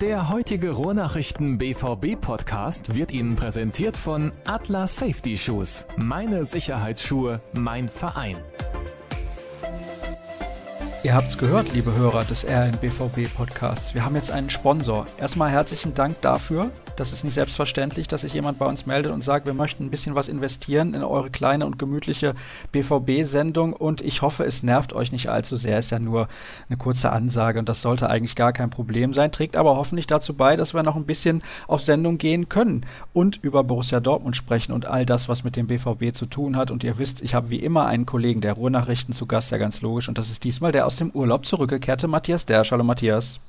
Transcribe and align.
Der 0.00 0.28
heutige 0.28 0.70
Ruhrnachrichten 0.70 1.58
BVB 1.58 2.20
Podcast 2.20 2.94
wird 2.94 3.10
Ihnen 3.10 3.34
präsentiert 3.34 3.96
von 3.96 4.30
Atlas 4.46 4.96
Safety 4.96 5.36
Shoes. 5.36 5.88
Meine 5.96 6.44
Sicherheitsschuhe, 6.44 7.40
mein 7.52 7.88
Verein. 7.88 8.36
Ihr 11.04 11.14
habt's 11.14 11.38
gehört, 11.38 11.72
liebe 11.74 11.94
Hörer 11.94 12.24
des 12.24 12.44
RNBVB 12.44 13.32
Podcasts. 13.32 13.94
Wir 13.94 14.04
haben 14.04 14.16
jetzt 14.16 14.32
einen 14.32 14.50
Sponsor. 14.50 15.04
Erstmal 15.16 15.48
herzlichen 15.48 15.94
Dank 15.94 16.20
dafür. 16.22 16.72
Das 16.96 17.12
ist 17.12 17.22
nicht 17.22 17.34
selbstverständlich, 17.34 18.08
dass 18.08 18.22
sich 18.22 18.34
jemand 18.34 18.58
bei 18.58 18.66
uns 18.66 18.84
meldet 18.84 19.12
und 19.12 19.22
sagt, 19.22 19.46
wir 19.46 19.54
möchten 19.54 19.84
ein 19.84 19.90
bisschen 19.90 20.16
was 20.16 20.28
investieren 20.28 20.94
in 20.94 21.04
eure 21.04 21.30
kleine 21.30 21.66
und 21.66 21.78
gemütliche 21.78 22.34
BVB-Sendung 22.72 23.72
und 23.74 24.00
ich 24.00 24.22
hoffe, 24.22 24.42
es 24.42 24.64
nervt 24.64 24.92
euch 24.92 25.12
nicht 25.12 25.28
allzu 25.28 25.56
sehr. 25.56 25.78
Ist 25.78 25.90
ja 25.90 26.00
nur 26.00 26.26
eine 26.68 26.76
kurze 26.76 27.12
Ansage 27.12 27.60
und 27.60 27.68
das 27.68 27.80
sollte 27.80 28.10
eigentlich 28.10 28.34
gar 28.34 28.52
kein 28.52 28.70
Problem 28.70 29.14
sein, 29.14 29.30
trägt 29.30 29.54
aber 29.54 29.76
hoffentlich 29.76 30.08
dazu 30.08 30.34
bei, 30.34 30.56
dass 30.56 30.74
wir 30.74 30.82
noch 30.82 30.96
ein 30.96 31.06
bisschen 31.06 31.44
auf 31.68 31.82
Sendung 31.82 32.18
gehen 32.18 32.48
können 32.48 32.84
und 33.12 33.38
über 33.44 33.62
Borussia 33.62 34.00
Dortmund 34.00 34.34
sprechen 34.34 34.72
und 34.72 34.86
all 34.86 35.06
das, 35.06 35.28
was 35.28 35.44
mit 35.44 35.54
dem 35.54 35.68
BVB 35.68 36.12
zu 36.12 36.26
tun 36.26 36.56
hat. 36.56 36.72
Und 36.72 36.82
ihr 36.82 36.98
wisst, 36.98 37.20
ich 37.20 37.36
habe 37.36 37.50
wie 37.50 37.60
immer 37.60 37.86
einen 37.86 38.06
Kollegen 38.06 38.40
der 38.40 38.54
Ruhrnachrichten 38.54 39.14
zu 39.14 39.26
Gast, 39.26 39.52
ja 39.52 39.58
ganz 39.58 39.80
logisch, 39.82 40.08
und 40.08 40.18
das 40.18 40.30
ist 40.30 40.42
diesmal 40.42 40.72
der 40.72 40.87
aus 40.88 40.96
dem 40.96 41.10
Urlaub 41.10 41.44
zurückgekehrte 41.44 42.08
Matthias 42.08 42.46
Dersch. 42.46 42.72
Hallo 42.72 42.82
Matthias. 42.82 43.40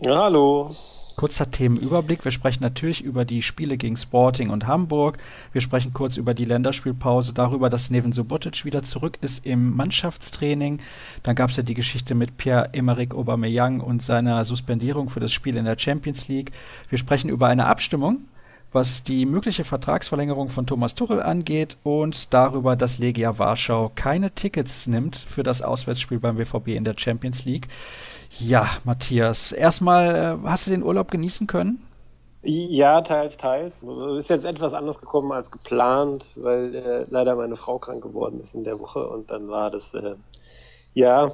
Ja, 0.00 0.22
hallo. 0.22 0.70
Kurzer 1.16 1.50
Themenüberblick. 1.50 2.24
Wir 2.24 2.30
sprechen 2.30 2.62
natürlich 2.62 3.02
über 3.02 3.24
die 3.24 3.42
Spiele 3.42 3.76
gegen 3.76 3.96
Sporting 3.96 4.50
und 4.50 4.68
Hamburg. 4.68 5.18
Wir 5.50 5.60
sprechen 5.60 5.92
kurz 5.92 6.16
über 6.16 6.32
die 6.32 6.44
Länderspielpause, 6.44 7.32
darüber, 7.32 7.70
dass 7.70 7.90
Neven 7.90 8.12
Subotic 8.12 8.64
wieder 8.64 8.84
zurück 8.84 9.18
ist 9.20 9.44
im 9.44 9.74
Mannschaftstraining. 9.74 10.78
Dann 11.24 11.34
gab 11.34 11.50
es 11.50 11.56
ja 11.56 11.64
die 11.64 11.74
Geschichte 11.74 12.14
mit 12.14 12.36
Pierre-Emerick 12.36 13.16
Aubameyang 13.16 13.80
und 13.80 14.00
seiner 14.00 14.44
Suspendierung 14.44 15.08
für 15.08 15.18
das 15.18 15.32
Spiel 15.32 15.56
in 15.56 15.64
der 15.64 15.80
Champions 15.80 16.28
League. 16.28 16.52
Wir 16.88 16.98
sprechen 16.98 17.30
über 17.30 17.48
eine 17.48 17.66
Abstimmung 17.66 18.28
was 18.72 19.02
die 19.02 19.26
mögliche 19.26 19.64
Vertragsverlängerung 19.64 20.50
von 20.50 20.66
Thomas 20.66 20.94
Tuchel 20.94 21.22
angeht 21.22 21.76
und 21.82 22.32
darüber, 22.34 22.76
dass 22.76 22.98
Legia 22.98 23.38
Warschau 23.38 23.90
keine 23.94 24.30
Tickets 24.32 24.86
nimmt 24.86 25.16
für 25.16 25.42
das 25.42 25.62
Auswärtsspiel 25.62 26.18
beim 26.18 26.36
BVB 26.36 26.68
in 26.68 26.84
der 26.84 26.94
Champions 26.96 27.44
League. 27.44 27.68
Ja, 28.30 28.68
Matthias, 28.84 29.52
erstmal, 29.52 30.38
äh, 30.44 30.48
hast 30.48 30.66
du 30.66 30.70
den 30.70 30.82
Urlaub 30.82 31.10
genießen 31.10 31.46
können? 31.46 31.82
Ja, 32.42 33.00
teils, 33.00 33.36
teils. 33.36 33.84
Ist 34.18 34.30
jetzt 34.30 34.44
etwas 34.44 34.74
anders 34.74 35.00
gekommen 35.00 35.32
als 35.32 35.50
geplant, 35.50 36.24
weil 36.36 36.74
äh, 36.74 37.06
leider 37.08 37.34
meine 37.34 37.56
Frau 37.56 37.78
krank 37.78 38.02
geworden 38.02 38.40
ist 38.40 38.54
in 38.54 38.62
der 38.62 38.78
Woche 38.78 39.08
und 39.08 39.30
dann 39.30 39.48
war 39.48 39.70
das, 39.70 39.94
äh, 39.94 40.14
ja, 40.94 41.32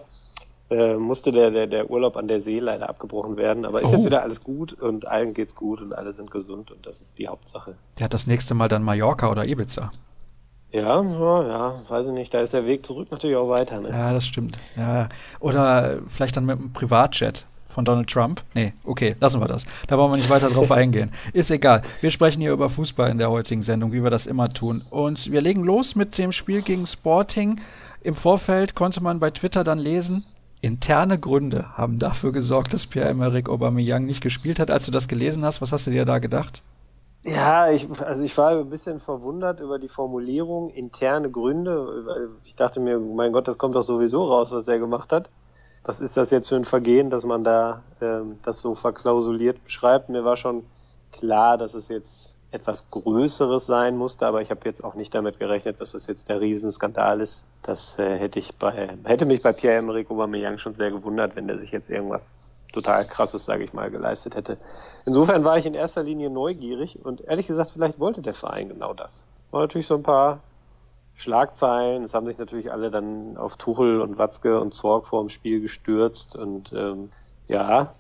äh, 0.73 0.97
musste 0.97 1.33
der, 1.33 1.51
der, 1.51 1.67
der 1.67 1.91
Urlaub 1.91 2.17
an 2.17 2.29
der 2.29 2.41
See 2.41 2.59
leider 2.59 2.89
abgebrochen 2.89 3.37
werden. 3.37 3.65
Aber 3.65 3.83
ist 3.83 3.91
oh. 3.91 3.93
jetzt 3.93 4.05
wieder 4.05 4.23
alles 4.23 4.43
gut 4.43 4.73
und 4.73 5.07
allen 5.07 5.35
geht's 5.35 5.55
gut 5.55 5.81
und 5.81 5.93
alle 5.93 6.13
sind 6.13 6.31
gesund 6.31 6.71
und 6.71 6.87
das 6.87 7.01
ist 7.01 7.19
die 7.19 7.29
Hauptsache. 7.29 7.75
Der 7.99 8.05
hat 8.05 8.15
das 8.15 8.27
nächste 8.27 8.55
Mal 8.55 8.69
dann 8.69 8.83
Mallorca 8.83 9.31
oder 9.31 9.47
Ibiza. 9.47 9.91
Ja, 10.71 11.03
ja, 11.03 11.47
ja, 11.47 11.83
weiß 11.89 12.07
ich 12.07 12.13
nicht. 12.13 12.33
Da 12.33 12.41
ist 12.41 12.55
der 12.55 12.67
Weg 12.67 12.87
zurück 12.87 13.09
natürlich 13.11 13.37
auch 13.37 13.51
weiter. 13.51 13.81
Ne? 13.81 13.91
Ja, 13.91 14.13
das 14.13 14.27
stimmt. 14.27 14.57
Ja. 14.77 15.11
Oder 15.39 15.99
vielleicht 16.09 16.37
dann 16.37 16.47
mit 16.47 16.59
einem 16.59 16.73
Privatjet 16.73 17.45
von 17.69 17.85
Donald 17.85 18.09
Trump. 18.09 18.43
Nee, 18.55 18.73
okay, 18.85 19.15
lassen 19.21 19.41
wir 19.41 19.49
das. 19.49 19.67
Da 19.87 19.99
wollen 19.99 20.13
wir 20.13 20.17
nicht 20.17 20.31
weiter 20.31 20.49
drauf 20.49 20.71
eingehen. 20.73 21.13
Ist 21.35 21.51
egal. 21.51 21.83
Wir 22.01 22.11
sprechen 22.11 22.41
hier 22.41 22.53
über 22.53 22.71
Fußball 22.71 23.11
in 23.11 23.19
der 23.19 23.31
heutigen 23.31 23.63
Sendung, 23.63 23.93
wie 23.93 24.03
wir 24.03 24.11
das 24.11 24.27
immer 24.27 24.49
tun. 24.49 24.83
Und 24.91 25.31
wir 25.31 25.43
legen 25.43 25.63
los 25.63 25.95
mit 25.95 26.17
dem 26.17 26.33
Spiel 26.33 26.63
gegen 26.63 26.87
Sporting. 26.87 27.61
Im 28.01 28.15
Vorfeld 28.15 28.75
konnte 28.75 29.03
man 29.03 29.21
bei 29.21 29.31
Twitter 29.31 29.65
dann 29.65 29.79
lesen, 29.79 30.25
interne 30.63 31.19
Gründe 31.19 31.77
haben 31.77 31.99
dafür 31.99 32.33
gesorgt, 32.33 32.73
dass 32.73 32.87
Pierre-Emerick 32.87 33.49
Aubameyang 33.49 34.07
nicht 34.07 34.23
gespielt 34.23 34.59
hat. 34.59 34.71
Als 34.71 34.87
du 34.87 34.91
das 34.91 35.09
gelesen 35.09 35.45
hast, 35.45 35.61
was 35.61 35.73
hast 35.73 35.87
du 35.87 35.91
dir 35.91 36.05
da 36.05 36.19
gedacht? 36.19 36.63
Ja, 37.25 37.71
ich, 37.71 37.89
also 38.01 38.25
ich 38.25 38.37
war 38.39 38.51
ein 38.51 38.71
bisschen 38.71 39.01
verwundert 39.01 39.61
über 39.61 39.79
die 39.79 39.89
Formulierung 39.89 40.71
interne 40.71 41.31
Gründe. 41.31 42.31
Ich 42.45 42.55
dachte 42.55 42.81
mir, 42.81 42.99
mein 42.99 43.33
Gott, 43.33 43.47
das 43.47 43.59
kommt 43.59 43.75
doch 43.75 43.83
sowieso 43.83 44.25
raus, 44.25 44.51
was 44.53 44.67
er 44.67 44.79
gemacht 44.79 45.13
hat. 45.13 45.31
Was 45.85 46.01
ist 46.01 46.17
das 46.17 46.31
jetzt 46.31 46.49
für 46.49 46.57
ein 46.57 46.65
Vergehen, 46.65 47.11
dass 47.11 47.25
man 47.25 47.43
da 47.43 47.83
ähm, 48.01 48.39
das 48.45 48.61
so 48.61 48.75
verklausuliert 48.77 49.63
beschreibt? 49.65 50.09
Mir 50.09 50.25
war 50.25 50.37
schon 50.37 50.65
klar, 51.11 51.59
dass 51.59 51.75
es 51.75 51.89
jetzt 51.89 52.37
etwas 52.53 52.91
Größeres 52.91 53.67
sein 53.67 53.97
musste, 53.97 54.27
aber 54.27 54.43
ich 54.43 54.51
habe 54.51 54.61
jetzt 54.65 54.85
auch 54.85 54.95
nicht 54.95 55.15
damit 55.15 55.39
gerechnet, 55.39 55.81
dass 55.81 55.93
das 55.93 56.07
jetzt 56.07 56.29
der 56.29 56.41
Riesenskandal 56.41 57.21
ist. 57.21 57.47
Das 57.63 57.99
äh, 57.99 58.19
hätte 58.19 58.39
ich 58.39 58.57
bei 58.57 58.97
hätte 59.05 59.25
mich 59.25 59.43
bei 59.43 59.53
Pierre-Emerick 59.53 60.11
Aubameyang 60.11 60.59
schon 60.59 60.75
sehr 60.75 60.91
gewundert, 60.91 61.35
wenn 61.35 61.49
der 61.49 61.59
sich 61.59 61.73
jetzt 61.73 61.91
irgendwas 61.91 62.51
total 62.73 63.05
krasses, 63.07 63.45
sage 63.45 63.65
ich 63.65 63.73
mal, 63.73 63.91
geleistet 63.91 64.37
hätte. 64.37 64.59
Insofern 65.07 65.45
war 65.45 65.59
ich 65.59 65.67
in 65.67 65.75
erster 65.75 66.03
Linie 66.03 66.31
neugierig 66.31 67.05
und 67.05 67.23
ehrlich 67.23 67.47
gesagt, 67.47 67.73
vielleicht 67.73 67.99
wollte 67.99 68.23
der 68.23 68.35
Verein 68.35 68.69
genau 68.69 68.93
das. 68.93 69.27
War 69.51 69.63
natürlich 69.63 69.87
so 69.87 69.95
ein 69.95 70.03
paar 70.03 70.41
Schlagzeilen. 71.15 72.03
Es 72.03 72.15
haben 72.15 72.27
sich 72.27 72.39
natürlich 72.39 72.73
alle 72.73 72.91
dann 72.91 73.37
auf 73.37 73.57
Tuchel 73.57 74.01
und 74.01 74.19
Watzke 74.19 74.61
und 74.61 74.73
Zorg 74.73 75.07
vor 75.07 75.23
dem 75.23 75.29
Spiel 75.29 75.61
gestürzt 75.61 76.37
und 76.37 76.73
ähm, 76.73 77.11
ja, 77.47 77.95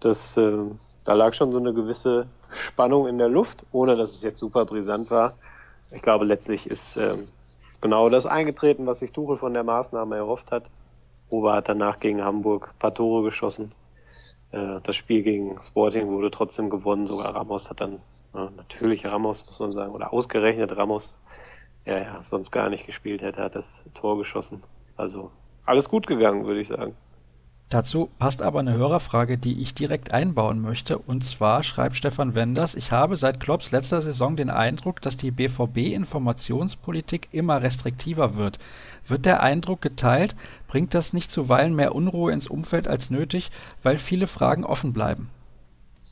das 0.00 0.36
äh, 0.36 0.64
da 1.04 1.14
lag 1.14 1.34
schon 1.34 1.52
so 1.52 1.58
eine 1.58 1.72
gewisse 1.72 2.26
Spannung 2.48 3.08
in 3.08 3.18
der 3.18 3.28
Luft, 3.28 3.64
ohne 3.72 3.96
dass 3.96 4.12
es 4.12 4.22
jetzt 4.22 4.38
super 4.38 4.64
brisant 4.64 5.10
war. 5.10 5.34
Ich 5.90 6.02
glaube, 6.02 6.24
letztlich 6.24 6.66
ist 6.66 6.96
ähm, 6.96 7.26
genau 7.80 8.08
das 8.08 8.26
eingetreten, 8.26 8.86
was 8.86 9.00
sich 9.00 9.12
Tuchel 9.12 9.36
von 9.36 9.52
der 9.52 9.64
Maßnahme 9.64 10.16
erhofft 10.16 10.50
hat. 10.52 10.64
Ober 11.30 11.54
hat 11.54 11.68
danach 11.68 11.96
gegen 11.96 12.24
Hamburg 12.24 12.70
ein 12.72 12.78
paar 12.78 12.94
Tore 12.94 13.24
geschossen. 13.24 13.72
Äh, 14.52 14.80
das 14.82 14.96
Spiel 14.96 15.22
gegen 15.22 15.60
Sporting 15.60 16.08
wurde 16.08 16.30
trotzdem 16.30 16.70
gewonnen. 16.70 17.06
Sogar 17.06 17.34
Ramos 17.34 17.68
hat 17.68 17.80
dann, 17.80 17.94
äh, 18.34 18.48
natürlich 18.56 19.04
Ramos, 19.06 19.44
muss 19.46 19.58
man 19.58 19.72
sagen, 19.72 19.92
oder 19.92 20.12
ausgerechnet 20.12 20.76
Ramos, 20.76 21.18
ja, 21.84 21.98
ja, 21.98 22.22
sonst 22.22 22.52
gar 22.52 22.70
nicht 22.70 22.86
gespielt 22.86 23.22
hätte, 23.22 23.42
hat 23.42 23.56
das 23.56 23.82
Tor 23.94 24.18
geschossen. 24.18 24.62
Also 24.96 25.30
alles 25.66 25.88
gut 25.88 26.06
gegangen, 26.06 26.46
würde 26.46 26.60
ich 26.60 26.68
sagen. 26.68 26.94
Dazu 27.72 28.10
passt 28.18 28.42
aber 28.42 28.60
eine 28.60 28.74
Hörerfrage, 28.74 29.38
die 29.38 29.62
ich 29.62 29.72
direkt 29.72 30.12
einbauen 30.12 30.60
möchte. 30.60 30.98
Und 30.98 31.24
zwar 31.24 31.62
schreibt 31.62 31.96
Stefan 31.96 32.34
Wenders, 32.34 32.74
ich 32.74 32.92
habe 32.92 33.16
seit 33.16 33.40
Klopps 33.40 33.70
letzter 33.70 34.02
Saison 34.02 34.36
den 34.36 34.50
Eindruck, 34.50 35.00
dass 35.00 35.16
die 35.16 35.30
BVB-Informationspolitik 35.30 37.28
immer 37.32 37.62
restriktiver 37.62 38.36
wird. 38.36 38.58
Wird 39.08 39.24
der 39.24 39.42
Eindruck 39.42 39.80
geteilt? 39.80 40.36
Bringt 40.68 40.92
das 40.92 41.14
nicht 41.14 41.30
zuweilen 41.30 41.74
mehr 41.74 41.94
Unruhe 41.94 42.30
ins 42.30 42.46
Umfeld 42.46 42.86
als 42.86 43.08
nötig, 43.08 43.50
weil 43.82 43.96
viele 43.96 44.26
Fragen 44.26 44.66
offen 44.66 44.92
bleiben? 44.92 45.30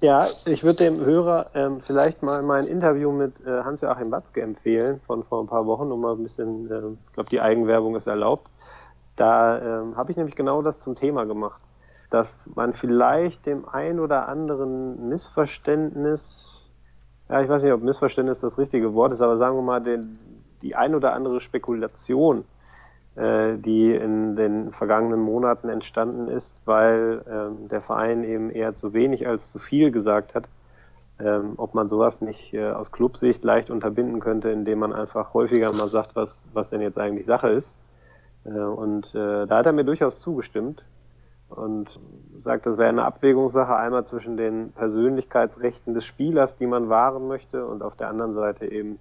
Ja, 0.00 0.26
ich 0.46 0.64
würde 0.64 0.84
dem 0.84 1.04
Hörer 1.04 1.50
ähm, 1.54 1.82
vielleicht 1.84 2.22
mal 2.22 2.42
mein 2.42 2.68
Interview 2.68 3.12
mit 3.12 3.34
äh, 3.44 3.64
Hans-Joachim 3.64 4.10
Watzke 4.10 4.40
empfehlen 4.40 4.98
von 5.06 5.24
vor 5.24 5.42
ein 5.42 5.46
paar 5.46 5.66
Wochen, 5.66 5.92
um 5.92 6.00
mal 6.00 6.14
ein 6.14 6.22
bisschen, 6.22 6.70
äh, 6.70 6.78
ich 7.06 7.12
glaube, 7.12 7.28
die 7.28 7.42
Eigenwerbung 7.42 7.96
ist 7.96 8.06
erlaubt. 8.06 8.48
Da 9.20 9.58
ähm, 9.82 9.98
habe 9.98 10.10
ich 10.10 10.16
nämlich 10.16 10.34
genau 10.34 10.62
das 10.62 10.80
zum 10.80 10.94
Thema 10.94 11.26
gemacht, 11.26 11.60
dass 12.08 12.50
man 12.54 12.72
vielleicht 12.72 13.44
dem 13.44 13.68
ein 13.68 14.00
oder 14.00 14.28
anderen 14.28 15.10
Missverständnis, 15.10 16.66
ja, 17.28 17.42
ich 17.42 17.48
weiß 17.50 17.62
nicht, 17.62 17.74
ob 17.74 17.82
Missverständnis 17.82 18.40
das 18.40 18.56
richtige 18.56 18.94
Wort 18.94 19.12
ist, 19.12 19.20
aber 19.20 19.36
sagen 19.36 19.56
wir 19.56 19.62
mal, 19.62 19.80
den, 19.82 20.18
die 20.62 20.74
ein 20.74 20.94
oder 20.94 21.12
andere 21.12 21.42
Spekulation, 21.42 22.46
äh, 23.14 23.58
die 23.58 23.94
in 23.94 24.36
den 24.36 24.70
vergangenen 24.70 25.20
Monaten 25.20 25.68
entstanden 25.68 26.28
ist, 26.28 26.62
weil 26.64 27.22
ähm, 27.30 27.68
der 27.68 27.82
Verein 27.82 28.24
eben 28.24 28.48
eher 28.48 28.72
zu 28.72 28.94
wenig 28.94 29.28
als 29.28 29.52
zu 29.52 29.58
viel 29.58 29.90
gesagt 29.90 30.34
hat, 30.34 30.48
ähm, 31.18 31.52
ob 31.58 31.74
man 31.74 31.88
sowas 31.88 32.22
nicht 32.22 32.54
äh, 32.54 32.70
aus 32.70 32.90
Clubsicht 32.90 33.44
leicht 33.44 33.68
unterbinden 33.68 34.18
könnte, 34.18 34.48
indem 34.48 34.78
man 34.78 34.94
einfach 34.94 35.34
häufiger 35.34 35.70
mal 35.74 35.88
sagt, 35.88 36.16
was, 36.16 36.48
was 36.54 36.70
denn 36.70 36.80
jetzt 36.80 36.98
eigentlich 36.98 37.26
Sache 37.26 37.50
ist 37.50 37.78
und 38.44 39.14
äh, 39.14 39.46
da 39.46 39.58
hat 39.58 39.66
er 39.66 39.72
mir 39.72 39.84
durchaus 39.84 40.18
zugestimmt 40.18 40.84
und 41.48 41.88
sagt, 42.40 42.66
das 42.66 42.78
wäre 42.78 42.88
eine 42.88 43.04
Abwägungssache 43.04 43.76
einmal 43.76 44.06
zwischen 44.06 44.36
den 44.36 44.72
Persönlichkeitsrechten 44.72 45.94
des 45.94 46.04
Spielers, 46.04 46.56
die 46.56 46.66
man 46.66 46.88
wahren 46.88 47.28
möchte, 47.28 47.66
und 47.66 47.82
auf 47.82 47.96
der 47.96 48.08
anderen 48.08 48.32
Seite 48.32 48.70
eben 48.70 48.98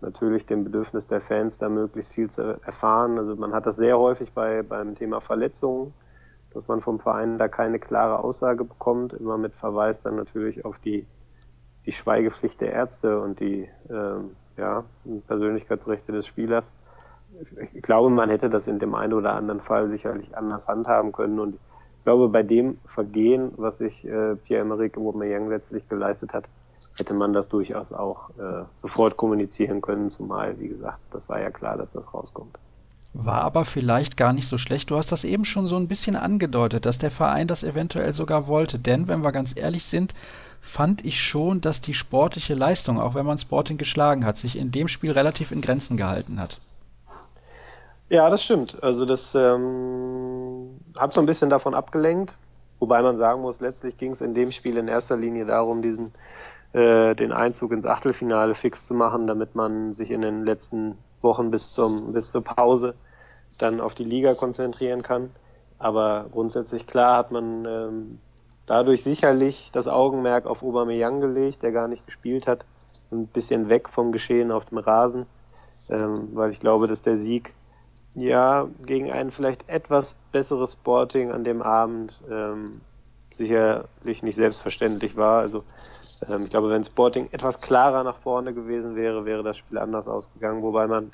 natürlich 0.00 0.46
dem 0.46 0.64
Bedürfnis 0.64 1.06
der 1.06 1.20
Fans, 1.20 1.58
da 1.58 1.68
möglichst 1.68 2.14
viel 2.14 2.30
zu 2.30 2.58
erfahren. 2.64 3.18
Also 3.18 3.36
man 3.36 3.52
hat 3.52 3.66
das 3.66 3.76
sehr 3.76 3.98
häufig 3.98 4.32
bei 4.32 4.62
beim 4.62 4.94
Thema 4.94 5.20
Verletzungen, 5.20 5.92
dass 6.52 6.66
man 6.68 6.80
vom 6.80 7.00
Verein 7.00 7.38
da 7.38 7.48
keine 7.48 7.78
klare 7.78 8.24
Aussage 8.24 8.64
bekommt, 8.64 9.12
immer 9.12 9.36
mit 9.36 9.54
Verweis 9.54 10.02
dann 10.02 10.16
natürlich 10.16 10.64
auf 10.64 10.78
die 10.78 11.06
die 11.86 11.92
Schweigepflicht 11.92 12.60
der 12.60 12.72
Ärzte 12.72 13.20
und 13.20 13.40
die 13.40 13.68
ähm, 13.88 14.36
ja, 14.56 14.84
Persönlichkeitsrechte 15.26 16.12
des 16.12 16.26
Spielers 16.26 16.74
ich 17.74 17.82
glaube, 17.82 18.10
man 18.10 18.30
hätte 18.30 18.50
das 18.50 18.68
in 18.68 18.78
dem 18.78 18.94
einen 18.94 19.12
oder 19.12 19.34
anderen 19.34 19.60
Fall 19.60 19.90
sicherlich 19.90 20.36
anders 20.36 20.68
handhaben 20.68 21.12
können. 21.12 21.38
Und 21.38 21.54
ich 21.54 22.04
glaube, 22.04 22.28
bei 22.28 22.42
dem 22.42 22.78
Vergehen, 22.86 23.52
was 23.56 23.78
sich 23.78 24.04
äh, 24.04 24.36
Pierre-Emerick 24.36 24.96
Aubameyang 24.96 25.48
letztlich 25.48 25.88
geleistet 25.88 26.32
hat, 26.32 26.44
hätte 26.96 27.14
man 27.14 27.32
das 27.32 27.48
durchaus 27.48 27.92
auch 27.92 28.30
äh, 28.30 28.64
sofort 28.80 29.16
kommunizieren 29.16 29.80
können, 29.80 30.10
zumal, 30.10 30.58
wie 30.58 30.68
gesagt, 30.68 31.00
das 31.10 31.28
war 31.28 31.40
ja 31.40 31.50
klar, 31.50 31.76
dass 31.76 31.92
das 31.92 32.12
rauskommt. 32.12 32.58
war 33.12 33.42
aber 33.42 33.64
vielleicht 33.64 34.16
gar 34.16 34.32
nicht 34.32 34.46
so 34.46 34.58
schlecht. 34.58 34.90
Du 34.90 34.96
hast 34.96 35.10
das 35.10 35.24
eben 35.24 35.44
schon 35.44 35.66
so 35.66 35.76
ein 35.76 35.88
bisschen 35.88 36.16
angedeutet, 36.16 36.86
dass 36.86 36.98
der 36.98 37.10
Verein 37.10 37.46
das 37.46 37.64
eventuell 37.64 38.12
sogar 38.12 38.48
wollte. 38.48 38.78
Denn, 38.78 39.08
wenn 39.08 39.22
wir 39.22 39.32
ganz 39.32 39.56
ehrlich 39.56 39.84
sind, 39.84 40.14
fand 40.60 41.04
ich 41.04 41.20
schon, 41.20 41.60
dass 41.60 41.80
die 41.80 41.94
sportliche 41.94 42.54
Leistung, 42.54 43.00
auch 43.00 43.14
wenn 43.14 43.26
man 43.26 43.38
Sporting 43.38 43.78
geschlagen 43.78 44.26
hat, 44.26 44.36
sich 44.36 44.58
in 44.58 44.70
dem 44.70 44.88
Spiel 44.88 45.12
relativ 45.12 45.52
in 45.52 45.62
Grenzen 45.62 45.96
gehalten 45.96 46.38
hat. 46.38 46.60
Ja, 48.10 48.28
das 48.28 48.42
stimmt. 48.42 48.82
Also 48.82 49.06
das 49.06 49.34
ähm, 49.36 50.80
hat 50.98 51.14
so 51.14 51.20
ein 51.20 51.26
bisschen 51.26 51.48
davon 51.48 51.74
abgelenkt. 51.74 52.34
Wobei 52.80 53.02
man 53.02 53.14
sagen 53.16 53.40
muss, 53.42 53.60
letztlich 53.60 53.96
ging 53.98 54.12
es 54.12 54.20
in 54.20 54.34
dem 54.34 54.50
Spiel 54.52 54.76
in 54.78 54.88
erster 54.88 55.16
Linie 55.16 55.44
darum, 55.46 55.80
diesen 55.80 56.12
äh, 56.72 57.14
den 57.14 57.30
Einzug 57.32 57.72
ins 57.72 57.86
Achtelfinale 57.86 58.54
fix 58.56 58.86
zu 58.86 58.94
machen, 58.94 59.28
damit 59.28 59.54
man 59.54 59.94
sich 59.94 60.10
in 60.10 60.22
den 60.22 60.44
letzten 60.44 60.98
Wochen 61.22 61.50
bis 61.52 61.72
zum 61.72 62.12
bis 62.12 62.30
zur 62.32 62.42
Pause 62.42 62.94
dann 63.58 63.80
auf 63.80 63.94
die 63.94 64.04
Liga 64.04 64.34
konzentrieren 64.34 65.02
kann. 65.02 65.30
Aber 65.78 66.26
grundsätzlich 66.32 66.86
klar 66.88 67.16
hat 67.18 67.30
man 67.30 67.64
ähm, 67.64 68.18
dadurch 68.66 69.04
sicherlich 69.04 69.70
das 69.72 69.86
Augenmerk 69.88 70.46
auf 70.46 70.62
Aubameyang 70.64 71.20
gelegt, 71.20 71.62
der 71.62 71.70
gar 71.72 71.86
nicht 71.86 72.06
gespielt 72.06 72.48
hat, 72.48 72.64
ein 73.12 73.28
bisschen 73.28 73.68
weg 73.68 73.88
vom 73.88 74.10
Geschehen 74.10 74.50
auf 74.50 74.64
dem 74.66 74.78
Rasen, 74.78 75.26
ähm, 75.90 76.30
weil 76.32 76.50
ich 76.50 76.60
glaube, 76.60 76.88
dass 76.88 77.02
der 77.02 77.16
Sieg 77.16 77.54
ja 78.14 78.68
gegen 78.84 79.10
ein 79.10 79.30
vielleicht 79.30 79.68
etwas 79.68 80.16
besseres 80.32 80.72
Sporting 80.72 81.30
an 81.32 81.44
dem 81.44 81.62
Abend 81.62 82.20
ähm, 82.30 82.80
sicherlich 83.38 84.22
nicht 84.22 84.36
selbstverständlich 84.36 85.16
war. 85.16 85.40
Also 85.40 85.64
ähm, 86.28 86.44
ich 86.44 86.50
glaube, 86.50 86.70
wenn 86.70 86.84
Sporting 86.84 87.28
etwas 87.32 87.60
klarer 87.60 88.04
nach 88.04 88.18
vorne 88.18 88.52
gewesen 88.52 88.96
wäre, 88.96 89.24
wäre 89.24 89.42
das 89.42 89.56
Spiel 89.56 89.78
anders 89.78 90.08
ausgegangen, 90.08 90.62
wobei 90.62 90.86
man 90.86 91.12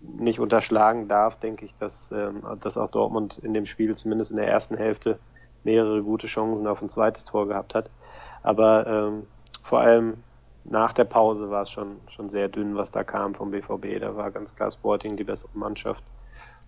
nicht 0.00 0.40
unterschlagen 0.40 1.08
darf, 1.08 1.38
denke 1.38 1.64
ich, 1.64 1.74
dass, 1.78 2.12
ähm, 2.12 2.42
dass 2.62 2.78
auch 2.78 2.90
Dortmund 2.90 3.38
in 3.38 3.52
dem 3.52 3.66
Spiel 3.66 3.94
zumindest 3.94 4.30
in 4.30 4.36
der 4.36 4.48
ersten 4.48 4.76
Hälfte 4.76 5.18
mehrere 5.64 6.02
gute 6.02 6.28
Chancen 6.28 6.66
auf 6.66 6.80
ein 6.80 6.88
zweites 6.88 7.24
Tor 7.24 7.48
gehabt 7.48 7.74
hat. 7.74 7.90
Aber 8.42 8.86
ähm, 8.86 9.26
vor 9.62 9.80
allem 9.80 10.22
nach 10.64 10.92
der 10.92 11.04
Pause 11.04 11.50
war 11.50 11.62
es 11.62 11.70
schon, 11.70 12.00
schon 12.08 12.28
sehr 12.28 12.48
dünn, 12.48 12.76
was 12.76 12.90
da 12.90 13.04
kam 13.04 13.34
vom 13.34 13.50
BVB. 13.50 14.00
Da 14.00 14.16
war 14.16 14.30
ganz 14.30 14.54
klar 14.54 14.70
Sporting 14.70 15.16
die 15.16 15.24
bessere 15.24 15.50
Mannschaft. 15.54 16.04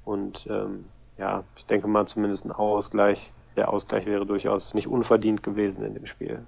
Und 0.08 0.46
ähm, 0.49 0.87
ja, 1.19 1.44
ich 1.56 1.66
denke 1.66 1.87
mal 1.87 2.06
zumindest 2.06 2.46
ein 2.46 2.50
Ausgleich. 2.50 3.31
Der 3.56 3.70
Ausgleich 3.70 4.06
wäre 4.06 4.25
durchaus 4.25 4.72
nicht 4.72 4.87
unverdient 4.87 5.43
gewesen 5.43 5.84
in 5.84 5.93
dem 5.93 6.06
Spiel. 6.06 6.46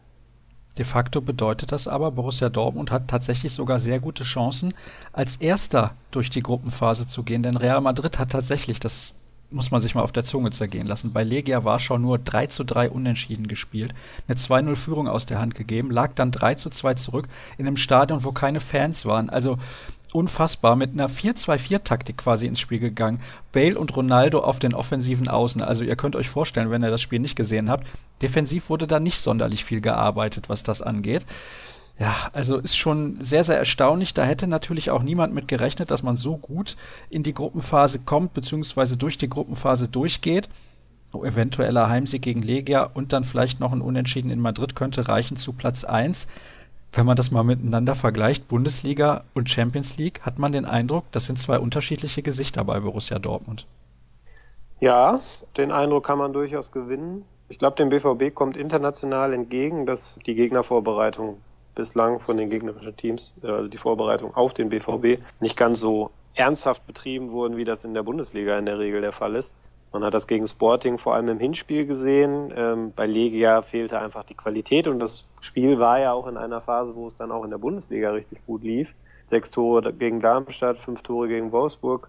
De 0.79 0.87
facto 0.87 1.21
bedeutet 1.21 1.71
das 1.71 1.87
aber, 1.87 2.11
Borussia 2.13 2.49
Dortmund 2.49 2.91
hat 2.91 3.09
tatsächlich 3.09 3.53
sogar 3.53 3.79
sehr 3.79 4.01
gute 4.01 4.25
Chancen, 4.25 4.73
als 5.13 5.37
Erster 5.37 5.95
durch 6.11 6.31
die 6.31 6.43
Gruppenphase 6.43 7.07
zu 7.07 7.23
gehen, 7.23 7.43
denn 7.43 7.57
Real 7.57 7.83
Madrid 7.83 8.19
hat 8.19 8.31
tatsächlich 8.31 8.81
das 8.81 9.15
muss 9.53 9.73
man 9.73 9.81
sich 9.81 9.97
mal 9.97 10.03
auf 10.03 10.13
der 10.13 10.23
Zunge 10.23 10.51
zergehen 10.51 10.87
lassen. 10.87 11.13
Bei 11.13 11.25
Legia 11.25 11.65
Warschau 11.65 11.99
nur 11.99 12.19
3 12.19 12.47
zu 12.47 12.65
3 12.65 12.89
unentschieden 12.89 13.49
gespielt, 13.49 13.95
eine 14.29 14.39
2-0-Führung 14.39 15.09
aus 15.09 15.27
der 15.27 15.41
Hand 15.41 15.57
gegeben, 15.57 15.91
lag 15.91 16.15
dann 16.15 16.31
3 16.31 16.55
zu 16.55 16.71
2 16.71 16.95
zurück 16.95 17.29
in 17.59 17.67
einem 17.67 17.77
Stadion, 17.77 18.25
wo 18.25 18.31
keine 18.31 18.61
Fans 18.61 19.07
waren. 19.07 19.29
Also 19.29 19.59
unfassbar 20.15 20.77
mit 20.77 20.93
einer 20.93 21.09
4-2-4-Taktik 21.09 22.19
quasi 22.19 22.47
ins 22.47 22.61
Spiel 22.61 22.79
gegangen. 22.79 23.21
Bale 23.53 23.79
und 23.79 23.97
Ronaldo 23.97 24.41
auf 24.41 24.59
den 24.59 24.75
offensiven 24.75 25.29
Außen. 25.29 25.63
Also 25.63 25.85
ihr 25.85 25.97
könnt 25.97 26.17
euch 26.17 26.29
vorstellen, 26.29 26.71
wenn 26.71 26.83
ihr 26.83 26.91
das 26.91 27.03
Spiel 27.03 27.21
nicht 27.21 27.37
gesehen 27.37 27.71
habt, 27.71 27.87
defensiv 28.23 28.71
wurde 28.71 28.87
da 28.87 29.01
nicht 29.01 29.21
sonderlich 29.21 29.65
viel 29.65 29.81
gearbeitet, 29.81 30.49
was 30.49 30.63
das 30.63 30.83
angeht. 30.83 31.25
Ja, 31.99 32.15
also 32.33 32.57
ist 32.57 32.79
schon 32.79 33.19
sehr, 33.21 33.45
sehr 33.45 33.59
erstaunlich. 33.59 34.15
Da 34.15 34.25
hätte 34.25 34.47
natürlich 34.47 34.91
auch 34.91 35.03
niemand 35.03 35.35
mit 35.35 35.49
gerechnet, 35.49 35.91
dass 35.91 36.03
man 36.03 36.17
so 36.17 36.39
gut 36.39 36.77
in 37.11 37.23
die 37.23 37.35
Gruppenphase 37.35 37.99
kommt, 37.99 38.33
beziehungsweise 38.33 38.97
durch 38.97 39.19
die 39.19 39.29
Gruppenphase 39.29 39.87
durchgeht. 39.87 40.49
Oh, 41.13 41.25
eventueller 41.25 41.91
Heimsieg 41.91 42.23
gegen 42.23 42.41
Legia 42.41 42.85
und 42.85 43.13
dann 43.13 43.25
vielleicht 43.25 43.61
noch 43.61 43.73
ein 43.73 43.83
Unentschieden 43.83 44.31
in 44.31 44.39
Madrid 44.39 44.77
könnte 44.77 45.09
reichen 45.09 45.37
zu 45.37 45.53
Platz 45.53 45.85
1. 45.85 46.27
Wenn 46.93 47.07
man 47.07 47.17
das 47.17 47.31
mal 47.31 47.45
miteinander 47.45 47.95
vergleicht, 47.95 48.49
Bundesliga 48.49 49.25
und 49.33 49.49
Champions 49.49 49.97
League, 49.97 50.23
hat 50.23 50.39
man 50.39 50.53
den 50.53 50.65
Eindruck, 50.65 51.05
das 51.13 51.27
sind 51.27 51.39
zwei 51.39 51.59
unterschiedliche 51.59 52.23
Gesichter 52.23 52.65
bei 52.65 52.81
Borussia 52.81 53.19
Dortmund. 53.19 53.67
Ja, 54.81 55.21
den 55.57 55.71
Eindruck 55.71 56.07
kann 56.07 56.19
man 56.19 56.33
durchaus 56.33 56.73
gewinnen. 56.73 57.25
Ich 57.49 57.59
glaube, 57.59 57.77
dem 57.77 57.91
BVB 57.91 58.35
kommt 58.35 58.57
international 58.57 59.33
entgegen, 59.33 59.87
dass 59.87 60.19
die 60.27 60.35
Gegnervorbereitung 60.35 61.39
bislang 61.75 62.21
von 62.21 62.37
den 62.37 62.51
gegnerischen 62.51 62.97
Teams, 62.97 63.33
äh, 63.43 63.49
also 63.49 63.69
die 63.69 63.79
Vorbereitung 63.79 64.35
auf 64.35 64.55
den 64.55 64.71
BVB, 64.71 65.23
nicht 65.41 65.57
ganz 65.57 65.81
so 65.81 66.11
ernsthaft 66.35 66.87
betrieben 66.87 67.31
wurden, 67.31 67.57
wie 67.57 67.65
das 67.65 67.85
in 67.85 67.95
der 67.95 68.03
Bundesliga 68.03 68.59
in 68.59 68.67
der 68.67 68.79
Regel 68.79 69.01
der 69.01 69.13
Fall 69.13 69.37
ist. 69.37 69.53
Man 69.93 70.05
hat 70.05 70.15
das 70.15 70.27
gegen 70.27 70.47
Sporting 70.47 70.99
vor 70.99 71.15
allem 71.15 71.29
im 71.29 71.41
Hinspiel 71.41 71.87
gesehen. 71.87 72.53
Ähm, 72.57 72.93
bei 72.95 73.07
Legia 73.07 73.63
fehlte 73.63 73.99
einfach 73.99 74.25
die 74.25 74.35
Qualität 74.35 74.87
und 74.87 75.01
das 75.01 75.29
Spiel 75.41 75.79
war 75.79 75.99
ja 75.99 76.13
auch 76.13 76.27
in 76.27 76.37
einer 76.37 76.61
Phase, 76.61 76.95
wo 76.95 77.09
es 77.09 77.17
dann 77.17 77.33
auch 77.33 77.45
in 77.45 77.51
der 77.51 77.59
Bundesliga 77.59 78.11
richtig 78.11 78.45
gut 78.47 78.63
lief. 78.63 78.95
Sechs 79.29 79.51
Tore 79.51 79.93
gegen 79.93 80.21
Darmstadt, 80.21 80.79
fünf 80.79 81.03
Tore 81.03 81.29
gegen 81.29 81.53
Wolfsburg, 81.53 82.09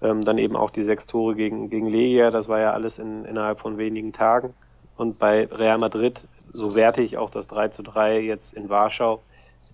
ähm, 0.00 0.24
dann 0.24 0.38
eben 0.38 0.56
auch 0.56 0.70
die 0.70 0.82
sechs 0.82 1.06
Tore 1.06 1.34
gegen, 1.34 1.70
gegen 1.70 1.86
Legia. 1.86 2.30
Das 2.30 2.48
war 2.48 2.60
ja 2.60 2.72
alles 2.72 2.98
in, 2.98 3.24
innerhalb 3.24 3.60
von 3.60 3.78
wenigen 3.78 4.12
Tagen. 4.12 4.54
Und 4.96 5.18
bei 5.18 5.46
Real 5.46 5.78
Madrid 5.78 6.24
so 6.52 6.74
werte 6.74 7.02
ich 7.02 7.18
auch 7.18 7.30
das 7.30 7.48
3 7.48 7.68
zu 7.68 7.82
3 7.82 8.20
jetzt 8.20 8.54
in 8.54 8.68
Warschau. 8.68 9.22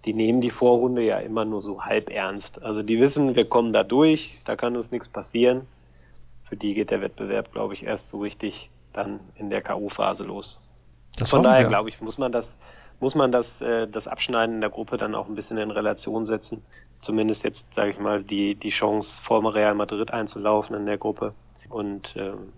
Die 0.04 0.14
nehmen 0.14 0.40
die 0.40 0.50
Vorrunde 0.50 1.02
ja 1.02 1.18
immer 1.18 1.44
nur 1.44 1.62
so 1.62 1.82
halb 1.82 2.10
ernst. 2.10 2.62
Also 2.62 2.82
die 2.82 3.00
wissen, 3.00 3.36
wir 3.36 3.46
kommen 3.46 3.72
da 3.72 3.84
durch, 3.84 4.38
da 4.44 4.56
kann 4.56 4.76
uns 4.76 4.90
nichts 4.90 5.08
passieren. 5.08 5.62
Für 6.48 6.56
die 6.56 6.74
geht 6.74 6.90
der 6.90 7.00
Wettbewerb, 7.00 7.52
glaube 7.52 7.74
ich, 7.74 7.84
erst 7.84 8.08
so 8.08 8.20
richtig 8.20 8.70
dann 8.92 9.20
in 9.36 9.50
der 9.50 9.62
K.O.-Phase 9.62 10.24
los. 10.24 10.58
Das 11.16 11.30
Von 11.30 11.42
daher, 11.42 11.66
glaube 11.66 11.88
ich, 11.88 12.00
muss 12.00 12.18
man 12.18 12.32
das, 12.32 12.56
muss 13.00 13.14
man 13.14 13.32
das, 13.32 13.60
äh, 13.60 13.86
das 13.88 14.06
Abschneiden 14.08 14.56
in 14.56 14.60
der 14.60 14.70
Gruppe 14.70 14.96
dann 14.96 15.14
auch 15.14 15.28
ein 15.28 15.34
bisschen 15.34 15.58
in 15.58 15.70
Relation 15.70 16.26
setzen. 16.26 16.62
Zumindest 17.00 17.44
jetzt, 17.44 17.72
sage 17.74 17.90
ich 17.90 17.98
mal, 17.98 18.22
die, 18.22 18.54
die 18.54 18.70
Chance, 18.70 19.22
vor 19.22 19.54
Real 19.54 19.74
Madrid 19.74 20.10
einzulaufen 20.10 20.74
in 20.76 20.86
der 20.86 20.98
Gruppe. 20.98 21.34
Und 21.68 22.14
ähm, 22.16 22.52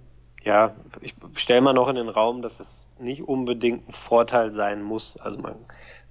ja, 0.47 0.77
ich 1.01 1.15
stelle 1.35 1.61
mal 1.61 1.73
noch 1.73 1.89
in 1.89 1.97
den 1.97 2.09
Raum, 2.09 2.41
dass 2.41 2.61
es 2.61 2.87
nicht 3.01 3.23
unbedingt 3.23 3.89
ein 3.89 3.95
Vorteil 4.07 4.53
sein 4.53 4.81
muss, 4.81 5.17
also 5.19 5.41
man, 5.41 5.57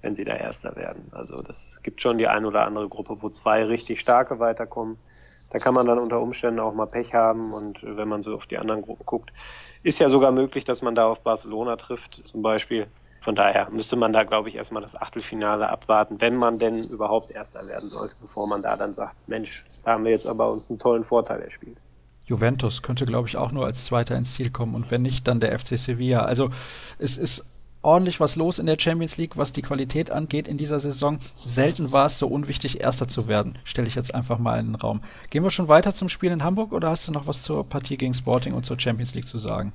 wenn 0.02 0.14
sie 0.14 0.24
da 0.24 0.34
Erster 0.34 0.76
werden. 0.76 1.10
Also 1.12 1.36
das 1.36 1.82
gibt 1.82 2.02
schon 2.02 2.18
die 2.18 2.28
ein 2.28 2.44
oder 2.44 2.66
andere 2.66 2.86
Gruppe, 2.88 3.16
wo 3.22 3.30
zwei 3.30 3.64
richtig 3.64 3.98
starke 3.98 4.38
weiterkommen. 4.38 4.98
Da 5.56 5.60
kann 5.60 5.72
man 5.72 5.86
dann 5.86 5.98
unter 5.98 6.20
Umständen 6.20 6.60
auch 6.60 6.74
mal 6.74 6.84
Pech 6.84 7.14
haben 7.14 7.54
und 7.54 7.78
wenn 7.82 8.08
man 8.08 8.22
so 8.22 8.34
auf 8.34 8.44
die 8.44 8.58
anderen 8.58 8.82
Gruppen 8.82 9.06
guckt, 9.06 9.32
ist 9.82 9.98
ja 9.98 10.10
sogar 10.10 10.30
möglich, 10.30 10.66
dass 10.66 10.82
man 10.82 10.94
da 10.94 11.06
auf 11.06 11.20
Barcelona 11.20 11.76
trifft, 11.76 12.20
zum 12.26 12.42
Beispiel. 12.42 12.86
Von 13.22 13.36
daher 13.36 13.70
müsste 13.70 13.96
man 13.96 14.12
da, 14.12 14.24
glaube 14.24 14.50
ich, 14.50 14.56
erstmal 14.56 14.82
das 14.82 14.94
Achtelfinale 14.94 15.70
abwarten, 15.70 16.20
wenn 16.20 16.36
man 16.36 16.58
denn 16.58 16.74
überhaupt 16.90 17.30
Erster 17.30 17.66
werden 17.66 17.88
sollte, 17.88 18.14
bevor 18.20 18.46
man 18.48 18.60
da 18.60 18.76
dann 18.76 18.92
sagt, 18.92 19.26
Mensch, 19.28 19.64
da 19.82 19.92
haben 19.92 20.04
wir 20.04 20.10
jetzt 20.10 20.28
aber 20.28 20.52
uns 20.52 20.68
einen 20.68 20.78
tollen 20.78 21.04
Vorteil 21.04 21.40
erspielt. 21.40 21.78
Juventus 22.26 22.82
könnte, 22.82 23.06
glaube 23.06 23.26
ich, 23.26 23.38
auch 23.38 23.50
nur 23.50 23.64
als 23.64 23.86
Zweiter 23.86 24.14
ins 24.14 24.34
Ziel 24.34 24.50
kommen 24.50 24.74
und 24.74 24.90
wenn 24.90 25.00
nicht, 25.00 25.26
dann 25.26 25.40
der 25.40 25.58
FC 25.58 25.78
Sevilla. 25.78 26.26
Also 26.26 26.50
es 26.98 27.16
ist 27.16 27.46
ordentlich 27.86 28.20
was 28.20 28.36
los 28.36 28.58
in 28.58 28.66
der 28.66 28.78
Champions 28.78 29.16
League, 29.16 29.36
was 29.36 29.52
die 29.52 29.62
Qualität 29.62 30.10
angeht 30.10 30.48
in 30.48 30.58
dieser 30.58 30.80
Saison. 30.80 31.20
Selten 31.34 31.92
war 31.92 32.06
es 32.06 32.18
so 32.18 32.26
unwichtig, 32.26 32.80
Erster 32.80 33.08
zu 33.08 33.28
werden, 33.28 33.58
stelle 33.64 33.86
ich 33.86 33.94
jetzt 33.94 34.14
einfach 34.14 34.38
mal 34.38 34.58
in 34.58 34.66
den 34.66 34.74
Raum. 34.74 35.02
Gehen 35.30 35.44
wir 35.44 35.50
schon 35.50 35.68
weiter 35.68 35.94
zum 35.94 36.08
Spiel 36.08 36.32
in 36.32 36.42
Hamburg 36.42 36.72
oder 36.72 36.90
hast 36.90 37.06
du 37.06 37.12
noch 37.12 37.26
was 37.26 37.42
zur 37.42 37.64
Partie 37.64 37.96
gegen 37.96 38.12
Sporting 38.12 38.52
und 38.52 38.66
zur 38.66 38.78
Champions 38.78 39.14
League 39.14 39.26
zu 39.26 39.38
sagen? 39.38 39.72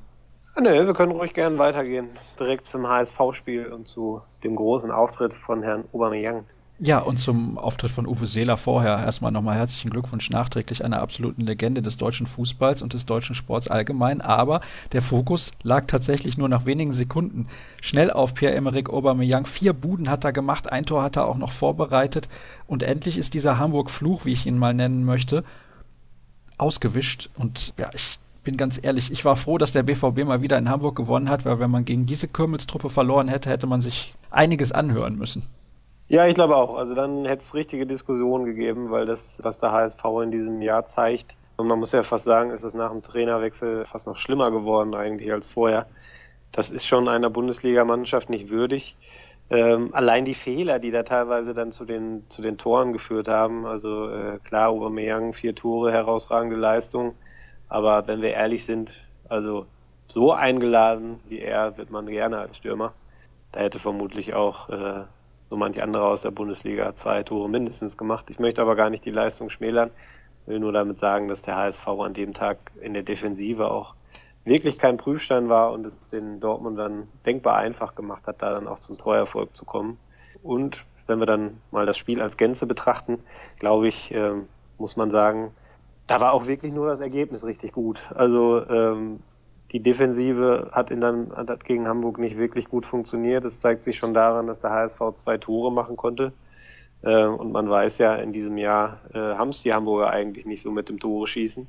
Nö, 0.60 0.86
wir 0.86 0.94
können 0.94 1.14
ruhig 1.14 1.34
gerne 1.34 1.58
weitergehen. 1.58 2.10
Direkt 2.38 2.66
zum 2.66 2.86
HSV-Spiel 2.86 3.68
und 3.68 3.88
zu 3.88 4.22
dem 4.44 4.58
großen 4.58 4.92
Auftritt 4.92 5.34
von 5.34 5.64
Herrn 5.64 5.86
Aubameyang. 5.94 6.44
Ja, 6.84 6.98
und 6.98 7.18
zum 7.18 7.60
Auftritt 7.60 7.92
von 7.92 8.08
Uwe 8.08 8.26
Seeler 8.26 8.58
vorher 8.58 8.98
erstmal 8.98 9.32
nochmal 9.32 9.56
herzlichen 9.56 9.92
Glückwunsch 9.92 10.32
nachträglich 10.32 10.84
einer 10.84 11.00
absoluten 11.00 11.44
Legende 11.44 11.84
des 11.84 11.98
deutschen 11.98 12.26
Fußballs 12.26 12.82
und 12.82 12.94
des 12.94 13.06
deutschen 13.06 13.36
Sports 13.36 13.68
allgemein. 13.68 14.20
Aber 14.20 14.62
der 14.92 15.04
Fokus 15.04 15.52
lag 15.62 15.86
tatsächlich 15.86 16.40
nur 16.40 16.50
nach 16.50 16.66
wenigen 16.66 16.92
Sekunden 16.92 17.48
schnell 17.84 18.10
auf 18.10 18.34
Pierre-Emerick 18.34 18.90
Aubameyang. 18.90 19.46
Vier 19.46 19.74
Buden 19.74 20.10
hat 20.10 20.24
er 20.24 20.34
gemacht, 20.34 20.72
ein 20.72 20.88
Tor 20.88 21.04
hat 21.04 21.18
er 21.18 21.28
auch 21.28 21.38
noch 21.38 21.52
vorbereitet. 21.52 22.30
Und 22.66 22.82
endlich 22.82 23.20
ist 23.20 23.36
dieser 23.36 23.60
Hamburg-Fluch, 23.60 24.26
wie 24.26 24.34
ich 24.34 24.48
ihn 24.48 24.58
mal 24.58 24.74
nennen 24.74 25.06
möchte, 25.06 25.44
ausgewischt. 26.58 27.30
Und 27.38 27.76
ja, 27.78 27.92
ich 27.94 28.18
bin 28.44 28.58
ganz 28.58 28.80
ehrlich, 28.82 29.12
ich 29.12 29.24
war 29.24 29.36
froh, 29.36 29.60
dass 29.60 29.72
der 29.72 29.84
BVB 29.84 30.26
mal 30.26 30.42
wieder 30.42 30.58
in 30.58 30.68
Hamburg 30.68 30.96
gewonnen 30.96 31.30
hat, 31.30 31.46
weil 31.46 31.60
wenn 31.60 31.70
man 31.70 31.86
gegen 31.86 32.08
diese 32.08 32.28
Kürmelstruppe 32.28 32.90
verloren 32.90 33.28
hätte, 33.28 33.52
hätte 33.52 33.68
man 33.68 33.82
sich 33.82 34.16
einiges 34.32 34.72
anhören 34.72 35.16
müssen. 35.16 35.44
Ja, 36.12 36.28
ich 36.28 36.36
glaube 36.36 36.58
auch. 36.58 36.76
Also 36.76 36.94
dann 36.94 37.24
hätte 37.24 37.38
es 37.42 37.54
richtige 37.56 37.86
Diskussionen 37.86 38.44
gegeben, 38.44 38.92
weil 38.92 39.06
das, 39.06 39.40
was 39.44 39.60
der 39.60 39.72
HSV 39.72 40.04
in 40.24 40.32
diesem 40.32 40.62
Jahr 40.62 40.84
zeigt, 40.84 41.36
und 41.56 41.68
man 41.68 41.80
muss 41.80 41.94
ja 41.94 42.04
fast 42.04 42.26
sagen, 42.26 42.52
ist 42.52 42.64
es 42.64 42.74
nach 42.74 42.92
dem 42.92 43.02
Trainerwechsel 43.02 43.86
fast 43.86 44.08
noch 44.08 44.18
schlimmer 44.18 44.52
geworden 44.52 44.94
eigentlich 44.94 45.32
als 45.32 45.48
vorher. 45.48 45.86
Das 46.52 46.70
ist 46.70 46.86
schon 46.86 47.08
einer 47.08 47.30
Bundesligamannschaft 47.30 48.30
nicht 48.30 48.50
würdig. 48.50 48.98
Ähm, 49.50 49.94
allein 49.94 50.26
die 50.26 50.36
Fehler, 50.36 50.80
die 50.80 50.92
da 50.92 51.04
teilweise 51.04 51.54
dann 51.54 51.72
zu 51.72 51.86
den, 51.86 52.26
zu 52.28 52.42
den 52.42 52.58
Toren 52.58 52.92
geführt 52.92 53.30
haben, 53.30 53.66
also 53.66 54.10
äh, 54.10 54.40
klar, 54.44 54.68
Aubameyang, 54.68 55.32
vier 55.32 55.56
Tore, 55.56 55.94
herausragende 55.94 56.58
Leistung. 56.58 57.16
Aber 57.70 58.06
wenn 58.08 58.22
wir 58.22 58.32
ehrlich 58.32 58.66
sind, 58.66 58.92
also 59.30 59.66
so 60.10 60.34
eingeladen 60.34 61.22
wie 61.30 61.40
er 61.40 61.78
wird 61.78 61.90
man 61.90 62.08
gerne 62.08 62.40
als 62.40 62.58
Stürmer. 62.58 62.94
Da 63.54 63.62
hätte 63.62 63.80
vermutlich 63.80 64.34
auch 64.34 64.68
äh, 64.70 65.04
so 65.52 65.58
manch 65.58 65.84
anderer 65.84 66.06
aus 66.06 66.22
der 66.22 66.32
Bundesliga 66.32 66.96
zwei 66.96 67.24
Tore 67.24 67.50
mindestens 67.50 67.98
gemacht. 67.98 68.28
Ich 68.30 68.40
möchte 68.40 68.62
aber 68.62 68.78
gar 68.78 68.90
nicht 68.90 69.04
die 69.04 69.12
Leistung 69.12 69.50
schmälern. 69.50 69.92
Will 70.46 70.60
nur 70.60 70.72
damit 70.72 71.00
sagen, 71.00 71.28
dass 71.28 71.42
der 71.42 71.58
HSV 71.58 71.86
an 71.90 72.14
dem 72.14 72.34
Tag 72.34 72.58
in 72.80 72.94
der 72.94 73.04
Defensive 73.04 73.70
auch 73.70 73.94
wirklich 74.46 74.80
kein 74.80 74.96
Prüfstein 74.96 75.50
war 75.50 75.74
und 75.74 75.86
es 75.86 76.10
den 76.10 76.40
Dortmund 76.40 76.80
dann 76.80 77.10
denkbar 77.26 77.58
einfach 77.58 77.96
gemacht 77.96 78.28
hat, 78.28 78.42
da 78.42 78.52
dann 78.52 78.66
auch 78.70 78.80
zum 78.80 78.98
Treuerfolg 78.98 79.54
zu 79.54 79.66
kommen. 79.66 79.98
Und 80.42 80.86
wenn 81.06 81.20
wir 81.20 81.26
dann 81.26 81.58
mal 81.70 81.86
das 81.86 81.98
Spiel 81.98 82.22
als 82.22 82.38
Gänze 82.38 82.66
betrachten, 82.66 83.20
glaube 83.60 83.90
ich, 83.90 84.14
äh, 84.14 84.32
muss 84.78 84.96
man 84.96 85.12
sagen, 85.12 85.52
da 86.08 86.22
war 86.22 86.32
auch 86.32 86.48
wirklich 86.48 86.72
nur 86.72 86.88
das 86.88 87.02
Ergebnis 87.02 87.44
richtig 87.44 87.74
gut. 87.74 88.02
Also 88.16 88.66
ähm, 88.70 89.20
die 89.72 89.80
Defensive 89.80 90.70
hat, 90.72 90.92
in 90.92 91.00
dann, 91.00 91.32
hat 91.36 91.64
gegen 91.64 91.88
Hamburg 91.88 92.18
nicht 92.18 92.38
wirklich 92.38 92.68
gut 92.68 92.86
funktioniert. 92.86 93.46
Das 93.46 93.60
zeigt 93.60 93.84
sich 93.84 93.98
schon 93.98 94.14
daran, 94.14 94.48
dass 94.48 94.60
der 94.60 94.72
HSV 94.72 95.00
zwei 95.16 95.38
Tore 95.38 95.72
machen 95.72 95.96
konnte. 95.96 96.34
Äh, 97.04 97.26
und 97.26 97.52
man 97.52 97.70
weiß 97.70 97.98
ja, 98.00 98.16
in 98.16 98.34
diesem 98.34 98.58
Jahr 98.58 99.00
äh, 99.14 99.18
haben 99.18 99.50
es 99.50 99.62
die 99.62 99.74
Hamburger 99.74 100.10
eigentlich 100.10 100.46
nicht 100.46 100.62
so 100.62 100.72
mit 100.72 100.90
dem 100.90 101.00
Tore 101.00 101.26
schießen. 101.28 101.68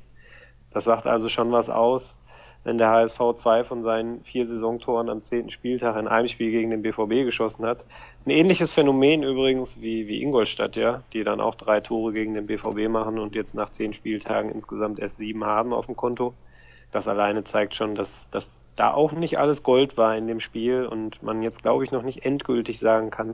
Das 0.71 0.83
sagt 0.83 1.05
also 1.05 1.29
schon 1.29 1.51
was 1.51 1.69
aus, 1.69 2.17
wenn 2.65 2.77
der 2.77 2.89
HSV 2.89 3.19
zwei 3.37 3.63
von 3.63 3.83
seinen 3.83 4.23
vier 4.23 4.45
Saisontoren 4.45 5.09
am 5.09 5.21
zehnten 5.21 5.49
Spieltag 5.49 5.95
in 5.97 6.07
einem 6.07 6.27
Spiel 6.27 6.51
gegen 6.51 6.71
den 6.71 6.81
BVB 6.81 7.25
geschossen 7.25 7.65
hat. 7.65 7.85
Ein 8.25 8.31
ähnliches 8.31 8.73
Phänomen 8.73 9.23
übrigens 9.23 9.81
wie, 9.81 10.07
wie 10.07 10.21
Ingolstadt, 10.21 10.75
ja, 10.75 11.03
die 11.13 11.23
dann 11.23 11.39
auch 11.39 11.55
drei 11.55 11.79
Tore 11.79 12.11
gegen 12.13 12.33
den 12.33 12.47
BVB 12.47 12.89
machen 12.89 13.19
und 13.19 13.35
jetzt 13.35 13.53
nach 13.53 13.69
zehn 13.69 13.93
Spieltagen 13.93 14.51
insgesamt 14.51 14.99
erst 14.99 15.17
sieben 15.17 15.45
haben 15.45 15.73
auf 15.73 15.85
dem 15.85 15.95
Konto. 15.95 16.33
Das 16.93 17.07
alleine 17.07 17.43
zeigt 17.43 17.73
schon, 17.73 17.95
dass, 17.95 18.29
dass 18.29 18.63
da 18.75 18.93
auch 18.93 19.13
nicht 19.13 19.39
alles 19.39 19.63
Gold 19.63 19.97
war 19.97 20.15
in 20.15 20.27
dem 20.27 20.39
Spiel 20.39 20.85
und 20.85 21.23
man 21.23 21.41
jetzt, 21.41 21.63
glaube 21.63 21.83
ich, 21.83 21.91
noch 21.91 22.03
nicht 22.03 22.23
endgültig 22.23 22.77
sagen 22.77 23.09
kann, 23.09 23.31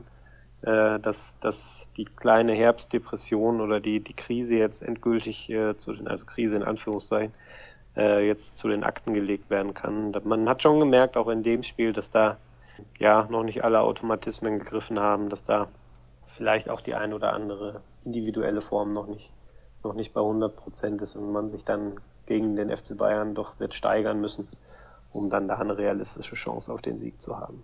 äh, 0.62 0.98
dass, 0.98 1.38
dass 1.40 1.86
die 1.98 2.06
kleine 2.06 2.54
Herbstdepression 2.54 3.60
oder 3.60 3.78
die, 3.80 4.00
die 4.00 4.14
Krise 4.14 4.54
jetzt 4.54 4.82
endgültig 4.82 5.50
äh, 5.50 5.76
zu 5.76 5.92
den, 5.92 6.08
also 6.08 6.24
Krise 6.24 6.56
in 6.56 6.62
Anführungszeichen, 6.62 7.34
äh, 7.98 8.26
jetzt 8.26 8.56
zu 8.56 8.66
den 8.68 8.82
Akten 8.82 9.12
gelegt 9.12 9.50
werden 9.50 9.74
kann. 9.74 10.14
Man 10.24 10.48
hat 10.48 10.62
schon 10.62 10.80
gemerkt, 10.80 11.18
auch 11.18 11.28
in 11.28 11.42
dem 11.42 11.62
Spiel, 11.62 11.92
dass 11.92 12.10
da 12.10 12.38
ja 12.98 13.26
noch 13.30 13.42
nicht 13.42 13.62
alle 13.62 13.80
Automatismen 13.80 14.58
gegriffen 14.58 14.98
haben, 14.98 15.28
dass 15.28 15.44
da 15.44 15.68
vielleicht 16.24 16.70
auch 16.70 16.80
die 16.80 16.94
ein 16.94 17.12
oder 17.12 17.34
andere 17.34 17.82
individuelle 18.06 18.62
Form 18.62 18.94
noch 18.94 19.06
nicht, 19.06 19.30
noch 19.84 19.92
nicht 19.92 20.14
bei 20.14 20.22
100 20.22 20.56
Prozent 20.56 21.02
ist 21.02 21.14
und 21.14 21.30
man 21.30 21.50
sich 21.50 21.66
dann 21.66 22.00
gegen 22.30 22.54
den 22.54 22.70
FC 22.74 22.96
Bayern 22.96 23.34
doch 23.34 23.58
wird 23.58 23.74
steigern 23.74 24.20
müssen, 24.20 24.46
um 25.12 25.30
dann 25.30 25.48
da 25.48 25.56
eine 25.56 25.76
realistische 25.76 26.36
Chance 26.36 26.72
auf 26.72 26.80
den 26.80 26.96
Sieg 26.96 27.20
zu 27.20 27.36
haben. 27.36 27.60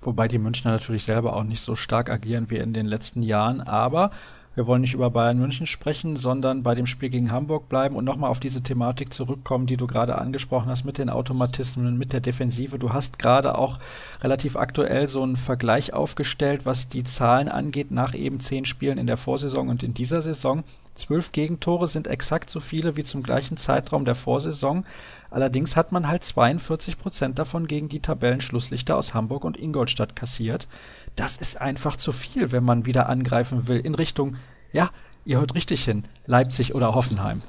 Wobei 0.00 0.26
die 0.26 0.38
Münchner 0.38 0.72
natürlich 0.72 1.04
selber 1.04 1.36
auch 1.36 1.42
nicht 1.42 1.60
so 1.60 1.76
stark 1.76 2.08
agieren 2.08 2.48
wie 2.48 2.56
in 2.56 2.72
den 2.72 2.86
letzten 2.86 3.22
Jahren. 3.22 3.60
Aber 3.60 4.10
wir 4.54 4.66
wollen 4.66 4.80
nicht 4.80 4.94
über 4.94 5.10
Bayern 5.10 5.38
München 5.38 5.66
sprechen, 5.66 6.16
sondern 6.16 6.62
bei 6.62 6.74
dem 6.74 6.86
Spiel 6.86 7.10
gegen 7.10 7.30
Hamburg 7.30 7.68
bleiben 7.68 7.94
und 7.94 8.06
nochmal 8.06 8.30
auf 8.30 8.40
diese 8.40 8.62
Thematik 8.62 9.12
zurückkommen, 9.12 9.66
die 9.66 9.76
du 9.76 9.86
gerade 9.86 10.16
angesprochen 10.16 10.70
hast 10.70 10.84
mit 10.84 10.96
den 10.96 11.10
Automatismen, 11.10 11.98
mit 11.98 12.14
der 12.14 12.20
Defensive. 12.20 12.78
Du 12.78 12.94
hast 12.94 13.18
gerade 13.18 13.58
auch 13.58 13.80
relativ 14.22 14.56
aktuell 14.56 15.10
so 15.10 15.22
einen 15.22 15.36
Vergleich 15.36 15.92
aufgestellt, 15.92 16.62
was 16.64 16.88
die 16.88 17.04
Zahlen 17.04 17.50
angeht, 17.50 17.90
nach 17.90 18.14
eben 18.14 18.40
zehn 18.40 18.64
Spielen 18.64 18.96
in 18.96 19.06
der 19.06 19.18
Vorsaison 19.18 19.68
und 19.68 19.82
in 19.82 19.92
dieser 19.92 20.22
Saison. 20.22 20.64
Zwölf 20.96 21.32
Gegentore 21.32 21.86
sind 21.86 22.06
exakt 22.06 22.50
so 22.50 22.60
viele 22.60 22.96
wie 22.96 23.04
zum 23.04 23.22
gleichen 23.22 23.56
Zeitraum 23.56 24.04
der 24.04 24.14
Vorsaison. 24.14 24.84
Allerdings 25.30 25.76
hat 25.76 25.92
man 25.92 26.08
halt 26.08 26.24
42 26.24 26.98
Prozent 26.98 27.38
davon 27.38 27.66
gegen 27.66 27.88
die 27.88 28.00
Tabellenschlusslichter 28.00 28.96
aus 28.96 29.14
Hamburg 29.14 29.44
und 29.44 29.58
Ingolstadt 29.58 30.16
kassiert. 30.16 30.68
Das 31.14 31.36
ist 31.36 31.60
einfach 31.60 31.96
zu 31.96 32.12
viel, 32.12 32.52
wenn 32.52 32.64
man 32.64 32.86
wieder 32.86 33.08
angreifen 33.08 33.68
will 33.68 33.78
in 33.78 33.94
Richtung, 33.94 34.36
ja, 34.72 34.90
ihr 35.24 35.38
hört 35.38 35.54
richtig 35.54 35.84
hin, 35.84 36.04
Leipzig 36.26 36.74
oder 36.74 36.94
Hoffenheim. 36.94 37.42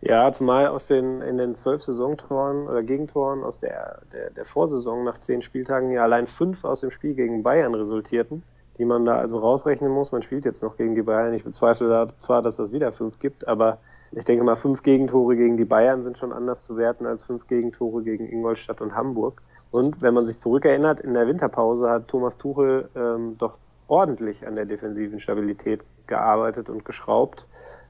Ja, 0.00 0.30
zumal 0.32 0.68
aus 0.68 0.86
den 0.86 1.22
in 1.22 1.38
den 1.38 1.54
zwölf 1.54 1.82
Saisontoren 1.82 2.68
oder 2.68 2.82
Gegentoren 2.82 3.42
aus 3.42 3.60
der, 3.60 4.02
der, 4.12 4.30
der 4.30 4.44
Vorsaison 4.44 5.04
nach 5.04 5.18
zehn 5.18 5.42
Spieltagen 5.42 5.90
ja 5.90 6.02
allein 6.02 6.26
fünf 6.26 6.64
aus 6.64 6.80
dem 6.80 6.90
Spiel 6.90 7.14
gegen 7.14 7.42
Bayern 7.42 7.74
resultierten 7.74 8.42
die 8.78 8.84
man 8.84 9.04
da 9.04 9.18
also 9.18 9.38
rausrechnen 9.38 9.90
muss. 9.90 10.12
Man 10.12 10.22
spielt 10.22 10.44
jetzt 10.44 10.62
noch 10.62 10.76
gegen 10.76 10.94
die 10.94 11.02
Bayern. 11.02 11.34
Ich 11.34 11.44
bezweifle 11.44 11.88
da 11.88 12.08
zwar, 12.18 12.42
dass 12.42 12.56
das 12.56 12.72
wieder 12.72 12.92
fünf 12.92 13.18
gibt, 13.18 13.48
aber 13.48 13.78
ich 14.12 14.24
denke 14.24 14.44
mal, 14.44 14.56
fünf 14.56 14.82
Gegentore 14.82 15.36
gegen 15.36 15.56
die 15.56 15.64
Bayern 15.64 16.02
sind 16.02 16.18
schon 16.18 16.32
anders 16.32 16.64
zu 16.64 16.76
werten 16.76 17.06
als 17.06 17.24
fünf 17.24 17.46
Gegentore 17.46 18.02
gegen 18.02 18.26
Ingolstadt 18.26 18.80
und 18.80 18.94
Hamburg. 18.94 19.42
Und 19.70 20.00
wenn 20.00 20.14
man 20.14 20.26
sich 20.26 20.38
zurückerinnert, 20.38 21.00
in 21.00 21.14
der 21.14 21.26
Winterpause 21.26 21.90
hat 21.90 22.08
Thomas 22.08 22.38
Tuchel 22.38 22.88
ähm, 22.94 23.36
doch 23.38 23.58
ordentlich 23.88 24.46
an 24.46 24.56
der 24.56 24.64
defensiven 24.64 25.18
Stabilität 25.18 25.84
gearbeitet 26.06 26.68
und 26.68 26.84
geschraubt. 26.84 27.46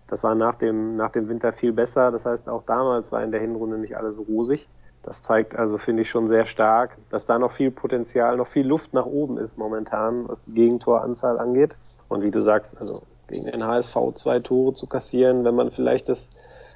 Das 0.06 0.22
war 0.22 0.34
nach 0.34 0.54
dem, 0.54 0.96
nach 0.96 1.10
dem 1.10 1.28
Winter 1.28 1.52
viel 1.52 1.72
besser. 1.72 2.10
Das 2.10 2.26
heißt, 2.26 2.48
auch 2.48 2.62
damals 2.64 3.12
war 3.12 3.22
in 3.22 3.30
der 3.30 3.40
Hinrunde 3.40 3.78
nicht 3.78 3.96
alles 3.96 4.18
rosig. 4.18 4.68
Das 5.06 5.22
zeigt 5.22 5.54
also, 5.54 5.78
finde 5.78 6.02
ich, 6.02 6.10
schon 6.10 6.26
sehr 6.26 6.46
stark, 6.46 6.98
dass 7.10 7.26
da 7.26 7.38
noch 7.38 7.52
viel 7.52 7.70
Potenzial, 7.70 8.36
noch 8.36 8.48
viel 8.48 8.66
Luft 8.66 8.92
nach 8.92 9.06
oben 9.06 9.38
ist 9.38 9.56
momentan, 9.56 10.28
was 10.28 10.42
die 10.42 10.52
Gegentoranzahl 10.52 11.38
angeht. 11.38 11.76
Und 12.08 12.22
wie 12.22 12.32
du 12.32 12.42
sagst, 12.42 12.80
also 12.80 13.02
gegen 13.28 13.46
den 13.46 13.64
HSV 13.64 13.96
zwei 14.14 14.40
Tore 14.40 14.72
zu 14.72 14.88
kassieren, 14.88 15.44
wenn 15.44 15.54
man 15.54 15.70
vielleicht 15.70 16.08
das, 16.08 16.30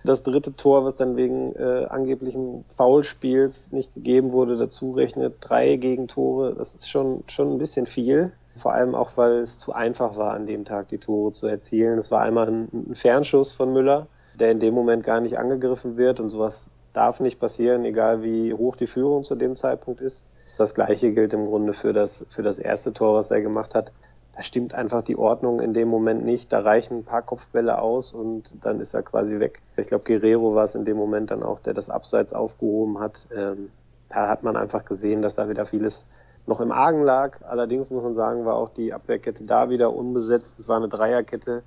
das 0.05 0.23
dritte 0.23 0.55
Tor, 0.55 0.85
was 0.85 0.95
dann 0.95 1.17
wegen 1.17 1.57
äh, 1.57 1.87
angeblichen 1.87 2.65
Foulspiels 2.77 3.73
nicht 3.73 3.95
gegeben 3.95 4.31
wurde, 4.31 4.57
dazu 4.57 4.93
rechnet, 4.93 5.35
drei 5.41 5.75
Gegentore, 5.75 6.55
das 6.55 6.77
ist 6.77 6.89
schon, 6.89 7.25
schon 7.27 7.51
ein 7.51 7.59
bisschen 7.59 7.87
viel. 7.87 8.31
Vor 8.59 8.73
allem 8.73 8.95
auch, 8.95 9.11
weil 9.17 9.39
es 9.39 9.59
zu 9.59 9.73
einfach 9.73 10.17
war, 10.17 10.35
an 10.35 10.47
dem 10.47 10.65
Tag 10.65 10.89
die 10.89 10.99
Tore 10.99 11.33
zu 11.33 11.49
erzielen. 11.49 11.99
Es 11.99 12.13
war 12.13 12.21
einmal 12.21 12.47
ein, 12.47 12.69
ein 12.73 12.95
Fernschuss 12.95 13.53
von 13.53 13.73
Müller, 13.73 14.07
der 14.39 14.53
in 14.53 14.61
dem 14.61 14.75
Moment 14.75 15.03
gar 15.03 15.21
nicht 15.21 15.37
angegriffen 15.37 15.97
wird 15.97 16.21
und 16.21 16.31
sowas 16.31 16.71
darf 16.93 17.21
nicht 17.21 17.39
passieren, 17.39 17.85
egal 17.85 18.23
wie 18.23 18.53
hoch 18.53 18.77
die 18.77 18.87
Führung 18.87 19.25
zu 19.25 19.35
dem 19.35 19.57
Zeitpunkt 19.57 20.01
ist. 20.01 20.27
Das 20.59 20.75
gleiche 20.75 21.13
gilt 21.13 21.33
im 21.33 21.47
Grunde 21.47 21.73
für 21.73 21.93
das, 21.93 22.27
für 22.29 22.43
das 22.43 22.59
erste 22.59 22.93
Tor, 22.93 23.15
was 23.15 23.31
er 23.31 23.41
gemacht 23.41 23.75
hat. 23.75 23.93
Da 24.35 24.43
stimmt 24.43 24.75
einfach 24.75 25.03
die 25.03 25.17
Ordnung 25.17 25.61
in 25.61 25.75
dem 25.75 25.89
Moment 25.89 26.25
nicht. 26.25 26.53
Da 26.53 26.61
reichen 26.61 26.99
ein 26.99 27.05
paar 27.05 27.23
Kopfbälle 27.23 27.79
aus 27.79 28.13
und 28.13 28.53
dann 28.63 28.81
ist 28.81 28.95
er 28.95 29.03
quasi 29.03 29.39
weg. 29.39 29.61
Ich 29.77 29.89
glaube, 29.89 30.05
Guerrero 30.05 30.55
war 30.55 30.65
es 30.65 30.75
in 30.75 30.85
dem 30.85 30.97
Moment 30.97 31.31
dann 31.31 31.43
auch, 31.43 31.61
der 31.61 31.75
das 31.75 31.91
Abseits 31.91 32.33
aufgehoben 32.33 33.01
hat. 33.01 33.27
Ähm, 33.37 33.71
da 34.09 34.29
hat 34.29 34.43
man 34.43 34.57
einfach 34.57 34.85
gesehen, 34.85 35.23
dass 35.23 35.35
da 35.35 35.49
wieder 35.49 35.67
vieles 35.67 36.07
noch 36.47 36.61
im 36.61 36.73
Argen 36.73 37.03
lag. 37.03 37.39
Allerdings 37.43 37.91
muss 37.91 38.03
man 38.03 38.15
sagen, 38.15 38.45
war 38.45 38.57
auch 38.57 38.71
die 38.71 38.93
Abwehrkette 38.93 39.45
da 39.45 39.69
wieder 39.69 39.95
unbesetzt. 39.95 40.59
Es 40.59 40.69
war 40.69 40.79
eine 40.79 40.89
Dreierkette 40.89 41.63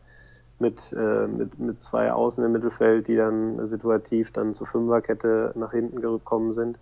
mit, 0.64 0.96
äh, 0.98 1.28
mit, 1.28 1.60
mit 1.60 1.84
zwei 1.84 2.12
Außen 2.12 2.44
im 2.44 2.54
Mittelfeld, 2.54 3.08
die 3.08 3.18
dann 3.18 3.68
situativ 3.68 4.32
dann 4.32 4.56
zur 4.56 4.66
Fünferkette 4.66 5.52
nach 5.56 5.72
hinten 5.72 6.02
gekommen 6.02 6.54
sind. 6.54 6.80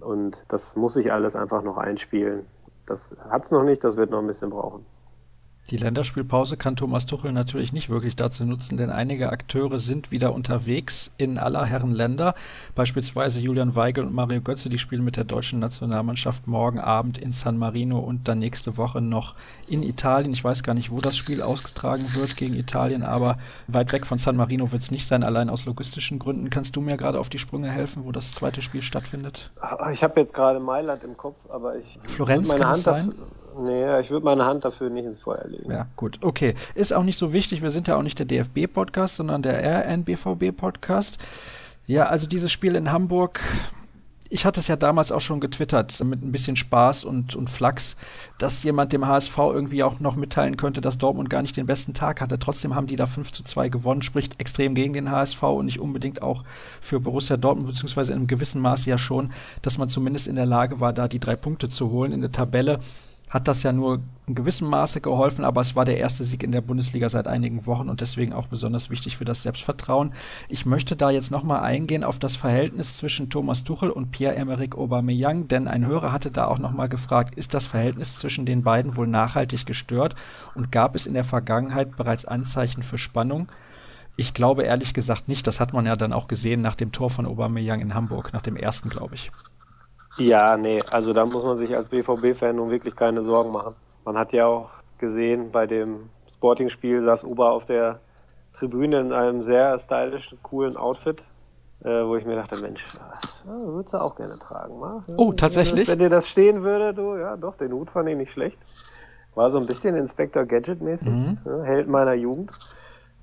Und 0.00 0.44
das 0.48 0.76
muss 0.76 0.94
sich 0.94 1.12
alles 1.12 1.36
einfach 1.36 1.62
noch 1.62 1.78
einspielen. 1.78 2.44
Das 2.86 3.16
hat 3.30 3.44
es 3.44 3.50
noch 3.52 3.62
nicht, 3.62 3.84
das 3.84 3.96
wird 3.96 4.10
noch 4.10 4.18
ein 4.18 4.26
bisschen 4.26 4.50
brauchen. 4.50 4.84
Die 5.68 5.76
Länderspielpause 5.76 6.56
kann 6.56 6.74
Thomas 6.74 7.06
Tuchel 7.06 7.32
natürlich 7.32 7.72
nicht 7.72 7.90
wirklich 7.90 8.16
dazu 8.16 8.44
nutzen, 8.44 8.76
denn 8.76 8.90
einige 8.90 9.30
Akteure 9.30 9.78
sind 9.78 10.10
wieder 10.10 10.32
unterwegs 10.32 11.12
in 11.16 11.38
aller 11.38 11.64
Herren 11.64 11.92
Länder. 11.92 12.34
Beispielsweise 12.74 13.38
Julian 13.38 13.76
Weigel 13.76 14.04
und 14.04 14.12
Mario 14.12 14.40
Götze, 14.40 14.68
die 14.68 14.78
spielen 14.78 15.04
mit 15.04 15.16
der 15.16 15.24
deutschen 15.24 15.60
Nationalmannschaft 15.60 16.48
morgen 16.48 16.80
Abend 16.80 17.18
in 17.18 17.30
San 17.30 17.56
Marino 17.56 18.00
und 18.00 18.26
dann 18.26 18.40
nächste 18.40 18.76
Woche 18.78 19.00
noch 19.00 19.36
in 19.68 19.84
Italien. 19.84 20.32
Ich 20.32 20.42
weiß 20.42 20.64
gar 20.64 20.74
nicht, 20.74 20.90
wo 20.90 20.96
das 20.96 21.16
Spiel 21.16 21.40
ausgetragen 21.40 22.14
wird 22.14 22.36
gegen 22.36 22.54
Italien, 22.54 23.04
aber 23.04 23.38
weit 23.68 23.92
weg 23.92 24.06
von 24.06 24.18
San 24.18 24.34
Marino 24.36 24.72
wird 24.72 24.82
es 24.82 24.90
nicht 24.90 25.06
sein, 25.06 25.22
allein 25.22 25.48
aus 25.48 25.66
logistischen 25.66 26.18
Gründen. 26.18 26.50
Kannst 26.50 26.74
du 26.74 26.80
mir 26.80 26.96
gerade 26.96 27.20
auf 27.20 27.28
die 27.28 27.38
Sprünge 27.38 27.70
helfen, 27.70 28.04
wo 28.04 28.10
das 28.10 28.34
zweite 28.34 28.60
Spiel 28.60 28.82
stattfindet? 28.82 29.52
Ich 29.92 30.02
habe 30.02 30.18
jetzt 30.18 30.34
gerade 30.34 30.58
Mailand 30.58 31.04
im 31.04 31.16
Kopf, 31.16 31.36
aber 31.48 31.76
ich. 31.76 32.00
Florenz 32.08 32.48
meine 32.48 32.60
kann 32.60 32.70
Hand 32.70 32.78
sein? 32.78 33.12
Nee, 33.60 34.00
ich 34.00 34.10
würde 34.10 34.24
meine 34.24 34.44
Hand 34.44 34.64
dafür 34.64 34.88
nicht 34.88 35.04
ins 35.04 35.18
Feuer 35.18 35.46
legen. 35.46 35.70
Ja, 35.70 35.86
gut, 35.96 36.18
okay. 36.22 36.54
Ist 36.74 36.92
auch 36.92 37.02
nicht 37.02 37.18
so 37.18 37.32
wichtig. 37.32 37.60
Wir 37.62 37.70
sind 37.70 37.88
ja 37.88 37.96
auch 37.96 38.02
nicht 38.02 38.18
der 38.18 38.26
DFB-Podcast, 38.26 39.16
sondern 39.16 39.42
der 39.42 39.86
RNBVB-Podcast. 39.86 41.18
Ja, 41.86 42.06
also 42.06 42.26
dieses 42.26 42.50
Spiel 42.50 42.74
in 42.74 42.90
Hamburg, 42.90 43.40
ich 44.30 44.46
hatte 44.46 44.60
es 44.60 44.68
ja 44.68 44.76
damals 44.76 45.10
auch 45.10 45.20
schon 45.20 45.40
getwittert, 45.40 46.02
mit 46.04 46.22
ein 46.22 46.30
bisschen 46.30 46.54
Spaß 46.54 47.04
und, 47.04 47.34
und 47.34 47.50
Flachs, 47.50 47.96
dass 48.38 48.62
jemand 48.62 48.92
dem 48.92 49.06
HSV 49.06 49.36
irgendwie 49.36 49.82
auch 49.82 49.98
noch 49.98 50.14
mitteilen 50.14 50.56
könnte, 50.56 50.80
dass 50.80 50.98
Dortmund 50.98 51.28
gar 51.28 51.42
nicht 51.42 51.56
den 51.56 51.66
besten 51.66 51.92
Tag 51.92 52.20
hatte. 52.20 52.38
Trotzdem 52.38 52.76
haben 52.76 52.86
die 52.86 52.96
da 52.96 53.06
5 53.06 53.32
zu 53.32 53.42
2 53.42 53.68
gewonnen, 53.68 54.02
spricht 54.02 54.40
extrem 54.40 54.74
gegen 54.74 54.92
den 54.92 55.10
HSV 55.10 55.42
und 55.42 55.66
nicht 55.66 55.80
unbedingt 55.80 56.22
auch 56.22 56.44
für 56.80 57.00
Borussia 57.00 57.36
Dortmund, 57.36 57.66
beziehungsweise 57.68 58.12
in 58.12 58.20
einem 58.20 58.26
gewissen 58.28 58.62
Maße 58.62 58.88
ja 58.88 58.96
schon, 58.96 59.32
dass 59.62 59.78
man 59.78 59.88
zumindest 59.88 60.28
in 60.28 60.36
der 60.36 60.46
Lage 60.46 60.78
war, 60.78 60.92
da 60.92 61.08
die 61.08 61.18
drei 61.18 61.34
Punkte 61.34 61.68
zu 61.68 61.90
holen 61.90 62.12
in 62.12 62.20
der 62.20 62.32
Tabelle 62.32 62.78
hat 63.30 63.46
das 63.46 63.62
ja 63.62 63.72
nur 63.72 64.00
in 64.26 64.34
gewissem 64.34 64.68
Maße 64.68 65.00
geholfen, 65.00 65.44
aber 65.44 65.60
es 65.60 65.76
war 65.76 65.84
der 65.84 65.98
erste 65.98 66.24
Sieg 66.24 66.42
in 66.42 66.50
der 66.52 66.60
Bundesliga 66.60 67.08
seit 67.08 67.28
einigen 67.28 67.64
Wochen 67.64 67.88
und 67.88 68.00
deswegen 68.00 68.32
auch 68.32 68.48
besonders 68.48 68.90
wichtig 68.90 69.16
für 69.16 69.24
das 69.24 69.44
Selbstvertrauen. 69.44 70.12
Ich 70.48 70.66
möchte 70.66 70.96
da 70.96 71.10
jetzt 71.10 71.30
nochmal 71.30 71.60
eingehen 71.60 72.02
auf 72.02 72.18
das 72.18 72.34
Verhältnis 72.34 72.96
zwischen 72.96 73.30
Thomas 73.30 73.62
Tuchel 73.62 73.90
und 73.90 74.10
Pierre-Emerick 74.10 74.76
Aubameyang, 74.76 75.46
denn 75.46 75.68
ein 75.68 75.86
Hörer 75.86 76.12
hatte 76.12 76.32
da 76.32 76.48
auch 76.48 76.58
nochmal 76.58 76.88
gefragt, 76.88 77.36
ist 77.36 77.54
das 77.54 77.66
Verhältnis 77.66 78.18
zwischen 78.18 78.46
den 78.46 78.64
beiden 78.64 78.96
wohl 78.96 79.06
nachhaltig 79.06 79.64
gestört 79.64 80.16
und 80.54 80.72
gab 80.72 80.96
es 80.96 81.06
in 81.06 81.14
der 81.14 81.24
Vergangenheit 81.24 81.96
bereits 81.96 82.24
Anzeichen 82.24 82.82
für 82.82 82.98
Spannung? 82.98 83.48
Ich 84.16 84.34
glaube 84.34 84.64
ehrlich 84.64 84.92
gesagt 84.92 85.28
nicht. 85.28 85.46
Das 85.46 85.60
hat 85.60 85.72
man 85.72 85.86
ja 85.86 85.96
dann 85.96 86.12
auch 86.12 86.28
gesehen 86.28 86.60
nach 86.60 86.74
dem 86.74 86.92
Tor 86.92 87.08
von 87.10 87.26
Aubameyang 87.26 87.80
in 87.80 87.94
Hamburg, 87.94 88.32
nach 88.32 88.42
dem 88.42 88.56
ersten, 88.56 88.90
glaube 88.90 89.14
ich. 89.14 89.30
Ja, 90.20 90.56
nee, 90.56 90.82
also 90.82 91.12
da 91.12 91.24
muss 91.24 91.44
man 91.44 91.56
sich 91.56 91.74
als 91.74 91.88
BVB-Fan 91.88 92.56
nun 92.56 92.70
wirklich 92.70 92.94
keine 92.94 93.22
Sorgen 93.22 93.52
machen. 93.52 93.74
Man 94.04 94.18
hat 94.18 94.32
ja 94.32 94.46
auch 94.46 94.70
gesehen, 94.98 95.50
bei 95.50 95.66
dem 95.66 96.10
Sporting-Spiel 96.32 97.02
saß 97.02 97.24
Uber 97.24 97.52
auf 97.52 97.66
der 97.66 98.00
Tribüne 98.58 99.00
in 99.00 99.12
einem 99.12 99.40
sehr 99.42 99.78
stylischen, 99.78 100.38
coolen 100.42 100.76
Outfit, 100.76 101.22
äh, 101.82 102.04
wo 102.04 102.16
ich 102.16 102.26
mir 102.26 102.36
dachte, 102.36 102.56
Mensch, 102.56 102.84
das 102.92 103.44
äh, 103.46 103.66
würdest 103.66 103.94
du 103.94 103.98
auch 103.98 104.14
gerne 104.14 104.38
tragen, 104.38 104.78
mal. 104.78 105.02
Oh, 105.16 105.32
tatsächlich? 105.32 105.88
Wenn 105.88 105.98
dir 105.98 106.10
das 106.10 106.28
stehen 106.28 106.62
würde, 106.62 106.92
du, 106.92 107.16
ja, 107.16 107.36
doch, 107.36 107.56
den 107.56 107.72
Hut 107.72 107.90
fand 107.90 108.08
ich 108.10 108.16
nicht 108.16 108.32
schlecht. 108.32 108.58
War 109.34 109.50
so 109.50 109.58
ein 109.58 109.66
bisschen 109.66 109.94
Inspector 109.94 110.44
Gadget-mäßig, 110.44 111.12
mhm. 111.12 111.38
ne, 111.44 111.62
Held 111.64 111.88
meiner 111.88 112.14
Jugend. 112.14 112.50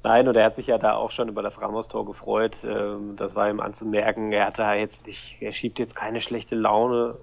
Nein, 0.08 0.26
und 0.30 0.38
er 0.38 0.46
hat 0.46 0.56
sich 0.56 0.68
ja 0.68 0.78
da 0.78 0.94
auch 0.94 1.12
schon 1.12 1.28
über 1.28 1.42
das 1.42 1.62
Ramos-Tor 1.62 2.06
gefreut. 2.06 2.56
Ähm, 2.64 3.18
das 3.18 3.36
war 3.36 3.50
ihm 3.50 3.60
anzumerken. 3.60 4.32
Er 4.32 4.48
hatte 4.48 4.64
jetzt 4.64 5.06
nicht, 5.06 5.42
er 5.42 5.52
schiebt 5.52 5.80
jetzt 5.80 5.98
keine 5.98 6.22
schlechte 6.22 6.56
Laune 6.56 7.16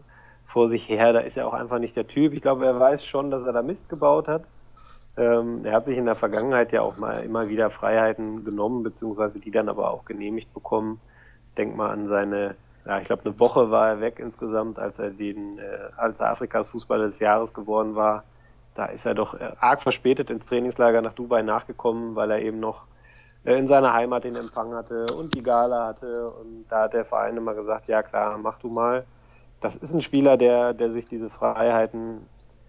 vor 0.47 0.69
sich 0.69 0.87
her. 0.87 1.14
Da 1.14 1.21
ist 1.21 1.38
er 1.38 1.47
auch 1.49 1.55
einfach 1.55 1.79
nicht 1.79 1.97
der 1.97 2.07
Typ. 2.07 2.35
Ich 2.35 2.43
glaube, 2.43 2.67
er 2.67 2.79
weiß 2.79 3.07
schon, 3.07 3.31
dass 3.31 3.47
er 3.47 3.55
da 3.55 3.62
Mist 3.62 3.88
gebaut 3.88 4.29
hat. 4.29 4.45
Ähm, 5.17 5.64
er 5.64 5.73
hat 5.73 5.87
sich 5.87 5.97
in 5.97 6.05
der 6.05 6.14
Vergangenheit 6.14 6.73
ja 6.73 6.83
auch 6.83 6.99
mal 6.99 7.25
immer 7.25 7.49
wieder 7.49 7.71
Freiheiten 7.71 8.45
genommen, 8.45 8.83
beziehungsweise 8.83 9.41
die 9.41 9.50
dann 9.50 9.71
aber 9.71 9.91
auch 9.91 10.05
genehmigt 10.05 10.53
bekommen. 10.53 11.00
Ich 11.49 11.55
denke 11.55 11.79
mal 11.79 11.91
an 11.91 12.07
seine, 12.07 12.55
ja, 12.85 12.99
ich 12.99 13.07
glaube, 13.07 13.23
eine 13.25 13.41
Woche 13.41 13.71
war 13.71 13.88
er 13.88 14.00
weg 14.03 14.19
insgesamt, 14.19 14.79
als 14.79 14.99
er 14.99 15.09
den, 15.09 15.59
äh, 15.59 15.88
als 15.97 16.21
er 16.21 16.33
Afrikas 16.33 16.67
Fußballer 16.67 17.05
des 17.05 17.19
Jahres 17.19 17.55
geworden 17.55 17.95
war 17.95 18.25
da 18.75 18.87
ist 18.87 19.07
er 19.07 19.14
doch 19.14 19.35
äh, 19.35 19.52
arg 19.61 19.83
verspätet 19.83 20.31
ins 20.31 20.45
Trainingslager 20.47 21.00
nach 21.00 21.14
Dubai 21.14 21.43
nachgekommen, 21.43 22.16
weil 22.16 22.31
er 22.31 22.43
eben 22.43 22.61
noch 22.61 22.83
äh, 23.45 23.57
in 23.57 23.69
seiner 23.69 23.93
Heimat 23.93 24.25
den 24.25 24.37
Empfang 24.37 24.75
hatte 24.75 25.07
und 25.14 25.35
die 25.35 25.43
Gala 25.43 25.87
hatte. 25.87 26.31
Und 26.31 26.66
da 26.69 26.83
hat 26.83 26.93
der 26.93 27.04
Verein 27.04 27.37
immer 27.37 27.54
gesagt, 27.54 27.87
ja 27.87 28.02
klar, 28.02 28.37
mach 28.38 28.59
du 28.59 28.69
mal. 28.69 29.04
Das 29.61 29.76
ist 29.76 29.95
ein 29.95 30.02
Spieler, 30.02 30.37
der, 30.37 30.75
der 30.75 30.90
sich 30.90 31.07
diese 31.09 31.31
Freiheiten 31.31 32.26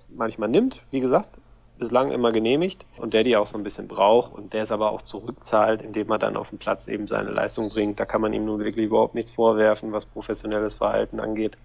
manchmal 0.07 0.49
nimmt, 0.49 0.81
wie 0.91 1.01
gesagt, 1.01 1.31
bislang 1.77 2.11
immer 2.11 2.31
genehmigt 2.31 2.85
und 2.97 3.13
der 3.13 3.23
die 3.23 3.35
auch 3.35 3.47
so 3.47 3.57
ein 3.57 3.63
bisschen 3.63 3.87
braucht 3.87 4.33
und 4.33 4.53
der 4.53 4.63
es 4.63 4.71
aber 4.71 4.91
auch 4.91 5.01
zurückzahlt, 5.01 5.81
indem 5.81 6.09
er 6.09 6.19
dann 6.19 6.37
auf 6.37 6.49
dem 6.49 6.59
Platz 6.59 6.87
eben 6.87 7.07
seine 7.07 7.31
Leistung 7.31 7.69
bringt. 7.69 7.99
Da 7.99 8.05
kann 8.05 8.21
man 8.21 8.31
ihm 8.31 8.45
nun 8.45 8.63
wirklich 8.63 8.85
überhaupt 8.85 9.15
nichts 9.15 9.33
vorwerfen, 9.33 9.91
was 9.91 10.05
professionelles 10.05 10.75
Verhalten 10.75 11.19
angeht 11.19 11.57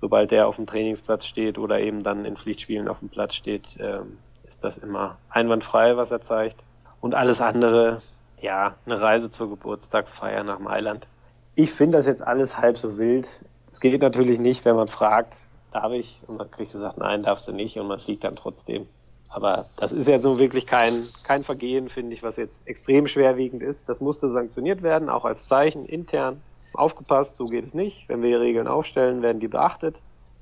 sobald 0.00 0.30
der 0.30 0.48
auf 0.48 0.56
dem 0.56 0.66
Trainingsplatz 0.66 1.26
steht 1.26 1.58
oder 1.58 1.80
eben 1.80 2.02
dann 2.02 2.24
in 2.24 2.36
Pflichtspielen 2.36 2.88
auf 2.88 3.00
dem 3.00 3.08
Platz 3.08 3.34
steht, 3.34 3.76
ähm, 3.78 4.18
ist 4.46 4.64
das 4.64 4.78
immer 4.78 5.18
einwandfrei, 5.28 5.96
was 5.96 6.10
er 6.10 6.20
zeigt. 6.20 6.56
Und 7.00 7.14
alles 7.14 7.40
andere, 7.40 8.02
ja, 8.40 8.74
eine 8.86 9.00
Reise 9.00 9.30
zur 9.30 9.48
Geburtstagsfeier 9.50 10.42
nach 10.42 10.58
Mailand. 10.58 11.06
Ich 11.54 11.72
finde 11.72 11.98
das 11.98 12.06
jetzt 12.06 12.22
alles 12.22 12.58
halb 12.58 12.78
so 12.78 12.98
wild. 12.98 13.28
Es 13.72 13.80
geht 13.80 14.00
natürlich 14.00 14.40
nicht, 14.40 14.64
wenn 14.64 14.76
man 14.76 14.88
fragt, 14.88 15.36
darf 15.72 15.92
ich? 15.92 16.20
Und 16.26 16.38
man 16.38 16.50
kriegt 16.50 16.72
gesagt, 16.72 16.98
nein, 16.98 17.22
darfst 17.22 17.46
du 17.46 17.52
nicht 17.52 17.78
und 17.78 17.86
man 17.86 18.00
fliegt 18.00 18.24
dann 18.24 18.36
trotzdem. 18.36 18.86
Aber 19.28 19.66
das 19.76 19.92
ist 19.92 20.08
ja 20.08 20.18
so 20.18 20.40
wirklich 20.40 20.66
kein, 20.66 21.04
kein 21.22 21.44
Vergehen, 21.44 21.88
finde 21.88 22.14
ich, 22.14 22.22
was 22.22 22.36
jetzt 22.36 22.66
extrem 22.66 23.06
schwerwiegend 23.06 23.62
ist. 23.62 23.88
Das 23.88 24.00
musste 24.00 24.28
sanktioniert 24.28 24.82
werden, 24.82 25.08
auch 25.08 25.24
als 25.24 25.44
Zeichen 25.44 25.86
intern 25.86 26.42
aufgepasst, 26.72 27.36
so 27.36 27.44
geht 27.44 27.66
es 27.66 27.74
nicht. 27.74 28.08
Wenn 28.08 28.22
wir 28.22 28.40
Regeln 28.40 28.68
aufstellen, 28.68 29.22
werden 29.22 29.40
die 29.40 29.48
beachtet. 29.48 29.96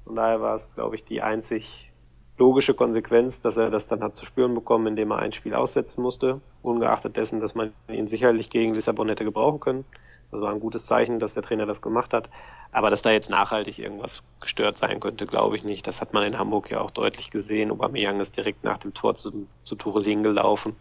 Von 0.04 0.16
daher 0.16 0.40
war 0.40 0.54
es, 0.54 0.74
glaube 0.74 0.96
ich, 0.96 1.04
die 1.04 1.22
einzig 1.22 1.90
logische 2.38 2.74
Konsequenz, 2.74 3.40
dass 3.40 3.56
er 3.56 3.70
das 3.70 3.88
dann 3.88 4.02
hat 4.02 4.16
zu 4.16 4.24
spüren 4.24 4.54
bekommen, 4.54 4.86
indem 4.86 5.10
er 5.10 5.18
ein 5.18 5.32
Spiel 5.32 5.54
aussetzen 5.54 6.02
musste, 6.02 6.40
ungeachtet 6.62 7.16
dessen, 7.16 7.40
dass 7.40 7.54
man 7.54 7.72
ihn 7.88 8.08
sicherlich 8.08 8.48
gegen 8.48 8.74
Lissabon 8.74 9.08
hätte 9.08 9.24
gebrauchen 9.24 9.60
können. 9.60 9.84
Das 10.30 10.40
war 10.40 10.50
ein 10.50 10.60
gutes 10.60 10.86
Zeichen, 10.86 11.18
dass 11.18 11.34
der 11.34 11.42
Trainer 11.42 11.66
das 11.66 11.82
gemacht 11.82 12.12
hat. 12.12 12.28
Aber 12.70 12.90
dass 12.90 13.02
da 13.02 13.10
jetzt 13.10 13.30
nachhaltig 13.30 13.78
irgendwas 13.78 14.22
gestört 14.40 14.76
sein 14.76 15.00
könnte, 15.00 15.26
glaube 15.26 15.56
ich 15.56 15.64
nicht. 15.64 15.86
Das 15.86 16.00
hat 16.00 16.12
man 16.12 16.22
in 16.22 16.38
Hamburg 16.38 16.70
ja 16.70 16.80
auch 16.80 16.90
deutlich 16.90 17.30
gesehen. 17.30 17.70
Aubameyang 17.70 18.20
ist 18.20 18.36
direkt 18.36 18.62
nach 18.62 18.78
dem 18.78 18.92
Tor 18.92 19.14
zu, 19.14 19.46
zu 19.64 19.74
Tuchel 19.74 20.04
hingelaufen 20.04 20.76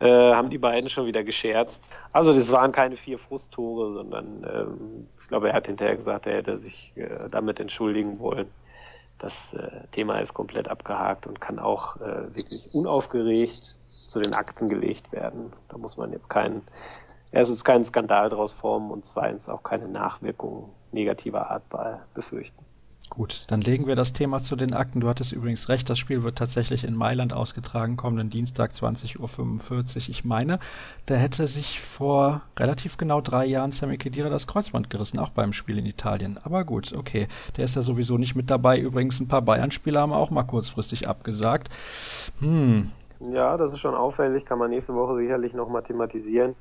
äh, 0.00 0.06
haben 0.08 0.50
die 0.50 0.58
beiden 0.58 0.90
schon 0.90 1.06
wieder 1.06 1.24
gescherzt. 1.24 1.84
Also 2.12 2.32
das 2.32 2.50
waren 2.50 2.72
keine 2.72 2.96
vier 2.96 3.18
Frusttore, 3.18 3.92
sondern 3.92 4.44
ähm, 4.44 5.08
ich 5.20 5.28
glaube, 5.28 5.48
er 5.48 5.54
hat 5.54 5.66
hinterher 5.66 5.96
gesagt, 5.96 6.26
er 6.26 6.36
hätte 6.36 6.58
sich 6.58 6.92
äh, 6.96 7.28
damit 7.30 7.60
entschuldigen 7.60 8.18
wollen. 8.18 8.48
Das 9.18 9.54
äh, 9.54 9.86
Thema 9.92 10.18
ist 10.18 10.34
komplett 10.34 10.68
abgehakt 10.68 11.26
und 11.26 11.40
kann 11.40 11.58
auch 11.58 11.96
äh, 11.96 12.34
wirklich 12.34 12.74
unaufgeregt 12.74 13.78
zu 13.86 14.20
den 14.20 14.34
Akten 14.34 14.68
gelegt 14.68 15.12
werden. 15.12 15.52
Da 15.68 15.78
muss 15.78 15.96
man 15.96 16.12
jetzt 16.12 16.28
keinen, 16.28 16.62
erstens 17.32 17.64
keinen 17.64 17.84
Skandal 17.84 18.28
draus 18.28 18.52
formen 18.52 18.90
und 18.90 19.04
zweitens 19.04 19.48
auch 19.48 19.62
keine 19.62 19.88
Nachwirkungen 19.88 20.70
negativer 20.92 21.50
Art 21.50 21.62
befürchten. 22.14 22.63
Gut, 23.10 23.42
dann 23.48 23.60
legen 23.60 23.86
wir 23.86 23.96
das 23.96 24.12
Thema 24.12 24.42
zu 24.42 24.56
den 24.56 24.72
Akten. 24.72 25.00
Du 25.00 25.08
hattest 25.08 25.32
übrigens 25.32 25.68
recht, 25.68 25.88
das 25.88 25.98
Spiel 25.98 26.22
wird 26.22 26.36
tatsächlich 26.36 26.84
in 26.84 26.96
Mailand 26.96 27.32
ausgetragen, 27.32 27.96
kommenden 27.96 28.30
Dienstag 28.30 28.72
20.45 28.72 29.18
Uhr. 29.20 30.08
Ich 30.08 30.24
meine, 30.24 30.58
da 31.06 31.14
hätte 31.14 31.46
sich 31.46 31.80
vor 31.80 32.42
relativ 32.58 32.96
genau 32.96 33.20
drei 33.20 33.46
Jahren 33.46 33.72
Sammy 33.72 33.98
Kedira 33.98 34.30
das 34.30 34.46
Kreuzband 34.46 34.90
gerissen, 34.90 35.18
auch 35.18 35.28
beim 35.28 35.52
Spiel 35.52 35.78
in 35.78 35.86
Italien. 35.86 36.38
Aber 36.42 36.64
gut, 36.64 36.92
okay, 36.92 37.28
der 37.56 37.66
ist 37.66 37.76
ja 37.76 37.82
sowieso 37.82 38.18
nicht 38.18 38.34
mit 38.34 38.50
dabei. 38.50 38.80
Übrigens, 38.80 39.20
ein 39.20 39.28
paar 39.28 39.42
Bayern-Spieler 39.42 40.00
haben 40.00 40.12
auch 40.12 40.30
mal 40.30 40.42
kurzfristig 40.42 41.06
abgesagt. 41.06 41.68
Hm, 42.40 42.90
ja, 43.32 43.56
das 43.56 43.72
ist 43.72 43.80
schon 43.80 43.94
auffällig, 43.94 44.44
kann 44.44 44.58
man 44.58 44.70
nächste 44.70 44.94
Woche 44.94 45.16
sicherlich 45.16 45.54
noch 45.54 45.68
mal 45.68 45.82
thematisieren. 45.82 46.54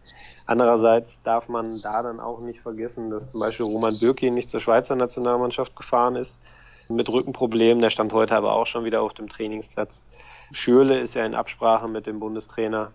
Andererseits 0.45 1.21
darf 1.23 1.49
man 1.49 1.80
da 1.82 2.02
dann 2.04 2.19
auch 2.19 2.39
nicht 2.39 2.62
vergessen, 2.62 3.10
dass 3.10 3.32
zum 3.32 3.39
Beispiel 3.39 3.65
Roman 3.65 3.97
Bürki 3.99 4.32
nicht 4.32 4.49
zur 4.49 4.60
Schweizer 4.60 4.95
Nationalmannschaft 4.95 5.76
gefahren 5.76 6.15
ist 6.15 6.41
mit 6.89 7.10
Rückenproblemen. 7.10 7.82
Der 7.82 7.89
stand 7.89 8.13
heute 8.13 8.36
aber 8.36 8.54
auch 8.54 8.67
schon 8.67 8.86
wieder 8.86 9.02
auf 9.02 9.13
dem 9.13 9.30
Trainingsplatz. 9.30 10.06
Schürle 10.52 10.99
ist 10.99 11.15
ja 11.15 11.26
in 11.26 11.36
Absprache 11.36 11.88
mit 11.88 12.06
dem 12.06 12.19
Bundestrainer 12.19 12.91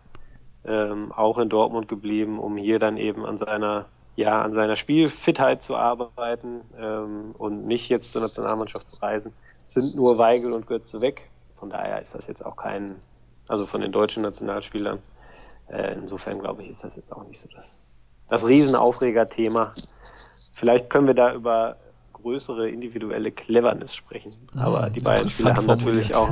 ähm, 0.64 1.12
auch 1.12 1.38
in 1.38 1.48
Dortmund 1.48 1.88
geblieben, 1.88 2.38
um 2.38 2.57
hier 2.57 2.78
dann 2.78 2.96
eben 2.96 3.24
an 3.24 3.38
seiner 3.38 3.87
ja 4.16 4.42
an 4.42 4.52
seiner 4.52 4.74
Spielfitheit 4.74 5.62
zu 5.62 5.76
arbeiten 5.76 6.62
ähm, 6.76 7.35
und 7.38 7.66
nicht 7.66 7.88
jetzt 7.88 8.12
zur 8.12 8.20
Nationalmannschaft 8.20 8.88
zu 8.88 8.96
reisen. 9.00 9.33
Sind 9.66 9.94
nur 9.94 10.18
Weigel 10.18 10.52
und 10.52 10.66
Götze 10.66 11.00
weg. 11.00 11.31
Von 11.57 11.70
daher 11.70 12.00
ist 12.00 12.14
das 12.14 12.26
jetzt 12.26 12.44
auch 12.44 12.57
kein 12.57 12.96
also 13.48 13.66
von 13.66 13.80
den 13.80 13.92
deutschen 13.92 14.22
Nationalspielern. 14.22 14.98
Äh, 15.68 15.94
insofern 15.94 16.38
glaube 16.38 16.62
ich, 16.62 16.70
ist 16.70 16.84
das 16.84 16.96
jetzt 16.96 17.12
auch 17.12 17.24
nicht 17.24 17.40
so 17.40 17.48
das, 17.54 17.78
das 18.28 18.46
Riesenaufreger-Thema. 18.46 19.74
Vielleicht 20.52 20.90
können 20.90 21.06
wir 21.06 21.14
da 21.14 21.34
über 21.34 21.76
größere 22.12 22.68
individuelle 22.68 23.30
Cleverness 23.30 23.94
sprechen. 23.94 24.34
Aber 24.56 24.90
die 24.90 25.00
Bayern-Spieler 25.00 25.56
haben 25.56 25.66
natürlich 25.66 26.14
auch, 26.14 26.28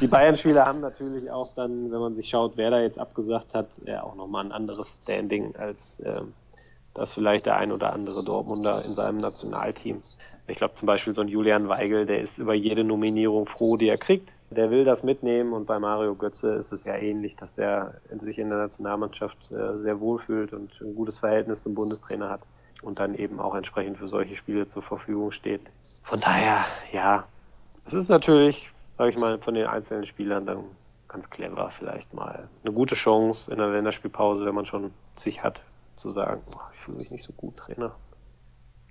die 0.00 0.08
Bayern-Spieler 0.08 0.66
haben 0.66 0.80
natürlich 0.80 1.30
auch 1.30 1.54
dann, 1.54 1.90
wenn 1.92 2.00
man 2.00 2.16
sich 2.16 2.28
schaut, 2.28 2.56
wer 2.56 2.70
da 2.70 2.80
jetzt 2.80 2.98
abgesagt 2.98 3.54
hat, 3.54 3.68
ja 3.86 4.02
auch 4.02 4.16
nochmal 4.16 4.44
ein 4.44 4.52
anderes 4.52 4.98
Standing 5.02 5.54
als 5.56 6.02
ähm, 6.04 6.32
das 6.94 7.12
vielleicht 7.12 7.46
der 7.46 7.56
ein 7.56 7.70
oder 7.70 7.92
andere 7.92 8.24
Dortmunder 8.24 8.84
in 8.84 8.92
seinem 8.92 9.18
Nationalteam. 9.18 10.02
Ich 10.48 10.56
glaube 10.56 10.74
zum 10.74 10.86
Beispiel 10.86 11.14
so 11.14 11.20
ein 11.20 11.28
Julian 11.28 11.68
Weigel, 11.68 12.06
der 12.06 12.20
ist 12.20 12.38
über 12.38 12.54
jede 12.54 12.82
Nominierung 12.82 13.46
froh, 13.46 13.76
die 13.76 13.88
er 13.88 13.98
kriegt 13.98 14.28
der 14.50 14.70
will 14.70 14.84
das 14.84 15.04
mitnehmen 15.04 15.52
und 15.52 15.66
bei 15.66 15.78
Mario 15.78 16.14
Götze 16.14 16.54
ist 16.54 16.72
es 16.72 16.84
ja 16.84 16.96
ähnlich, 16.96 17.36
dass 17.36 17.54
der 17.54 17.94
sich 18.18 18.38
in 18.38 18.48
der 18.48 18.58
Nationalmannschaft 18.58 19.50
äh, 19.52 19.78
sehr 19.78 20.00
wohlfühlt 20.00 20.52
und 20.52 20.72
ein 20.80 20.94
gutes 20.94 21.18
Verhältnis 21.18 21.62
zum 21.62 21.74
Bundestrainer 21.74 22.30
hat 22.30 22.40
und 22.82 22.98
dann 22.98 23.14
eben 23.14 23.38
auch 23.38 23.54
entsprechend 23.54 23.98
für 23.98 24.08
solche 24.08 24.36
Spiele 24.36 24.66
zur 24.66 24.82
Verfügung 24.82 25.30
steht. 25.30 25.60
Von 26.02 26.20
daher, 26.20 26.64
ja, 26.92 27.24
es 27.84 27.94
ist 27.94 28.08
natürlich, 28.08 28.72
sage 28.98 29.10
ich 29.10 29.16
mal, 29.16 29.38
von 29.38 29.54
den 29.54 29.66
einzelnen 29.66 30.06
Spielern 30.06 30.46
dann 30.46 30.64
ganz 31.06 31.30
clever 31.30 31.70
vielleicht 31.78 32.12
mal 32.14 32.48
eine 32.64 32.72
gute 32.72 32.94
Chance 32.94 33.50
in 33.50 33.58
der 33.58 33.68
Länderspielpause, 33.68 34.44
wenn 34.44 34.54
man 34.54 34.66
schon 34.66 34.92
sich 35.16 35.42
hat, 35.42 35.60
zu 35.96 36.10
sagen, 36.10 36.42
oh, 36.52 36.60
ich 36.74 36.80
fühle 36.80 36.98
mich 36.98 37.10
nicht 37.10 37.24
so 37.24 37.32
gut, 37.32 37.56
Trainer. 37.56 37.92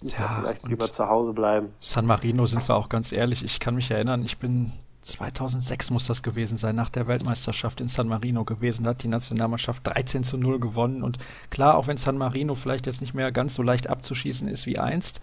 Ich 0.02 0.18
ja, 0.18 0.40
vielleicht 0.42 0.68
lieber 0.68 0.90
zu 0.92 1.08
Hause 1.08 1.34
bleiben. 1.34 1.74
San 1.82 2.06
Marino 2.06 2.46
sind 2.46 2.68
wir 2.68 2.76
auch 2.76 2.88
ganz 2.88 3.12
ehrlich. 3.12 3.44
Ich 3.44 3.60
kann 3.60 3.76
mich 3.76 3.92
erinnern, 3.92 4.24
ich 4.24 4.38
bin 4.38 4.72
2006 5.02 5.92
muss 5.92 6.06
das 6.06 6.24
gewesen 6.24 6.58
sein, 6.58 6.76
nach 6.76 6.90
der 6.90 7.08
Weltmeisterschaft 7.08 7.82
in 7.82 7.88
San 7.88 8.08
Marino 8.08 8.44
gewesen. 8.44 8.86
Hat 8.88 9.04
die 9.04 9.08
Nationalmannschaft 9.08 9.88
13 9.88 10.24
zu 10.24 10.38
0 10.38 10.60
gewonnen. 10.60 11.04
Und 11.04 11.18
klar, 11.50 11.76
auch 11.76 11.88
wenn 11.88 11.98
San 11.98 12.18
Marino 12.18 12.56
vielleicht 12.56 12.86
jetzt 12.86 13.02
nicht 13.02 13.14
mehr 13.14 13.32
ganz 13.32 13.56
so 13.56 13.64
leicht 13.64 13.90
abzuschießen 13.90 14.48
ist 14.48 14.66
wie 14.66 14.78
einst, 14.78 15.22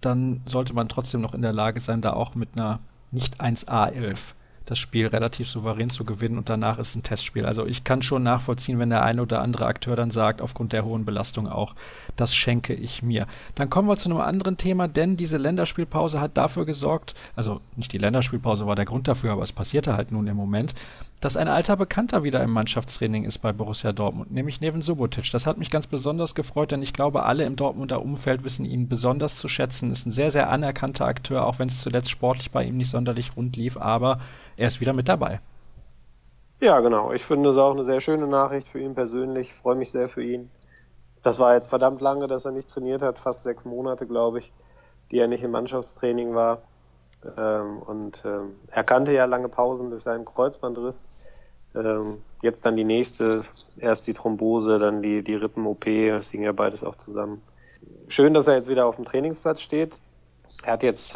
dann 0.00 0.42
sollte 0.44 0.74
man 0.74 0.88
trotzdem 0.88 1.20
noch 1.20 1.34
in 1.34 1.42
der 1.42 1.52
Lage 1.52 1.80
sein, 1.80 2.02
da 2.02 2.12
auch 2.12 2.34
mit 2.34 2.50
einer 2.56 2.80
nicht 3.10 3.40
1A11 3.40 4.34
das 4.66 4.78
Spiel 4.78 5.06
relativ 5.06 5.48
souverän 5.48 5.90
zu 5.90 6.04
gewinnen 6.04 6.36
und 6.36 6.48
danach 6.48 6.78
ist 6.78 6.94
ein 6.96 7.02
Testspiel. 7.02 7.46
Also 7.46 7.66
ich 7.66 7.84
kann 7.84 8.02
schon 8.02 8.22
nachvollziehen, 8.22 8.78
wenn 8.78 8.90
der 8.90 9.02
eine 9.02 9.22
oder 9.22 9.40
andere 9.40 9.66
Akteur 9.66 9.96
dann 9.96 10.10
sagt, 10.10 10.42
aufgrund 10.42 10.72
der 10.72 10.84
hohen 10.84 11.04
Belastung 11.04 11.48
auch, 11.48 11.74
das 12.16 12.34
schenke 12.34 12.74
ich 12.74 13.02
mir. 13.02 13.26
Dann 13.54 13.70
kommen 13.70 13.88
wir 13.88 13.96
zu 13.96 14.10
einem 14.10 14.20
anderen 14.20 14.56
Thema, 14.56 14.88
denn 14.88 15.16
diese 15.16 15.38
Länderspielpause 15.38 16.20
hat 16.20 16.36
dafür 16.36 16.66
gesorgt, 16.66 17.14
also 17.36 17.60
nicht 17.76 17.92
die 17.92 17.98
Länderspielpause 17.98 18.66
war 18.66 18.74
der 18.74 18.84
Grund 18.84 19.08
dafür, 19.08 19.32
aber 19.32 19.42
es 19.42 19.52
passierte 19.52 19.96
halt 19.96 20.12
nun 20.12 20.26
im 20.26 20.36
Moment, 20.36 20.74
dass 21.20 21.36
ein 21.36 21.48
alter 21.48 21.76
Bekannter 21.76 22.24
wieder 22.24 22.42
im 22.42 22.50
Mannschaftstraining 22.50 23.24
ist 23.24 23.38
bei 23.38 23.52
Borussia 23.52 23.92
Dortmund, 23.92 24.32
nämlich 24.32 24.60
Neven 24.60 24.82
Subotic. 24.82 25.30
Das 25.30 25.46
hat 25.46 25.56
mich 25.56 25.70
ganz 25.70 25.86
besonders 25.86 26.34
gefreut, 26.34 26.72
denn 26.72 26.82
ich 26.82 26.92
glaube, 26.92 27.22
alle 27.22 27.44
im 27.44 27.56
Dortmunder 27.56 28.02
Umfeld 28.02 28.44
wissen 28.44 28.66
ihn 28.66 28.88
besonders 28.88 29.36
zu 29.36 29.48
schätzen. 29.48 29.90
Ist 29.90 30.06
ein 30.06 30.10
sehr, 30.10 30.30
sehr 30.30 30.50
anerkannter 30.50 31.06
Akteur, 31.06 31.46
auch 31.46 31.58
wenn 31.58 31.68
es 31.68 31.80
zuletzt 31.80 32.10
sportlich 32.10 32.50
bei 32.50 32.64
ihm 32.64 32.76
nicht 32.76 32.90
sonderlich 32.90 33.34
rund 33.34 33.56
lief, 33.56 33.78
aber 33.78 34.20
er 34.56 34.68
ist 34.68 34.80
wieder 34.80 34.92
mit 34.92 35.08
dabei. 35.08 35.40
Ja, 36.60 36.80
genau. 36.80 37.12
Ich 37.12 37.24
finde 37.24 37.50
es 37.50 37.58
auch 37.58 37.72
eine 37.72 37.84
sehr 37.84 38.00
schöne 38.00 38.26
Nachricht 38.26 38.68
für 38.68 38.80
ihn 38.80 38.94
persönlich. 38.94 39.48
Ich 39.48 39.54
freue 39.54 39.76
mich 39.76 39.90
sehr 39.90 40.08
für 40.08 40.22
ihn. 40.22 40.50
Das 41.22 41.38
war 41.38 41.54
jetzt 41.54 41.68
verdammt 41.68 42.00
lange, 42.00 42.28
dass 42.28 42.44
er 42.44 42.52
nicht 42.52 42.70
trainiert 42.70 43.02
hat, 43.02 43.18
fast 43.18 43.42
sechs 43.42 43.64
Monate, 43.64 44.06
glaube 44.06 44.38
ich, 44.38 44.52
die 45.10 45.18
er 45.18 45.26
nicht 45.26 45.42
im 45.42 45.50
Mannschaftstraining 45.50 46.34
war. 46.34 46.62
Ähm, 47.36 47.78
und 47.82 48.22
ähm, 48.24 48.54
er 48.70 48.84
kannte 48.84 49.12
ja 49.12 49.24
lange 49.24 49.48
Pausen 49.48 49.90
durch 49.90 50.04
seinen 50.04 50.24
Kreuzbandriss. 50.24 51.08
Ähm, 51.74 52.22
jetzt 52.42 52.64
dann 52.64 52.76
die 52.76 52.84
nächste, 52.84 53.42
erst 53.78 54.06
die 54.06 54.14
Thrombose, 54.14 54.78
dann 54.78 55.02
die, 55.02 55.22
die 55.22 55.34
Rippen-OP, 55.34 55.84
das 55.84 56.30
ging 56.30 56.42
ja 56.42 56.52
beides 56.52 56.84
auch 56.84 56.96
zusammen. 56.96 57.42
Schön, 58.08 58.32
dass 58.32 58.46
er 58.46 58.54
jetzt 58.54 58.68
wieder 58.68 58.86
auf 58.86 58.96
dem 58.96 59.04
Trainingsplatz 59.04 59.60
steht. 59.60 60.00
Er 60.64 60.74
hat 60.74 60.82
jetzt 60.82 61.14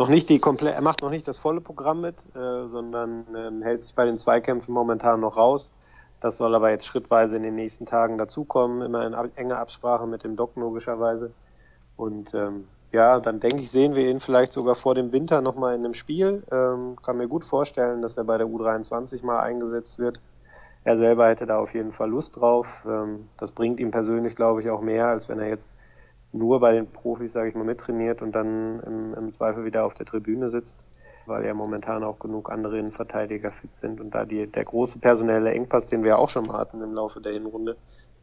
noch 0.00 0.08
nicht 0.08 0.30
die 0.30 0.38
komplett, 0.38 0.74
er 0.74 0.80
macht 0.80 1.02
noch 1.02 1.10
nicht 1.10 1.28
das 1.28 1.36
volle 1.36 1.60
Programm 1.60 2.00
mit, 2.00 2.16
äh, 2.34 2.68
sondern 2.68 3.26
ähm, 3.36 3.60
hält 3.60 3.82
sich 3.82 3.94
bei 3.94 4.06
den 4.06 4.16
Zweikämpfen 4.16 4.72
momentan 4.72 5.20
noch 5.20 5.36
raus. 5.36 5.74
Das 6.20 6.38
soll 6.38 6.54
aber 6.54 6.70
jetzt 6.70 6.86
schrittweise 6.86 7.36
in 7.36 7.42
den 7.42 7.54
nächsten 7.54 7.84
Tagen 7.84 8.16
dazukommen, 8.16 8.80
immer 8.80 9.06
in 9.06 9.14
enger 9.36 9.58
Absprache 9.58 10.06
mit 10.06 10.24
dem 10.24 10.36
Doc 10.36 10.56
logischerweise. 10.56 11.32
Und 11.96 12.32
ähm, 12.32 12.66
ja, 12.92 13.20
dann 13.20 13.40
denke 13.40 13.58
ich, 13.58 13.70
sehen 13.70 13.94
wir 13.94 14.08
ihn 14.08 14.20
vielleicht 14.20 14.54
sogar 14.54 14.74
vor 14.74 14.94
dem 14.94 15.12
Winter 15.12 15.42
nochmal 15.42 15.74
in 15.74 15.84
einem 15.84 15.92
Spiel. 15.92 16.44
Ähm, 16.50 16.96
kann 17.02 17.18
mir 17.18 17.28
gut 17.28 17.44
vorstellen, 17.44 18.00
dass 18.00 18.16
er 18.16 18.24
bei 18.24 18.38
der 18.38 18.46
U23 18.46 19.22
mal 19.22 19.40
eingesetzt 19.40 19.98
wird. 19.98 20.18
Er 20.82 20.96
selber 20.96 21.28
hätte 21.28 21.44
da 21.44 21.58
auf 21.58 21.74
jeden 21.74 21.92
Fall 21.92 22.08
Lust 22.08 22.36
drauf. 22.36 22.86
Ähm, 22.88 23.28
das 23.36 23.52
bringt 23.52 23.78
ihm 23.78 23.90
persönlich, 23.90 24.34
glaube 24.34 24.62
ich, 24.62 24.70
auch 24.70 24.80
mehr, 24.80 25.08
als 25.08 25.28
wenn 25.28 25.40
er 25.40 25.48
jetzt 25.48 25.68
nur 26.32 26.60
bei 26.60 26.72
den 26.72 26.86
Profis, 26.86 27.32
sage 27.32 27.48
ich 27.48 27.54
mal, 27.54 27.64
mittrainiert 27.64 28.22
und 28.22 28.32
dann 28.32 28.80
im, 28.80 29.14
im, 29.14 29.32
Zweifel 29.32 29.64
wieder 29.64 29.84
auf 29.84 29.94
der 29.94 30.06
Tribüne 30.06 30.48
sitzt, 30.48 30.84
weil 31.26 31.44
ja 31.44 31.54
momentan 31.54 32.04
auch 32.04 32.18
genug 32.18 32.50
andere 32.50 32.78
Innenverteidiger 32.78 33.50
fit 33.50 33.74
sind 33.74 34.00
und 34.00 34.14
da 34.14 34.24
die, 34.24 34.46
der 34.46 34.64
große 34.64 35.00
personelle 35.00 35.50
Engpass, 35.50 35.88
den 35.88 36.04
wir 36.04 36.18
auch 36.18 36.28
schon 36.28 36.46
mal 36.46 36.58
hatten 36.58 36.82
im 36.82 36.94
Laufe 36.94 37.20
der 37.20 37.32
Hinrunde, 37.32 37.76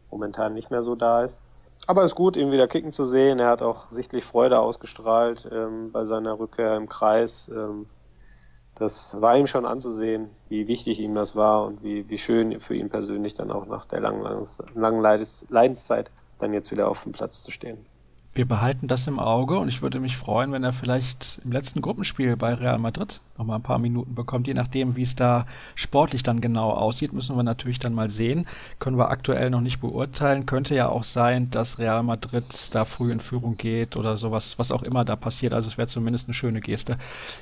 momentan 0.09 0.53
nicht 0.53 0.71
mehr 0.71 0.81
so 0.81 0.95
da 0.95 1.23
ist. 1.23 1.43
Aber 1.85 2.01
es 2.03 2.11
ist 2.11 2.15
gut, 2.15 2.37
ihn 2.37 2.51
wieder 2.51 2.67
kicken 2.67 2.91
zu 2.91 3.05
sehen. 3.05 3.39
Er 3.39 3.49
hat 3.49 3.61
auch 3.61 3.91
sichtlich 3.91 4.23
Freude 4.23 4.59
ausgestrahlt 4.59 5.47
ähm, 5.51 5.91
bei 5.91 6.05
seiner 6.05 6.39
Rückkehr 6.39 6.75
im 6.75 6.89
Kreis. 6.89 7.49
Ähm, 7.49 7.85
das 8.75 9.21
war 9.21 9.37
ihm 9.37 9.47
schon 9.47 9.65
anzusehen, 9.65 10.29
wie 10.49 10.67
wichtig 10.67 10.99
ihm 10.99 11.13
das 11.13 11.35
war 11.35 11.65
und 11.65 11.83
wie, 11.83 12.09
wie 12.09 12.17
schön 12.17 12.59
für 12.59 12.75
ihn 12.75 12.89
persönlich 12.89 13.35
dann 13.35 13.51
auch 13.51 13.65
nach 13.65 13.85
der 13.85 13.99
langen, 13.99 14.23
langen 14.75 15.01
Leidenszeit 15.01 16.09
dann 16.39 16.53
jetzt 16.53 16.71
wieder 16.71 16.87
auf 16.87 17.03
dem 17.03 17.11
Platz 17.11 17.43
zu 17.43 17.51
stehen 17.51 17.85
wir 18.33 18.47
behalten 18.47 18.87
das 18.87 19.07
im 19.07 19.17
Auge 19.17 19.57
und 19.57 19.67
ich 19.67 19.81
würde 19.81 19.99
mich 19.99 20.15
freuen, 20.15 20.51
wenn 20.51 20.63
er 20.63 20.71
vielleicht 20.71 21.41
im 21.43 21.51
letzten 21.51 21.81
Gruppenspiel 21.81 22.35
bei 22.35 22.53
Real 22.53 22.77
Madrid 22.77 23.19
noch 23.37 23.45
mal 23.45 23.55
ein 23.55 23.63
paar 23.63 23.79
Minuten 23.79 24.13
bekommt. 24.13 24.47
Je 24.47 24.53
nachdem, 24.53 24.95
wie 24.95 25.01
es 25.01 25.15
da 25.15 25.45
sportlich 25.73 26.21
dann 26.21 26.39
genau 26.39 26.71
aussieht, 26.71 27.13
müssen 27.13 27.35
wir 27.35 27.43
natürlich 27.43 27.79
dann 27.79 27.95
mal 27.95 28.09
sehen. 28.09 28.45
Können 28.77 28.97
wir 28.97 29.09
aktuell 29.09 29.49
noch 29.49 29.61
nicht 29.61 29.79
beurteilen. 29.79 30.45
Könnte 30.45 30.75
ja 30.75 30.87
auch 30.87 31.03
sein, 31.03 31.49
dass 31.49 31.79
Real 31.79 32.03
Madrid 32.03 32.45
da 32.73 32.85
früh 32.85 33.11
in 33.11 33.19
Führung 33.19 33.57
geht 33.57 33.95
oder 33.95 34.17
sowas, 34.17 34.59
was 34.59 34.71
auch 34.71 34.83
immer 34.83 35.03
da 35.03 35.15
passiert. 35.15 35.53
Also 35.53 35.69
es 35.69 35.77
wäre 35.77 35.87
zumindest 35.87 36.27
eine 36.27 36.35
schöne 36.35 36.61
Geste. 36.61 36.97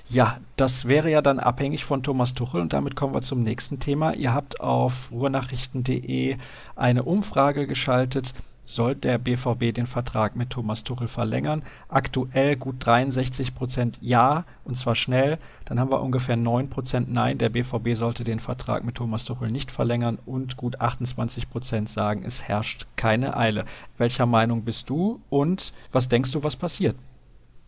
Ja, 0.10 0.38
das 0.56 0.88
wäre 0.88 1.12
ja 1.12 1.21
dann 1.21 1.39
abhängig 1.39 1.84
von 1.84 2.04
Thomas 2.04 2.34
Tuchel 2.34 2.62
und 2.62 2.71
damit 2.71 2.95
kommen 2.95 3.13
wir 3.13 3.21
zum 3.21 3.43
nächsten 3.43 3.80
Thema. 3.80 4.13
Ihr 4.13 4.34
habt 4.34 4.62
auf 4.62 5.12
ruhrnachrichten.de 5.12 6.38
eine 6.76 7.04
Umfrage 7.04 7.67
geschaltet 7.67 8.34
soll 8.65 8.95
der 8.95 9.17
BVB 9.17 9.73
den 9.73 9.88
Vertrag 9.88 10.36
mit 10.36 10.49
Thomas 10.49 10.84
Tuchel 10.84 11.08
verlängern. 11.08 11.63
Aktuell 11.88 12.56
gut 12.56 12.75
63 12.80 13.56
Prozent 13.56 13.99
Ja, 14.01 14.43
und 14.63 14.75
zwar 14.75 14.95
schnell. 14.95 15.38
Dann 15.65 15.80
haben 15.80 15.91
wir 15.91 16.01
ungefähr 16.01 16.36
9 16.36 16.69
Prozent 16.69 17.12
Nein, 17.12 17.38
der 17.38 17.49
BVB 17.49 17.95
sollte 17.95 18.23
den 18.23 18.39
Vertrag 18.39 18.84
mit 18.84 18.95
Thomas 18.95 19.23
Tuchel 19.23 19.51
nicht 19.51 19.71
verlängern. 19.71 20.19
Und 20.25 20.58
gut 20.58 20.82
28 20.82 21.49
Prozent 21.49 21.89
sagen, 21.89 22.23
es 22.25 22.43
herrscht 22.47 22.88
keine 22.95 23.38
Eile. 23.38 23.65
Welcher 23.97 24.25
Meinung 24.25 24.63
bist 24.63 24.89
du 24.89 25.21
und 25.30 25.73
was 25.91 26.08
denkst 26.08 26.32
du, 26.32 26.43
was 26.43 26.56
passiert? 26.56 26.95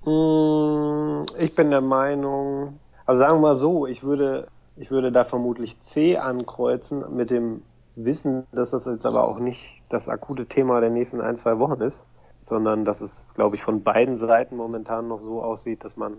Hm, 0.03 1.25
ich 1.37 1.53
bin 1.53 1.69
der 1.69 1.81
Meinung, 1.81 2.79
also 3.05 3.19
sagen 3.19 3.35
wir 3.35 3.41
mal 3.41 3.55
so, 3.55 3.85
ich 3.87 4.03
würde, 4.03 4.47
ich 4.75 4.89
würde 4.89 5.11
da 5.11 5.25
vermutlich 5.25 5.79
C 5.79 6.17
ankreuzen 6.17 7.03
mit 7.15 7.29
dem 7.29 7.61
Wissen, 7.95 8.45
dass 8.51 8.71
das 8.71 8.85
jetzt 8.85 9.05
aber 9.05 9.27
auch 9.27 9.39
nicht 9.39 9.76
das 9.89 10.09
akute 10.09 10.45
Thema 10.45 10.81
der 10.81 10.89
nächsten 10.89 11.21
ein, 11.21 11.35
zwei 11.35 11.59
Wochen 11.59 11.81
ist, 11.81 12.05
sondern 12.41 12.85
dass 12.85 13.01
es, 13.01 13.27
glaube 13.35 13.55
ich, 13.55 13.63
von 13.63 13.83
beiden 13.83 14.15
Seiten 14.15 14.55
momentan 14.55 15.07
noch 15.07 15.21
so 15.21 15.41
aussieht, 15.41 15.83
dass 15.83 15.97
man 15.97 16.17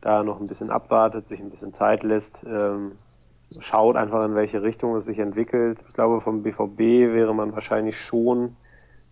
da 0.00 0.22
noch 0.22 0.40
ein 0.40 0.46
bisschen 0.46 0.70
abwartet, 0.70 1.26
sich 1.26 1.40
ein 1.40 1.50
bisschen 1.50 1.72
Zeit 1.72 2.02
lässt, 2.02 2.44
ähm, 2.46 2.92
schaut 3.58 3.96
einfach 3.96 4.24
in 4.24 4.34
welche 4.34 4.62
Richtung 4.62 4.94
es 4.96 5.04
sich 5.04 5.18
entwickelt. 5.18 5.78
Ich 5.88 5.94
glaube, 5.94 6.20
vom 6.20 6.42
BVB 6.42 6.78
wäre 7.12 7.34
man 7.34 7.52
wahrscheinlich 7.52 8.00
schon 8.00 8.56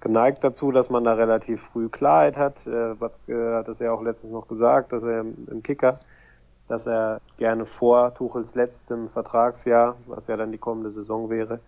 geneigt 0.00 0.44
dazu, 0.44 0.70
dass 0.70 0.90
man 0.90 1.04
da 1.04 1.14
relativ 1.14 1.62
früh 1.62 1.88
Klarheit 1.88 2.36
hat. 2.36 2.66
Äh, 2.66 2.94
Batzke 2.94 3.56
hat 3.56 3.68
es 3.68 3.80
ja 3.80 3.92
auch 3.92 4.02
letztens 4.02 4.32
noch 4.32 4.46
gesagt, 4.46 4.92
dass 4.92 5.02
er 5.02 5.20
im 5.20 5.62
Kicker, 5.62 5.98
dass 6.68 6.86
er 6.86 7.20
gerne 7.36 7.66
vor 7.66 8.14
Tuchels 8.14 8.54
letztem 8.54 9.08
Vertragsjahr, 9.08 9.96
was 10.06 10.28
ja 10.28 10.36
dann 10.36 10.52
die 10.52 10.58
kommende 10.58 10.90
Saison 10.90 11.30
wäre, 11.30 11.60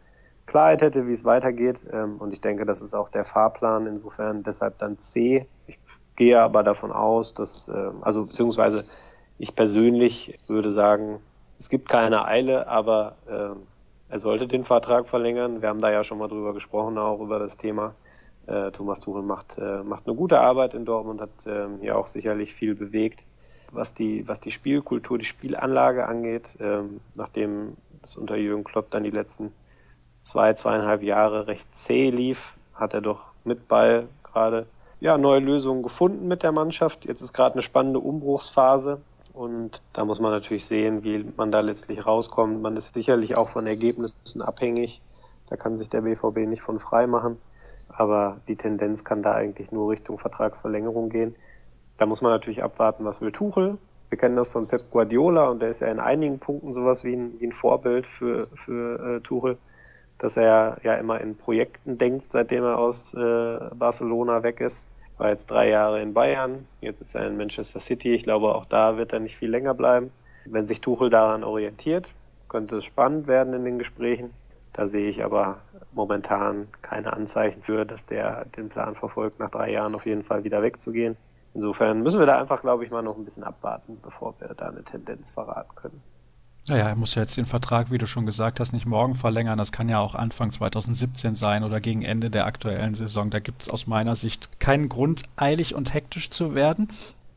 Klarheit 0.51 0.83
hätte, 0.83 1.07
wie 1.07 1.13
es 1.13 1.25
weitergeht. 1.25 1.87
Ähm, 1.93 2.17
und 2.19 2.33
ich 2.33 2.41
denke, 2.41 2.67
das 2.67 2.83
ist 2.83 2.93
auch 2.93 3.09
der 3.09 3.25
Fahrplan. 3.25 3.87
Insofern 3.87 4.43
deshalb 4.43 4.79
dann 4.79 4.99
C. 4.99 5.47
Ich 5.69 5.79
gehe 6.17 6.41
aber 6.41 6.65
davon 6.65 6.91
aus, 6.91 7.35
dass, 7.35 7.69
äh, 7.69 7.91
also 8.01 8.23
beziehungsweise 8.23 8.85
ich 9.39 9.55
persönlich 9.55 10.39
würde 10.49 10.71
sagen, 10.71 11.21
es 11.59 11.69
gibt 11.69 11.89
keine 11.89 12.25
Eile, 12.25 12.67
aber 12.67 13.17
äh, 13.27 14.13
er 14.13 14.19
sollte 14.19 14.49
den 14.49 14.65
Vertrag 14.65 15.09
verlängern. 15.09 15.63
Wir 15.63 15.69
haben 15.69 15.81
da 15.81 15.91
ja 15.91 16.03
schon 16.03 16.19
mal 16.19 16.29
drüber 16.29 16.53
gesprochen, 16.53 16.99
auch 16.99 17.21
über 17.21 17.39
das 17.39 17.57
Thema. 17.57 17.95
Äh, 18.49 18.73
Thomas 18.73 18.99
Tuchel 18.99 19.23
macht, 19.23 19.57
äh, 19.57 19.85
macht 19.85 20.09
eine 20.09 20.17
gute 20.17 20.41
Arbeit 20.41 20.75
in 20.75 20.85
Dortmund, 20.85 21.21
hat 21.21 21.31
hier 21.81 21.97
auch 21.97 22.09
sicherlich 22.09 22.55
viel 22.55 22.75
bewegt, 22.75 23.21
was 23.71 23.95
die, 23.95 24.27
was 24.27 24.41
die 24.41 24.51
Spielkultur, 24.51 25.17
die 25.17 25.25
Spielanlage 25.25 26.09
angeht. 26.09 26.49
Ähm, 26.59 27.01
nachdem 27.15 27.77
es 28.03 28.17
unter 28.17 28.37
Jürgen 28.37 28.65
Klopp 28.65 28.91
dann 28.91 29.05
die 29.05 29.11
letzten 29.11 29.53
zwei, 30.23 30.55
zweieinhalb 30.55 31.03
Jahre 31.03 31.47
recht 31.47 31.75
zäh 31.75 32.11
lief, 32.11 32.55
hat 32.75 32.95
er 32.95 33.01
doch 33.01 33.25
mit 33.45 33.69
Ball 33.69 34.09
gerade 34.23 34.67
ja, 35.01 35.17
neue 35.17 35.41
Lösungen 35.41 35.83
gefunden 35.83 36.29
mit 36.29 36.43
der 36.43 36.53
Mannschaft. 36.53 37.07
Jetzt 37.07 37.23
ist 37.23 37.33
gerade 37.33 37.55
eine 37.55 37.63
spannende 37.63 38.01
Umbruchsphase 38.01 39.01
und 39.33 39.81
da 39.93 40.05
muss 40.05 40.21
man 40.21 40.33
natürlich 40.33 40.67
sehen, 40.67 41.03
wie 41.03 41.25
man 41.37 41.51
da 41.51 41.61
letztlich 41.61 42.05
rauskommt. 42.05 42.61
Man 42.61 42.77
ist 42.77 42.95
sicherlich 42.95 43.37
auch 43.37 43.49
von 43.49 43.67
Ergebnissen 43.67 44.43
abhängig. 44.43 45.01
Da 45.49 45.57
kann 45.57 45.77
sich 45.77 45.89
der 45.89 46.03
BVB 46.03 46.49
nicht 46.49 46.63
von 46.63 46.79
frei 46.79 47.07
machen. 47.07 47.39
Aber 47.89 48.39
die 48.49 48.57
Tendenz 48.57 49.05
kann 49.05 49.23
da 49.23 49.33
eigentlich 49.33 49.73
nur 49.73 49.91
Richtung 49.91 50.19
Vertragsverlängerung 50.19 51.09
gehen. 51.09 51.35
Da 51.99 52.07
muss 52.07 52.23
man 52.23 52.33
natürlich 52.33 52.63
abwarten, 52.63 53.05
was 53.05 53.21
will 53.21 53.33
Tuchel. 53.33 53.79
Wir 54.11 54.19
kennen 54.19 54.37
das 54.37 54.49
von 54.49 54.67
Pep 54.67 54.91
Guardiola 54.91 55.49
und 55.49 55.61
der 55.61 55.71
ist 55.71 55.81
ja 55.81 55.89
in 55.89 56.01
einigen 56.01 56.39
Punkten 56.39 56.75
sowas 56.75 57.05
wie 57.05 57.15
ein, 57.15 57.41
wie 57.41 57.47
ein 57.47 57.53
Vorbild 57.53 58.07
für, 58.07 58.47
für 58.57 59.17
äh, 59.17 59.21
Tuchel 59.21 59.59
dass 60.21 60.37
er 60.37 60.79
ja 60.83 60.95
immer 60.95 61.21
in 61.21 61.37
Projekten 61.37 61.99
denkt, 61.99 62.31
seitdem 62.31 62.63
er 62.65 62.79
aus 62.79 63.15
äh, 63.15 63.59
Barcelona 63.75 64.43
weg 64.43 64.61
ist. 64.61 64.87
War 65.19 65.31
jetzt 65.31 65.51
drei 65.51 65.69
Jahre 65.69 66.01
in 66.01 66.15
Bayern, 66.15 66.67
jetzt 66.81 67.03
ist 67.03 67.15
er 67.15 67.27
in 67.27 67.37
Manchester 67.37 67.81
City. 67.81 68.15
Ich 68.15 68.23
glaube, 68.23 68.55
auch 68.55 68.65
da 68.65 68.97
wird 68.97 69.13
er 69.13 69.21
nicht 69.21 69.37
viel 69.37 69.51
länger 69.51 69.75
bleiben. 69.75 70.11
Wenn 70.45 70.67
sich 70.67 70.81
Tuchel 70.81 71.11
daran 71.11 71.45
orientiert, 71.45 72.11
könnte 72.49 72.77
es 72.77 72.85
spannend 72.85 73.27
werden 73.27 73.55
in 73.55 73.65
den 73.65 73.79
Gesprächen. 73.79 74.31
Da 74.73 74.87
sehe 74.87 75.09
ich 75.09 75.25
aber 75.25 75.59
momentan 75.93 76.69
keine 76.81 77.13
Anzeichen 77.13 77.63
für, 77.63 77.85
dass 77.85 78.07
der 78.07 78.47
den 78.57 78.69
Plan 78.69 78.95
verfolgt, 78.95 79.41
nach 79.41 79.51
drei 79.51 79.73
Jahren 79.73 79.95
auf 79.95 80.07
jeden 80.07 80.23
Fall 80.23 80.45
wieder 80.45 80.63
wegzugehen. 80.63 81.17
Insofern 81.55 81.99
müssen 81.99 82.21
wir 82.21 82.27
da 82.27 82.39
einfach, 82.39 82.61
glaube 82.61 82.85
ich, 82.85 82.91
mal 82.91 83.03
noch 83.03 83.17
ein 83.17 83.25
bisschen 83.25 83.43
abwarten, 83.43 83.99
bevor 84.03 84.35
wir 84.39 84.49
da 84.55 84.69
eine 84.69 84.85
Tendenz 84.85 85.31
verraten 85.31 85.75
können. 85.75 86.03
Naja, 86.69 86.89
er 86.89 86.97
muss 86.97 87.15
ja 87.15 87.23
jetzt 87.23 87.37
den 87.37 87.47
Vertrag, 87.47 87.91
wie 87.91 87.99
du 87.99 88.07
schon 88.07 88.27
gesagt 88.27 88.61
hast, 88.61 88.73
nicht 88.73 88.87
morgen 88.87 89.15
verlängern. 89.15 89.59
Das 89.59 89.73
kann 89.73 89.89
ja 89.89 89.99
auch 89.99 90.15
Anfang 90.15 90.53
2017 90.53 91.35
sein 91.35 91.65
oder 91.65 91.81
gegen 91.81 92.03
Ende 92.03 92.31
der 92.31 92.47
aktuellen 92.47 92.95
Saison. 92.95 93.31
Da 93.31 93.41
gibt 93.41 93.63
es 93.63 93.69
aus 93.69 93.87
meiner 93.87 94.15
Sicht 94.15 94.61
keinen 94.61 94.89
Grund, 94.89 95.23
eilig 95.37 95.75
und 95.75 95.95
hektisch 95.95 96.31
zu 96.31 96.55
werden. 96.55 96.89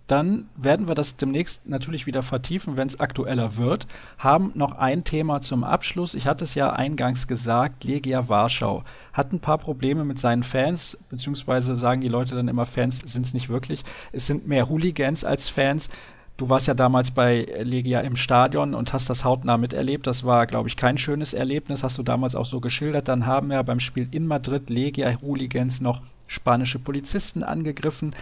dann 0.07 0.49
werden 0.57 0.87
wir 0.87 0.95
das 0.95 1.15
demnächst 1.15 1.67
natürlich 1.67 2.05
wieder 2.05 2.23
vertiefen, 2.23 2.75
wenn 2.75 2.87
es 2.87 2.99
aktueller 2.99 3.55
wird. 3.55 3.87
Haben 4.17 4.51
noch 4.53 4.73
ein 4.73 5.03
Thema 5.05 5.39
zum 5.41 5.63
Abschluss. 5.63 6.13
Ich 6.13 6.27
hatte 6.27 6.43
es 6.43 6.55
ja 6.55 6.73
eingangs 6.73 7.25
gesagt, 7.27 7.83
Legia 7.85 8.27
Warschau 8.27 8.83
hat 9.13 9.31
ein 9.31 9.39
paar 9.39 9.57
Probleme 9.57 10.03
mit 10.03 10.19
seinen 10.19 10.43
Fans, 10.43 10.97
beziehungsweise 11.09 11.77
sagen 11.77 12.01
die 12.01 12.09
Leute 12.09 12.35
dann 12.35 12.49
immer, 12.49 12.65
Fans 12.65 12.99
sind 13.05 13.25
es 13.25 13.33
nicht 13.33 13.47
wirklich. 13.49 13.83
Es 14.11 14.27
sind 14.27 14.47
mehr 14.47 14.67
Hooligans 14.69 15.23
als 15.23 15.47
Fans. 15.47 15.89
Du 16.35 16.49
warst 16.49 16.67
ja 16.67 16.73
damals 16.73 17.11
bei 17.11 17.47
Legia 17.61 17.99
im 18.01 18.15
Stadion 18.15 18.73
und 18.73 18.91
hast 18.91 19.09
das 19.09 19.23
hautnah 19.23 19.57
miterlebt. 19.57 20.07
Das 20.07 20.23
war, 20.23 20.47
glaube 20.47 20.67
ich, 20.67 20.77
kein 20.77 20.97
schönes 20.97 21.33
Erlebnis. 21.33 21.83
Hast 21.83 21.97
du 21.99 22.03
damals 22.03 22.33
auch 22.33 22.45
so 22.45 22.59
geschildert. 22.59 23.07
Dann 23.07 23.27
haben 23.27 23.51
ja 23.51 23.61
beim 23.61 23.79
Spiel 23.79 24.07
in 24.09 24.25
Madrid 24.25 24.69
Legia 24.69 25.15
Hooligans 25.21 25.79
noch 25.79 26.01
spanische 26.33 26.79
Polizisten 26.79 27.43
angegriffen. 27.43 28.15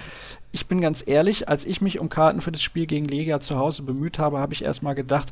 Ich 0.52 0.67
bin 0.67 0.82
ganz 0.82 1.04
ehrlich, 1.06 1.47
als 1.50 1.65
ich 1.65 1.82
mich 1.82 2.00
um 2.00 2.10
Karten 2.10 2.41
für 2.41 2.52
das 2.52 2.62
Spiel 2.62 2.86
gegen 2.86 3.08
Legia 3.08 3.39
zu 3.39 3.58
Hause 3.58 3.84
bemüht 3.84 4.19
habe, 4.19 4.39
habe 4.39 4.54
ich 4.54 4.65
erstmal 4.65 4.95
gedacht, 4.95 5.32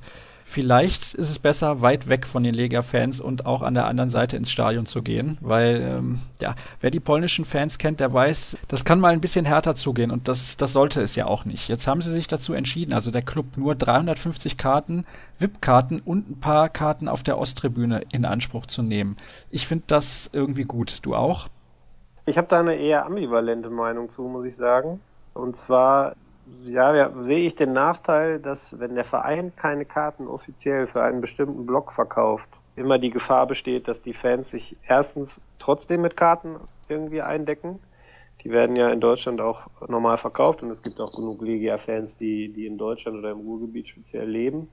vielleicht 0.50 1.14
ist 1.14 1.30
es 1.30 1.38
besser, 1.38 1.82
weit 1.82 2.08
weg 2.08 2.26
von 2.26 2.44
den 2.44 2.56
Lega-Fans 2.56 3.20
und 3.20 3.46
auch 3.46 3.62
an 3.62 3.76
der 3.76 3.86
anderen 3.86 4.10
Seite 4.10 4.36
ins 4.36 4.50
Stadion 4.50 4.88
zu 4.88 5.04
gehen, 5.04 5.38
weil 5.42 5.82
ähm, 5.82 6.20
ja, 6.42 6.56
wer 6.82 6.90
die 6.90 7.00
polnischen 7.00 7.46
Fans 7.46 7.78
kennt, 7.78 8.00
der 8.00 8.12
weiß, 8.12 8.58
das 8.68 8.84
kann 8.84 9.00
mal 9.00 9.14
ein 9.14 9.22
bisschen 9.22 9.46
härter 9.46 9.76
zugehen 9.76 10.10
und 10.10 10.28
das, 10.28 10.58
das 10.58 10.74
sollte 10.74 11.02
es 11.02 11.16
ja 11.16 11.28
auch 11.28 11.46
nicht. 11.46 11.70
Jetzt 11.70 11.86
haben 11.86 12.02
sie 12.02 12.12
sich 12.12 12.28
dazu 12.28 12.54
entschieden, 12.54 12.94
also 12.94 13.12
der 13.12 13.22
Club 13.22 13.58
nur 13.58 13.76
350 13.76 14.58
Karten, 14.58 15.06
VIP-Karten 15.38 16.00
und 16.00 16.32
ein 16.32 16.40
paar 16.40 16.70
Karten 16.70 17.08
auf 17.08 17.22
der 17.22 17.38
Osttribüne 17.38 18.02
in 18.12 18.26
Anspruch 18.26 18.66
zu 18.66 18.82
nehmen. 18.82 19.18
Ich 19.52 19.68
finde 19.68 19.84
das 19.86 20.32
irgendwie 20.34 20.64
gut. 20.64 21.00
Du 21.04 21.16
auch? 21.16 21.48
Ich 22.30 22.38
habe 22.38 22.48
da 22.48 22.60
eine 22.60 22.76
eher 22.76 23.08
ambivalente 23.08 23.72
Meinung 23.72 24.12
zu, 24.12 24.22
muss 24.22 24.46
ich 24.46 24.56
sagen. 24.56 25.02
Und 25.34 25.58
zwar, 25.58 26.16
ja, 26.64 26.94
ja, 26.94 27.12
sehe 27.24 27.48
ich 27.48 27.56
den 27.56 27.74
Nachteil, 27.74 28.40
dass 28.40 28.80
wenn 28.80 28.94
der 28.94 29.04
Verein 29.04 29.52
keine 29.56 29.84
Karten 29.84 30.28
offiziell 30.28 30.86
für 30.86 31.02
einen 31.02 31.22
bestimmten 31.22 31.66
Block 31.66 31.92
verkauft, 31.92 32.48
immer 32.76 33.00
die 33.00 33.10
Gefahr 33.10 33.48
besteht, 33.48 33.88
dass 33.88 34.04
die 34.04 34.14
Fans 34.14 34.52
sich 34.52 34.78
erstens 34.88 35.42
trotzdem 35.58 36.04
mit 36.04 36.16
Karten 36.16 36.58
irgendwie 36.88 37.24
eindecken. 37.24 37.80
Die 38.44 38.52
werden 38.52 38.76
ja 38.76 38.90
in 38.90 39.00
Deutschland 39.00 39.42
auch 39.42 39.62
normal 39.88 40.20
verkauft 40.20 40.62
und 40.62 40.70
es 40.70 40.84
gibt 40.84 41.02
auch 41.02 41.12
genug 41.12 41.42
Legia-Fans, 41.42 42.18
die, 42.18 42.54
die 42.54 42.68
in 42.68 42.78
Deutschland 42.78 43.18
oder 43.18 43.32
im 43.32 43.40
Ruhrgebiet 43.40 43.88
speziell 43.88 44.30
leben. 44.30 44.70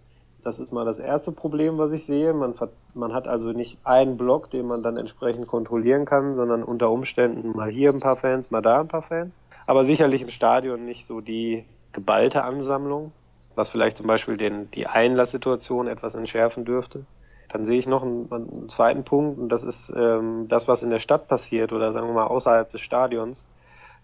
Das 0.46 0.60
ist 0.60 0.72
mal 0.72 0.84
das 0.84 1.00
erste 1.00 1.32
Problem, 1.32 1.76
was 1.76 1.90
ich 1.90 2.06
sehe. 2.06 2.32
Man, 2.32 2.54
man, 2.94 3.12
hat 3.12 3.26
also 3.26 3.50
nicht 3.50 3.78
einen 3.82 4.16
Block, 4.16 4.48
den 4.48 4.66
man 4.66 4.80
dann 4.80 4.96
entsprechend 4.96 5.48
kontrollieren 5.48 6.04
kann, 6.04 6.36
sondern 6.36 6.62
unter 6.62 6.88
Umständen 6.92 7.56
mal 7.56 7.68
hier 7.68 7.90
ein 7.90 7.98
paar 7.98 8.14
Fans, 8.14 8.52
mal 8.52 8.62
da 8.62 8.78
ein 8.78 8.86
paar 8.86 9.02
Fans. 9.02 9.34
Aber 9.66 9.82
sicherlich 9.82 10.22
im 10.22 10.28
Stadion 10.28 10.84
nicht 10.84 11.04
so 11.04 11.20
die 11.20 11.64
geballte 11.92 12.44
Ansammlung, 12.44 13.10
was 13.56 13.70
vielleicht 13.70 13.96
zum 13.96 14.06
Beispiel 14.06 14.36
den, 14.36 14.70
die 14.70 14.86
Einlasssituation 14.86 15.88
etwas 15.88 16.14
entschärfen 16.14 16.64
dürfte. 16.64 17.04
Dann 17.48 17.64
sehe 17.64 17.80
ich 17.80 17.88
noch 17.88 18.04
einen, 18.04 18.30
einen 18.30 18.68
zweiten 18.68 19.02
Punkt 19.02 19.40
und 19.40 19.48
das 19.48 19.64
ist 19.64 19.92
ähm, 19.96 20.46
das, 20.46 20.68
was 20.68 20.84
in 20.84 20.90
der 20.90 21.00
Stadt 21.00 21.26
passiert 21.26 21.72
oder 21.72 21.92
sagen 21.92 22.06
wir 22.06 22.14
mal 22.14 22.28
außerhalb 22.28 22.70
des 22.70 22.82
Stadions 22.82 23.48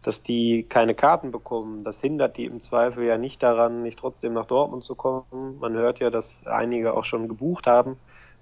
dass 0.02 0.22
die 0.22 0.64
keine 0.64 0.94
Karten 0.94 1.30
bekommen. 1.30 1.84
Das 1.84 2.00
hindert 2.00 2.36
die 2.36 2.44
im 2.44 2.60
Zweifel 2.60 3.04
ja 3.04 3.18
nicht 3.18 3.42
daran, 3.42 3.82
nicht 3.82 3.98
trotzdem 3.98 4.32
nach 4.32 4.46
Dortmund 4.46 4.84
zu 4.84 4.94
kommen. 4.94 5.58
Man 5.60 5.74
hört 5.74 6.00
ja, 6.00 6.10
dass 6.10 6.44
einige 6.46 6.94
auch 6.94 7.04
schon 7.04 7.28
gebucht 7.28 7.66
haben 7.66 7.96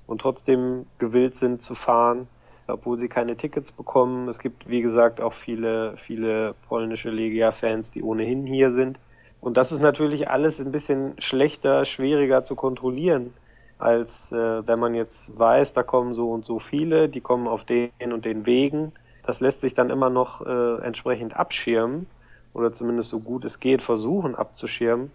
und 0.07 0.23
trotzdem 0.23 0.87
gewillt 0.99 1.37
sind 1.37 1.61
zu 1.61 1.75
fahren, 1.75 2.29
obwohl 2.67 2.99
sie 2.99 3.09
keine 3.09 3.37
Tickets 3.37 3.73
bekommen. 3.73 4.29
Es 4.29 4.39
gibt, 4.39 4.69
wie 4.69 4.81
gesagt, 4.81 5.21
auch 5.21 5.35
viele, 5.35 5.97
viele 5.99 6.55
polnische 6.69 7.11
Legia-Fans, 7.11 7.91
die 7.91 8.03
ohnehin 8.03 8.47
hier 8.47 8.71
sind. 8.71 8.99
Und 9.41 9.57
das 9.57 9.73
ist 9.73 9.81
natürlich 9.81 10.29
alles 10.29 10.61
ein 10.61 10.73
bisschen 10.73 11.15
schlechter, 11.19 11.85
schwieriger 11.85 12.43
zu 12.43 12.57
kontrollieren, 12.57 13.33
als 13.79 14.33
äh, 14.33 14.67
wenn 14.67 14.79
man 14.79 14.95
jetzt 14.95 15.39
weiß, 15.39 15.73
da 15.75 15.83
kommen 15.83 16.15
so 16.15 16.31
und 16.31 16.45
so 16.45 16.59
viele, 16.59 17.09
die 17.09 17.21
kommen 17.21 17.49
auf 17.49 17.65
den 17.65 17.91
und 18.13 18.25
den 18.25 18.45
Wegen 18.47 18.93
das 19.25 19.41
lässt 19.41 19.61
sich 19.61 19.75
dann 19.75 19.91
immer 19.91 20.11
noch 20.11 20.45
äh, 20.47 20.83
entsprechend 20.83 21.37
abschirmen 21.37 22.07
oder 22.53 22.73
zumindest 22.73 23.11
so 23.11 23.21
gut 23.21 23.45
es 23.45 23.61
geht 23.61 23.83
versuchen 23.83 24.35
abzuschirmen. 24.35 25.11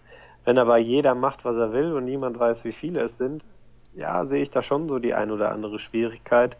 Wenn 0.45 0.57
aber 0.59 0.77
jeder 0.77 1.15
macht, 1.15 1.43
was 1.43 1.55
er 1.55 1.73
will 1.73 1.93
und 1.93 2.05
niemand 2.05 2.39
weiß, 2.39 2.65
wie 2.65 2.71
viele 2.71 3.01
es 3.01 3.17
sind, 3.17 3.43
ja, 3.95 4.25
sehe 4.25 4.43
ich 4.43 4.51
da 4.51 4.61
schon 4.61 4.87
so 4.87 4.99
die 4.99 5.13
ein 5.13 5.31
oder 5.31 5.51
andere 5.51 5.79
Schwierigkeit. 5.79 6.57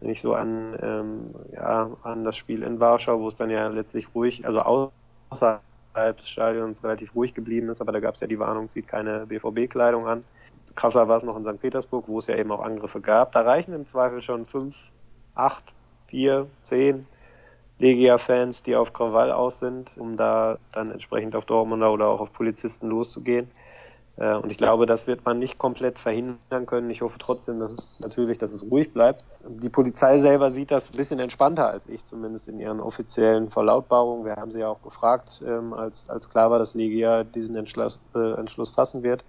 Wenn 0.00 0.10
ich 0.10 0.20
so 0.20 0.34
an, 0.34 0.76
ähm, 0.80 1.34
ja, 1.52 1.90
an 2.02 2.24
das 2.24 2.36
Spiel 2.36 2.62
in 2.62 2.80
Warschau, 2.80 3.20
wo 3.20 3.28
es 3.28 3.36
dann 3.36 3.50
ja 3.50 3.68
letztlich 3.68 4.08
ruhig, 4.14 4.44
also 4.46 4.90
außerhalb 5.30 6.16
des 6.16 6.28
Stadions 6.28 6.82
relativ 6.82 7.14
ruhig 7.14 7.34
geblieben 7.34 7.68
ist, 7.68 7.80
aber 7.80 7.92
da 7.92 8.00
gab 8.00 8.14
es 8.14 8.20
ja 8.20 8.26
die 8.26 8.38
Warnung, 8.38 8.70
zieht 8.70 8.88
keine 8.88 9.26
BVB-Kleidung 9.26 10.06
an. 10.06 10.24
Krasser 10.74 11.08
war 11.08 11.18
es 11.18 11.24
noch 11.24 11.36
in 11.36 11.44
St. 11.44 11.60
Petersburg, 11.60 12.04
wo 12.06 12.18
es 12.20 12.28
ja 12.28 12.36
eben 12.36 12.52
auch 12.52 12.62
Angriffe 12.62 13.00
gab. 13.00 13.32
Da 13.32 13.40
reichen 13.40 13.74
im 13.74 13.86
Zweifel 13.86 14.22
schon 14.22 14.46
fünf, 14.46 14.76
acht 15.34 15.64
vier, 16.08 16.46
zehn 16.62 17.06
Legia-Fans, 17.78 18.62
die 18.64 18.74
auf 18.76 18.92
Krawall 18.92 19.30
aus 19.30 19.60
sind, 19.60 19.90
um 19.96 20.16
da 20.16 20.58
dann 20.72 20.90
entsprechend 20.90 21.36
auf 21.36 21.44
Dortmunder 21.44 21.92
oder 21.92 22.08
auch 22.08 22.20
auf 22.20 22.32
Polizisten 22.32 22.88
loszugehen. 22.88 23.48
Äh, 24.16 24.34
und 24.34 24.50
ich 24.50 24.58
glaube, 24.58 24.86
das 24.86 25.06
wird 25.06 25.24
man 25.24 25.38
nicht 25.38 25.58
komplett 25.58 25.98
verhindern 25.98 26.66
können. 26.66 26.90
Ich 26.90 27.02
hoffe 27.02 27.18
trotzdem, 27.18 27.60
dass 27.60 27.72
es 27.72 28.00
natürlich, 28.00 28.38
dass 28.38 28.52
es 28.52 28.68
ruhig 28.70 28.92
bleibt. 28.92 29.24
Die 29.48 29.68
Polizei 29.68 30.18
selber 30.18 30.50
sieht 30.50 30.70
das 30.70 30.92
ein 30.92 30.96
bisschen 30.96 31.20
entspannter 31.20 31.70
als 31.70 31.88
ich, 31.88 32.04
zumindest 32.04 32.48
in 32.48 32.58
ihren 32.58 32.80
offiziellen 32.80 33.48
Verlautbarungen. 33.48 34.24
Wir 34.24 34.36
haben 34.36 34.50
sie 34.50 34.60
ja 34.60 34.68
auch 34.68 34.82
gefragt, 34.82 35.42
ähm, 35.46 35.72
als, 35.72 36.10
als 36.10 36.28
klar 36.28 36.50
war, 36.50 36.58
dass 36.58 36.74
Legia 36.74 37.22
diesen 37.22 37.54
Entschluss, 37.54 38.00
äh, 38.14 38.32
Entschluss 38.32 38.70
fassen 38.70 39.02
wird. 39.02 39.24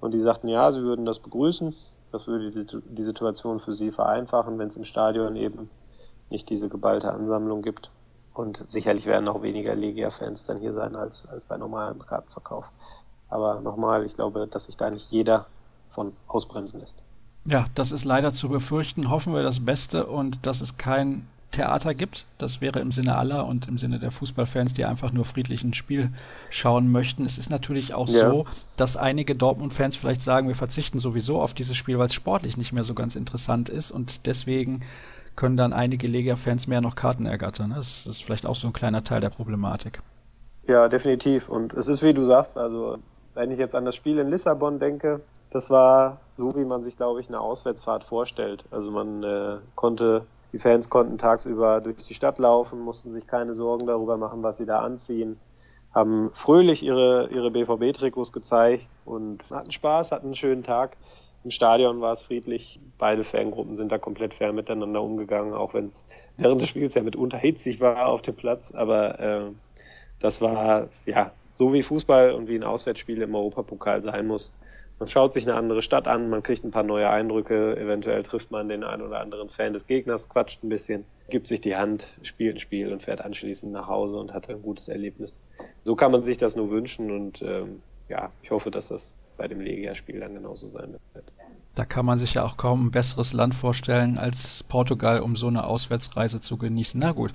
Und 0.00 0.12
die 0.12 0.20
sagten, 0.20 0.48
ja, 0.48 0.70
sie 0.72 0.82
würden 0.82 1.06
das 1.06 1.20
begrüßen. 1.20 1.74
Das 2.10 2.26
würde 2.26 2.50
die, 2.50 2.66
die 2.88 3.02
Situation 3.02 3.60
für 3.60 3.74
sie 3.74 3.90
vereinfachen, 3.90 4.58
wenn 4.58 4.68
es 4.68 4.76
im 4.76 4.84
Stadion 4.84 5.36
eben 5.36 5.70
nicht 6.30 6.48
diese 6.50 6.68
geballte 6.68 7.12
Ansammlung 7.12 7.62
gibt. 7.62 7.90
Und 8.34 8.64
sicherlich 8.68 9.06
werden 9.06 9.28
auch 9.28 9.42
weniger 9.42 9.74
Legia-Fans 9.74 10.44
dann 10.46 10.58
hier 10.58 10.72
sein 10.72 10.96
als, 10.96 11.28
als 11.28 11.44
bei 11.44 11.56
normalem 11.56 12.04
Kartenverkauf. 12.04 12.64
Aber 13.28 13.60
nochmal, 13.60 14.04
ich 14.04 14.14
glaube, 14.14 14.46
dass 14.48 14.64
sich 14.64 14.76
da 14.76 14.90
nicht 14.90 15.10
jeder 15.10 15.46
von 15.90 16.12
ausbremsen 16.26 16.80
lässt. 16.80 16.96
Ja, 17.46 17.66
das 17.74 17.92
ist 17.92 18.04
leider 18.04 18.32
zu 18.32 18.48
befürchten. 18.48 19.10
Hoffen 19.10 19.34
wir 19.34 19.42
das 19.42 19.64
Beste 19.64 20.06
und 20.06 20.46
dass 20.46 20.60
es 20.60 20.76
kein 20.76 21.28
Theater 21.54 21.94
gibt. 21.94 22.26
Das 22.38 22.60
wäre 22.60 22.80
im 22.80 22.90
Sinne 22.90 23.16
aller 23.16 23.46
und 23.46 23.68
im 23.68 23.78
Sinne 23.78 23.98
der 23.98 24.10
Fußballfans, 24.10 24.72
die 24.72 24.84
einfach 24.84 25.12
nur 25.12 25.24
friedlich 25.24 25.62
ein 25.62 25.74
Spiel 25.74 26.10
schauen 26.50 26.90
möchten. 26.90 27.24
Es 27.24 27.38
ist 27.38 27.50
natürlich 27.50 27.94
auch 27.94 28.08
ja. 28.08 28.28
so, 28.28 28.46
dass 28.76 28.96
einige 28.96 29.36
Dortmund-Fans 29.36 29.96
vielleicht 29.96 30.22
sagen, 30.22 30.48
wir 30.48 30.56
verzichten 30.56 30.98
sowieso 30.98 31.40
auf 31.40 31.54
dieses 31.54 31.76
Spiel, 31.76 31.98
weil 31.98 32.06
es 32.06 32.14
sportlich 32.14 32.56
nicht 32.56 32.72
mehr 32.72 32.84
so 32.84 32.94
ganz 32.94 33.14
interessant 33.14 33.68
ist 33.68 33.92
und 33.92 34.26
deswegen 34.26 34.82
können 35.36 35.56
dann 35.56 35.72
einige 35.72 36.06
Lega-Fans 36.06 36.66
mehr 36.66 36.80
noch 36.80 36.94
Karten 36.94 37.26
ergattern. 37.26 37.72
Das 37.76 38.06
ist 38.06 38.22
vielleicht 38.22 38.46
auch 38.46 38.56
so 38.56 38.68
ein 38.68 38.72
kleiner 38.72 39.02
Teil 39.02 39.20
der 39.20 39.30
Problematik. 39.30 40.00
Ja, 40.66 40.88
definitiv. 40.88 41.48
Und 41.48 41.74
es 41.74 41.88
ist 41.88 42.02
wie 42.02 42.14
du 42.14 42.24
sagst, 42.24 42.56
also 42.56 42.98
wenn 43.34 43.50
ich 43.50 43.58
jetzt 43.58 43.74
an 43.74 43.84
das 43.84 43.96
Spiel 43.96 44.18
in 44.18 44.30
Lissabon 44.30 44.78
denke, 44.78 45.20
das 45.50 45.70
war 45.70 46.18
so, 46.36 46.54
wie 46.56 46.64
man 46.64 46.82
sich, 46.82 46.96
glaube 46.96 47.20
ich, 47.20 47.28
eine 47.28 47.40
Auswärtsfahrt 47.40 48.04
vorstellt. 48.04 48.64
Also 48.70 48.90
man 48.90 49.22
äh, 49.22 49.58
konnte, 49.74 50.26
die 50.52 50.58
Fans 50.58 50.88
konnten 50.88 51.18
tagsüber 51.18 51.80
durch 51.80 51.96
die 51.98 52.14
Stadt 52.14 52.38
laufen, 52.38 52.80
mussten 52.80 53.12
sich 53.12 53.26
keine 53.26 53.54
Sorgen 53.54 53.86
darüber 53.86 54.16
machen, 54.16 54.42
was 54.42 54.56
sie 54.56 54.66
da 54.66 54.80
anziehen, 54.80 55.38
haben 55.94 56.30
fröhlich 56.32 56.82
ihre, 56.82 57.28
ihre 57.28 57.52
BVB-Trikots 57.52 58.32
gezeigt 58.32 58.90
und 59.04 59.44
hatten 59.50 59.70
Spaß, 59.70 60.10
hatten 60.10 60.26
einen 60.26 60.34
schönen 60.34 60.64
Tag. 60.64 60.96
Im 61.44 61.50
Stadion 61.50 62.00
war 62.00 62.12
es 62.12 62.22
friedlich. 62.22 62.80
Beide 62.96 63.22
Fangruppen 63.22 63.76
sind 63.76 63.92
da 63.92 63.98
komplett 63.98 64.32
fair 64.32 64.52
miteinander 64.54 65.02
umgegangen, 65.02 65.52
auch 65.52 65.74
wenn 65.74 65.86
es 65.86 66.06
während 66.38 66.60
des 66.60 66.70
Spiels 66.70 66.94
ja 66.94 67.02
mitunter 67.02 67.36
hitzig 67.36 67.80
war 67.80 68.08
auf 68.08 68.22
dem 68.22 68.34
Platz. 68.34 68.72
Aber 68.72 69.20
äh, 69.20 69.50
das 70.20 70.40
war 70.40 70.88
ja 71.04 71.32
so 71.52 71.72
wie 71.74 71.82
Fußball 71.82 72.32
und 72.32 72.48
wie 72.48 72.56
ein 72.56 72.64
Auswärtsspiel 72.64 73.20
im 73.20 73.34
Europapokal 73.34 74.02
sein 74.02 74.26
muss. 74.26 74.54
Man 74.98 75.08
schaut 75.08 75.34
sich 75.34 75.46
eine 75.46 75.56
andere 75.56 75.82
Stadt 75.82 76.08
an, 76.08 76.30
man 76.30 76.42
kriegt 76.42 76.64
ein 76.64 76.70
paar 76.70 76.84
neue 76.84 77.10
Eindrücke, 77.10 77.76
eventuell 77.76 78.22
trifft 78.22 78.50
man 78.50 78.68
den 78.68 78.84
einen 78.84 79.02
oder 79.02 79.20
anderen 79.20 79.50
Fan 79.50 79.72
des 79.72 79.86
Gegners, 79.86 80.28
quatscht 80.28 80.62
ein 80.62 80.68
bisschen, 80.68 81.04
gibt 81.28 81.48
sich 81.48 81.60
die 81.60 81.76
Hand, 81.76 82.14
spielt 82.22 82.56
ein 82.56 82.60
Spiel 82.60 82.92
und 82.92 83.02
fährt 83.02 83.20
anschließend 83.20 83.72
nach 83.72 83.88
Hause 83.88 84.16
und 84.18 84.32
hat 84.32 84.48
ein 84.48 84.62
gutes 84.62 84.88
Erlebnis. 84.88 85.42
So 85.82 85.96
kann 85.96 86.12
man 86.12 86.24
sich 86.24 86.38
das 86.38 86.54
nur 86.54 86.70
wünschen 86.70 87.10
und 87.10 87.42
ähm, 87.42 87.82
ja, 88.08 88.30
ich 88.42 88.52
hoffe, 88.52 88.70
dass 88.70 88.88
das 88.88 89.16
bei 89.36 89.48
dem 89.48 89.60
Legia-Spiel 89.60 90.20
dann 90.20 90.34
genauso 90.34 90.68
sein 90.68 90.94
wird. 91.12 91.32
Da 91.74 91.84
kann 91.84 92.06
man 92.06 92.18
sich 92.18 92.34
ja 92.34 92.44
auch 92.44 92.56
kaum 92.56 92.86
ein 92.86 92.90
besseres 92.92 93.32
Land 93.32 93.54
vorstellen 93.54 94.16
als 94.16 94.62
Portugal, 94.62 95.20
um 95.20 95.34
so 95.34 95.48
eine 95.48 95.64
Auswärtsreise 95.64 96.40
zu 96.40 96.56
genießen. 96.56 97.00
Na 97.00 97.12
gut, 97.12 97.32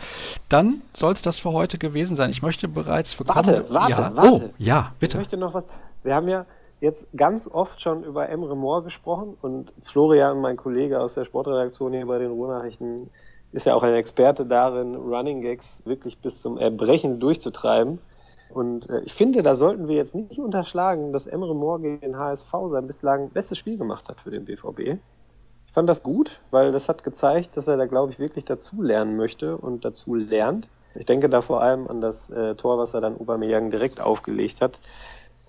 dann 0.48 0.82
soll 0.94 1.12
es 1.12 1.22
das 1.22 1.40
für 1.40 1.52
heute 1.52 1.78
gewesen 1.78 2.16
sein. 2.16 2.30
Ich 2.30 2.42
möchte 2.42 2.70
bereits 2.70 3.14
für 3.14 3.28
Warte, 3.28 3.52
kommende... 3.52 3.74
warte, 3.74 3.92
ja. 3.92 4.12
warte. 4.16 4.32
Oh, 4.32 4.50
ja, 4.58 4.94
bitte. 5.00 5.18
Ich 5.18 5.20
möchte 5.20 5.38
noch 5.38 5.54
was. 5.54 5.66
Wir 6.04 6.16
haben 6.16 6.30
ja 6.30 6.46
jetzt 6.80 7.08
ganz 7.16 7.48
oft 7.48 7.82
schon 7.82 8.04
über 8.04 8.30
Emre 8.30 8.56
Moore 8.56 8.84
gesprochen 8.84 9.36
und 9.42 9.74
Florian, 9.82 10.40
mein 10.40 10.56
Kollege 10.56 11.02
aus 11.02 11.16
der 11.16 11.26
Sportredaktion 11.26 11.92
hier 11.92 12.06
bei 12.06 12.20
den 12.20 12.32
Ruhrnachrichten, 12.32 13.10
ist 13.52 13.66
ja 13.66 13.74
auch 13.74 13.84
ein 13.84 13.96
Experte 13.96 14.46
darin, 14.46 14.96
Running 14.96 15.42
Gags 15.42 15.82
wirklich 15.86 16.20
bis 16.20 16.42
zum 16.42 16.58
Erbrechen 16.58 17.20
durchzutreiben. 17.20 18.00
Und 18.50 18.90
äh, 18.90 19.02
ich 19.02 19.14
finde, 19.14 19.44
da 19.44 19.56
sollten 19.56 19.88
wir 19.88 19.96
jetzt 19.96 20.16
nicht 20.16 20.40
unterschlagen, 20.40 21.14
dass 21.14 21.28
Emre 21.28 21.56
Moore 21.56 21.82
gegen 21.82 22.18
HSV 22.18 22.52
sein 22.70 22.88
bislang 22.88 23.30
bestes 23.30 23.58
Spiel 23.58 23.78
gemacht 23.78 24.10
hat 24.10 24.22
für 24.22 24.32
den 24.32 24.46
BVB. 24.46 25.00
Ich 25.68 25.74
fand 25.74 25.88
das 25.88 26.02
gut, 26.02 26.40
weil 26.50 26.72
das 26.72 26.90
hat 26.90 27.04
gezeigt, 27.04 27.56
dass 27.56 27.68
er 27.68 27.78
da, 27.78 27.86
glaube 27.86 28.12
ich, 28.12 28.20
wirklich 28.20 28.46
dazu 28.46 28.82
lernen 28.82 29.18
möchte 29.18 29.56
und 29.56 29.86
dazu 29.86 30.16
lernt. 30.16 30.68
Ich 30.96 31.06
denke 31.06 31.30
da 31.30 31.42
vor 31.42 31.62
allem 31.62 31.88
an 31.88 32.02
das 32.02 32.32
äh, 32.32 32.56
Tor, 32.56 32.80
was 32.80 32.96
er 32.96 33.02
dann 33.02 33.20
Aubameyang 33.20 33.70
direkt 33.70 34.02
aufgelegt 34.02 34.62
hat, 34.62 34.80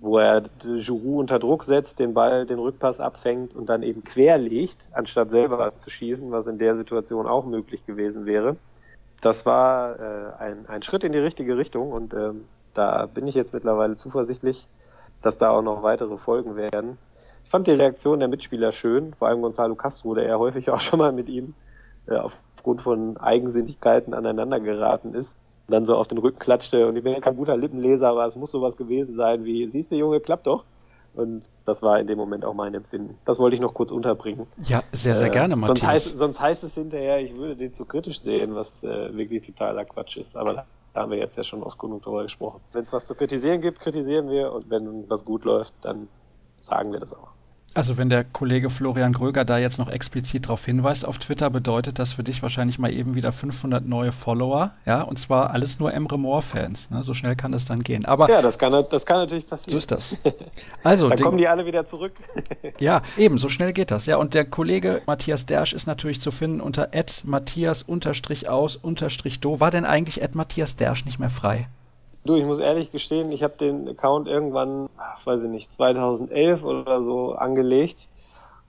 wo 0.00 0.18
er 0.18 0.42
Giroud 0.62 1.20
unter 1.20 1.38
Druck 1.38 1.64
setzt, 1.64 1.98
den 1.98 2.12
Ball, 2.12 2.44
den 2.44 2.58
Rückpass 2.58 3.00
abfängt 3.00 3.54
und 3.54 3.66
dann 3.66 3.82
eben 3.82 4.02
querlegt, 4.02 4.88
anstatt 4.92 5.30
selber 5.30 5.72
zu 5.72 5.88
schießen, 5.88 6.30
was 6.30 6.46
in 6.46 6.58
der 6.58 6.76
Situation 6.76 7.26
auch 7.26 7.46
möglich 7.46 7.86
gewesen 7.86 8.26
wäre. 8.26 8.56
Das 9.22 9.46
war 9.46 9.98
äh, 9.98 10.32
ein, 10.38 10.66
ein 10.66 10.82
Schritt 10.82 11.04
in 11.04 11.12
die 11.12 11.18
richtige 11.18 11.56
Richtung 11.56 11.92
und 11.92 12.14
ähm, 12.14 12.44
da 12.74 13.06
bin 13.06 13.26
ich 13.26 13.34
jetzt 13.34 13.52
mittlerweile 13.52 13.96
zuversichtlich, 13.96 14.66
dass 15.22 15.38
da 15.38 15.50
auch 15.50 15.62
noch 15.62 15.82
weitere 15.82 16.16
Folgen 16.16 16.56
werden. 16.56 16.98
Ich 17.44 17.50
fand 17.50 17.66
die 17.66 17.72
Reaktion 17.72 18.20
der 18.20 18.28
Mitspieler 18.28 18.72
schön, 18.72 19.14
vor 19.14 19.28
allem 19.28 19.42
Gonzalo 19.42 19.74
Castro, 19.74 20.14
der 20.14 20.26
ja 20.26 20.38
häufig 20.38 20.70
auch 20.70 20.80
schon 20.80 20.98
mal 20.98 21.12
mit 21.12 21.28
ihm 21.28 21.54
äh, 22.06 22.16
aufgrund 22.16 22.82
von 22.82 23.16
Eigensinnigkeiten 23.16 24.14
aneinander 24.14 24.60
geraten 24.60 25.14
ist. 25.14 25.36
dann 25.68 25.86
so 25.86 25.96
auf 25.96 26.08
den 26.08 26.18
Rücken 26.18 26.38
klatschte 26.38 26.88
und 26.88 26.96
ich 26.96 27.04
bin 27.04 27.12
ja 27.12 27.20
kein 27.20 27.36
guter 27.36 27.56
Lippenleser, 27.56 28.08
aber 28.08 28.26
es 28.26 28.36
muss 28.36 28.50
sowas 28.50 28.76
gewesen 28.76 29.14
sein 29.14 29.44
wie, 29.44 29.66
siehst 29.66 29.92
du 29.92 29.96
Junge, 29.96 30.20
klappt 30.20 30.46
doch. 30.46 30.64
Und 31.14 31.42
das 31.64 31.82
war 31.82 31.98
in 31.98 32.06
dem 32.06 32.18
Moment 32.18 32.44
auch 32.44 32.54
mein 32.54 32.72
Empfinden. 32.74 33.18
Das 33.24 33.38
wollte 33.40 33.56
ich 33.56 33.60
noch 33.60 33.74
kurz 33.74 33.90
unterbringen. 33.90 34.46
Ja, 34.62 34.82
sehr, 34.92 35.16
sehr 35.16 35.26
äh, 35.26 35.30
gerne, 35.30 35.56
Matthias. 35.56 35.80
Sonst 35.80 35.90
heißt, 35.90 36.16
sonst 36.16 36.40
heißt 36.40 36.64
es 36.64 36.74
hinterher, 36.74 37.20
ich 37.20 37.34
würde 37.34 37.56
den 37.56 37.74
zu 37.74 37.84
kritisch 37.84 38.20
sehen, 38.20 38.54
was 38.54 38.84
äh, 38.84 39.12
wirklich 39.16 39.44
totaler 39.44 39.84
Quatsch 39.84 40.16
ist. 40.18 40.36
Aber 40.36 40.66
da 40.92 41.02
haben 41.02 41.10
wir 41.10 41.18
jetzt 41.18 41.36
ja 41.36 41.44
schon 41.44 41.62
oft 41.62 41.78
genug 41.78 42.02
darüber 42.02 42.22
gesprochen. 42.22 42.60
Wenn 42.72 42.82
es 42.82 42.92
was 42.92 43.06
zu 43.06 43.14
kritisieren 43.14 43.60
gibt, 43.60 43.80
kritisieren 43.80 44.28
wir 44.28 44.52
und 44.52 44.70
wenn 44.70 45.08
was 45.08 45.24
gut 45.24 45.44
läuft, 45.44 45.74
dann 45.82 46.08
sagen 46.60 46.92
wir 46.92 47.00
das 47.00 47.12
auch. 47.12 47.32
Also 47.74 47.98
wenn 47.98 48.10
der 48.10 48.24
Kollege 48.24 48.68
Florian 48.68 49.12
Gröger 49.12 49.44
da 49.44 49.58
jetzt 49.58 49.78
noch 49.78 49.88
explizit 49.88 50.46
darauf 50.46 50.64
hinweist 50.64 51.06
auf 51.06 51.18
Twitter, 51.18 51.50
bedeutet 51.50 52.00
das 52.00 52.14
für 52.14 52.24
dich 52.24 52.42
wahrscheinlich 52.42 52.80
mal 52.80 52.92
eben 52.92 53.14
wieder 53.14 53.32
500 53.32 53.86
neue 53.86 54.10
Follower, 54.10 54.72
ja, 54.86 55.02
und 55.02 55.18
zwar 55.18 55.50
alles 55.50 55.78
nur 55.78 55.94
Emre 55.94 56.18
Moore-Fans. 56.18 56.90
Ne? 56.90 57.04
So 57.04 57.14
schnell 57.14 57.36
kann 57.36 57.52
das 57.52 57.66
dann 57.66 57.84
gehen. 57.84 58.06
Aber 58.06 58.28
ja, 58.28 58.42
das 58.42 58.58
kann, 58.58 58.72
das 58.90 59.06
kann 59.06 59.18
natürlich 59.18 59.46
passieren. 59.46 59.70
So 59.70 59.78
ist 59.78 59.90
das. 59.90 60.16
Also 60.82 61.10
dann 61.10 61.18
kommen 61.18 61.36
die 61.36 61.46
alle 61.46 61.66
wieder 61.66 61.84
zurück. 61.84 62.14
ja, 62.80 63.02
eben, 63.18 63.36
so 63.38 63.50
schnell 63.50 63.72
geht 63.72 63.90
das. 63.90 64.06
Ja, 64.06 64.16
und 64.16 64.34
der 64.34 64.46
Kollege 64.46 65.02
Matthias 65.06 65.46
Dersch 65.46 65.72
ist 65.74 65.86
natürlich 65.86 66.20
zu 66.20 66.30
finden 66.30 66.60
unter 66.60 66.88
matthias-aus-do. 67.24 69.60
War 69.60 69.70
denn 69.70 69.84
eigentlich 69.84 70.20
Matthias 70.32 70.76
Dersch 70.76 71.04
nicht 71.04 71.18
mehr 71.18 71.28
frei? 71.28 71.68
Du, 72.24 72.34
ich 72.34 72.44
muss 72.44 72.58
ehrlich 72.58 72.92
gestehen, 72.92 73.32
ich 73.32 73.42
habe 73.42 73.54
den 73.58 73.88
Account 73.88 74.28
irgendwann, 74.28 74.90
ach, 74.98 75.24
weiß 75.24 75.42
ich 75.44 75.50
nicht, 75.50 75.72
2011 75.72 76.62
oder 76.62 77.02
so 77.02 77.32
angelegt. 77.32 78.08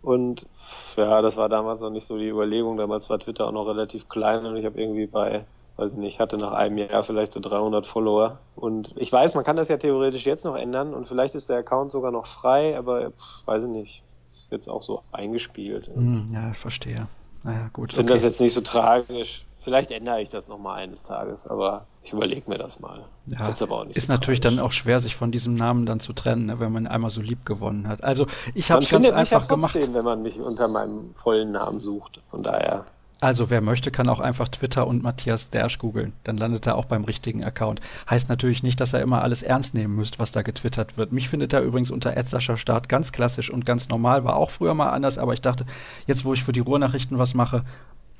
Und 0.01 0.47
ja, 0.95 1.21
das 1.21 1.37
war 1.37 1.49
damals 1.49 1.81
noch 1.81 1.89
nicht 1.89 2.07
so 2.07 2.17
die 2.17 2.29
Überlegung. 2.29 2.77
Damals 2.77 3.09
war 3.09 3.19
Twitter 3.19 3.47
auch 3.47 3.51
noch 3.51 3.67
relativ 3.67 4.09
klein 4.09 4.45
und 4.45 4.55
ich 4.55 4.65
habe 4.65 4.81
irgendwie 4.81 5.05
bei, 5.05 5.43
weiß 5.77 5.93
ich 5.93 5.97
nicht, 5.97 6.19
hatte 6.19 6.37
nach 6.37 6.53
einem 6.53 6.77
Jahr 6.77 7.03
vielleicht 7.03 7.33
so 7.33 7.39
300 7.39 7.85
Follower. 7.85 8.39
Und 8.55 8.93
ich 8.95 9.11
weiß, 9.11 9.35
man 9.35 9.43
kann 9.43 9.57
das 9.57 9.67
ja 9.67 9.77
theoretisch 9.77 10.25
jetzt 10.25 10.45
noch 10.45 10.55
ändern 10.55 10.93
und 10.93 11.07
vielleicht 11.07 11.35
ist 11.35 11.49
der 11.49 11.57
Account 11.57 11.91
sogar 11.91 12.11
noch 12.11 12.27
frei, 12.27 12.77
aber 12.77 13.11
weiß 13.45 13.65
ich 13.65 13.69
nicht, 13.69 14.03
ist 14.31 14.51
jetzt 14.51 14.69
auch 14.69 14.81
so 14.81 15.03
eingespielt. 15.11 15.87
Hm, 15.93 16.27
ja, 16.33 16.53
verstehe. 16.53 17.07
Naja, 17.43 17.69
gut. 17.73 17.91
Ich 17.91 17.95
finde 17.95 18.13
okay. 18.13 18.17
das 18.17 18.23
jetzt 18.23 18.41
nicht 18.41 18.53
so 18.53 18.61
tragisch. 18.61 19.45
Vielleicht 19.63 19.91
ändere 19.91 20.21
ich 20.21 20.29
das 20.29 20.47
nochmal 20.47 20.79
eines 20.79 21.03
Tages, 21.03 21.45
aber 21.45 21.85
ich 22.01 22.13
überlege 22.13 22.49
mir 22.49 22.57
das 22.57 22.79
mal. 22.79 23.05
Ja, 23.27 23.47
ist 23.47 23.61
auch 23.61 23.85
nicht 23.85 23.95
ist 23.95 24.07
so 24.07 24.13
natürlich 24.13 24.39
dann 24.39 24.59
auch 24.59 24.71
schwer, 24.71 24.99
sich 24.99 25.15
von 25.15 25.31
diesem 25.31 25.53
Namen 25.53 25.85
dann 25.85 25.99
zu 25.99 26.13
trennen, 26.13 26.47
ne, 26.47 26.59
wenn 26.59 26.71
man 26.71 26.87
einmal 26.87 27.11
so 27.11 27.21
lieb 27.21 27.45
gewonnen 27.45 27.87
hat. 27.87 28.03
Also 28.03 28.25
ich 28.55 28.71
habe 28.71 28.81
es 28.81 28.89
ganz 28.89 29.09
einfach 29.09 29.43
ja 29.43 29.47
gemacht. 29.47 29.75
wenn 29.75 30.03
man 30.03 30.23
mich 30.23 30.39
unter 30.39 30.67
meinem 30.67 31.13
vollen 31.13 31.51
Namen 31.51 31.79
sucht. 31.79 32.21
Von 32.31 32.41
daher. 32.41 32.85
Also 33.19 33.51
wer 33.51 33.61
möchte, 33.61 33.91
kann 33.91 34.09
auch 34.09 34.19
einfach 34.19 34.47
Twitter 34.47 34.87
und 34.87 35.03
Matthias 35.03 35.51
Dersch 35.51 35.77
googeln. 35.77 36.13
Dann 36.23 36.37
landet 36.37 36.65
er 36.65 36.75
auch 36.75 36.85
beim 36.85 37.03
richtigen 37.03 37.43
Account. 37.43 37.79
Heißt 38.09 38.29
natürlich 38.29 38.63
nicht, 38.63 38.79
dass 38.79 38.93
er 38.93 39.01
immer 39.01 39.21
alles 39.21 39.43
ernst 39.43 39.75
nehmen 39.75 39.95
müsst, 39.95 40.17
was 40.17 40.31
da 40.31 40.41
getwittert 40.41 40.97
wird. 40.97 41.11
Mich 41.11 41.29
findet 41.29 41.53
er 41.53 41.61
übrigens 41.61 41.91
unter 41.91 42.15
Sascha 42.25 42.57
Start 42.57 42.89
ganz 42.89 43.11
klassisch 43.11 43.51
und 43.51 43.63
ganz 43.63 43.89
normal. 43.89 44.23
War 44.23 44.37
auch 44.37 44.49
früher 44.49 44.73
mal 44.73 44.89
anders, 44.89 45.19
aber 45.19 45.33
ich 45.33 45.41
dachte, 45.41 45.67
jetzt 46.07 46.25
wo 46.25 46.33
ich 46.33 46.43
für 46.43 46.51
die 46.51 46.61
Ruhrnachrichten 46.61 47.19
was 47.19 47.35
mache, 47.35 47.63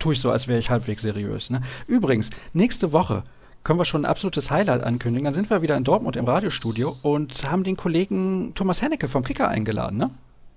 tue 0.02 0.14
ich 0.14 0.20
so, 0.20 0.32
als 0.32 0.48
wäre 0.48 0.60
ich 0.60 0.70
halbwegs 0.70 1.02
seriös. 1.02 1.50
Ne? 1.50 1.62
Übrigens, 1.88 2.30
nächste 2.54 2.92
Woche 2.92 3.24
können 3.64 3.80
wir 3.80 3.86
schon 3.86 4.02
ein 4.02 4.10
absolutes 4.10 4.52
Highlight 4.52 4.84
ankündigen. 4.84 5.26
Dann 5.26 5.34
sind 5.34 5.50
wir 5.50 5.62
wieder 5.62 5.78
in 5.78 5.84
Dortmund 5.84 6.16
im 6.16 6.26
Radiostudio 6.26 6.96
und 7.04 7.50
haben 7.50 7.64
den 7.64 7.78
Kollegen 7.78 8.54
Thomas 8.56 8.82
Hennecke 8.82 9.08
vom 9.08 9.24
Kicker 9.24 9.48
eingeladen, 9.48 9.98
ne? 9.98 10.12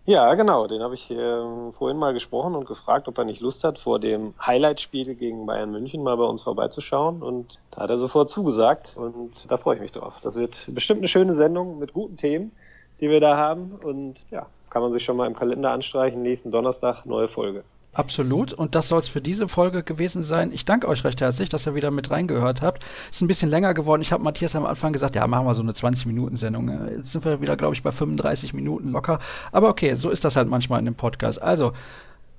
Ja, 0.07 0.35
genau. 0.35 0.67
Den 0.67 0.83
habe 0.83 0.93
ich 0.93 1.11
äh, 1.11 1.73
vorhin 1.73 1.97
mal 1.97 2.13
gesprochen 2.13 2.55
und 2.55 2.67
gefragt, 2.67 3.09
ob 3.09 3.17
er 3.17 3.25
nicht 3.25 3.41
Lust 3.41 3.65
hat, 3.65 3.79
vor 3.79 3.99
dem 3.99 4.35
Highlight-Spiel 4.39 5.15
gegen 5.15 5.47
Bayern 5.47 5.71
München 5.71 6.03
mal 6.03 6.17
bei 6.19 6.25
uns 6.25 6.43
vorbeizuschauen. 6.43 7.23
Und 7.23 7.59
da 7.71 7.83
hat 7.83 7.91
er 7.91 7.97
sofort 7.97 8.29
zugesagt 8.29 8.95
und 8.97 9.51
da 9.51 9.57
freue 9.57 9.77
ich 9.77 9.81
mich 9.81 9.93
drauf. 9.93 10.17
Das 10.23 10.37
wird 10.37 10.55
bestimmt 10.69 10.99
eine 11.01 11.09
schöne 11.09 11.33
Sendung 11.33 11.79
mit 11.79 11.95
guten 11.95 12.19
Themen, 12.19 12.53
die 13.01 13.09
wir 13.09 13.21
da 13.21 13.39
haben. 13.39 13.79
Und 13.83 14.17
ja, 14.31 14.47
kann 14.69 14.83
man 14.83 14.93
sich 14.93 15.05
schon 15.05 15.17
mal 15.17 15.27
im 15.27 15.35
Kalender 15.35 15.71
anstreichen. 15.71 16.21
Nächsten 16.21 16.51
Donnerstag 16.51 17.07
neue 17.07 17.29
Folge. 17.29 17.65
Absolut. 17.95 18.53
Und 18.53 18.75
das 18.75 18.89
soll 18.89 18.99
es 18.99 19.09
für 19.09 19.21
diese 19.21 19.49
Folge 19.49 19.85
gewesen 19.85 20.25
sein. 20.25 20.51
Ich 20.53 20.65
danke 20.65 20.89
euch 20.89 21.05
recht 21.05 21.21
herzlich, 21.21 21.49
dass 21.49 21.67
ihr 21.67 21.77
wieder 21.77 21.93
mit 21.93 22.11
reingehört 22.11 22.61
habt. 22.61 22.85
Ist 23.11 23.23
ein 23.23 23.29
bisschen 23.29 23.51
länger 23.51 23.73
geworden. 23.73 24.03
Ich 24.03 24.13
habe 24.13 24.23
Matthias 24.23 24.57
am 24.57 24.67
Anfang 24.67 24.93
gesagt, 24.93 25.15
ja, 25.15 25.27
machen 25.29 25.47
wir 25.47 25.55
so 25.55 25.63
eine 25.63 25.73
20-Minuten-Sendung. 25.73 26.89
Jetzt 26.97 27.13
sind 27.13 27.25
wir 27.25 27.41
wieder, 27.41 27.57
glaube 27.57 27.75
ich, 27.75 27.83
bei 27.83 27.93
35 27.93 28.53
Minuten 28.53 28.91
locker. 28.91 29.21
Aber 29.53 29.69
okay, 29.69 29.95
so 29.95 30.11
ist 30.11 30.25
das 30.25 30.35
halt 30.35 30.49
manchmal 30.49 30.81
in 30.81 30.87
dem 30.87 30.97
Podcast. 30.97 31.41
Also, 31.41 31.73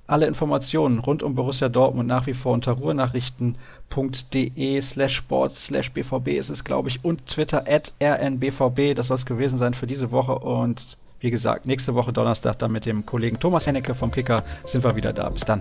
alle 0.06 0.26
Informationen 0.26 0.98
rund 1.00 1.22
um 1.22 1.34
Borussia 1.34 1.68
Dortmund 1.68 2.08
nach 2.08 2.26
wie 2.26 2.34
vor 2.34 2.52
unter 2.52 2.72
ruhrnachrichten.de 2.72 4.80
slash 4.80 5.16
sports 5.16 5.66
slash 5.66 5.92
bvb 5.92 6.38
ist 6.38 6.50
es, 6.50 6.64
glaube 6.64 6.90
ich, 6.90 7.04
und 7.04 7.26
Twitter 7.26 7.64
at 7.66 7.92
rnbvb. 8.00 8.94
Das 8.94 9.08
soll 9.08 9.16
es 9.16 9.26
gewesen 9.26 9.58
sein 9.58 9.74
für 9.74 9.88
diese 9.88 10.12
Woche 10.12 10.38
und 10.38 10.96
wie 11.26 11.30
gesagt, 11.32 11.66
nächste 11.66 11.96
Woche 11.96 12.12
Donnerstag 12.12 12.56
dann 12.60 12.70
mit 12.70 12.86
dem 12.86 13.04
Kollegen 13.04 13.40
Thomas 13.40 13.66
Hennecke 13.66 13.96
vom 13.96 14.12
Kicker 14.12 14.44
sind 14.64 14.84
wir 14.84 14.94
wieder 14.94 15.12
da. 15.12 15.28
Bis 15.28 15.44
dann. 15.44 15.60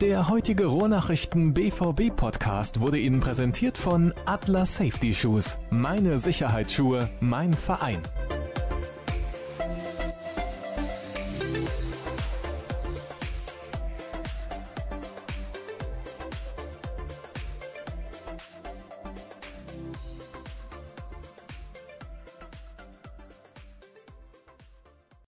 Der 0.00 0.28
heutige 0.28 0.66
Rohrnachrichten 0.66 1.54
BVB 1.54 2.16
Podcast 2.16 2.80
wurde 2.80 2.98
Ihnen 2.98 3.20
präsentiert 3.20 3.78
von 3.78 4.12
Atlas 4.26 4.74
Safety 4.74 5.14
Shoes. 5.14 5.58
Meine 5.70 6.18
Sicherheitsschuhe, 6.18 7.08
mein 7.20 7.54
Verein. 7.54 8.00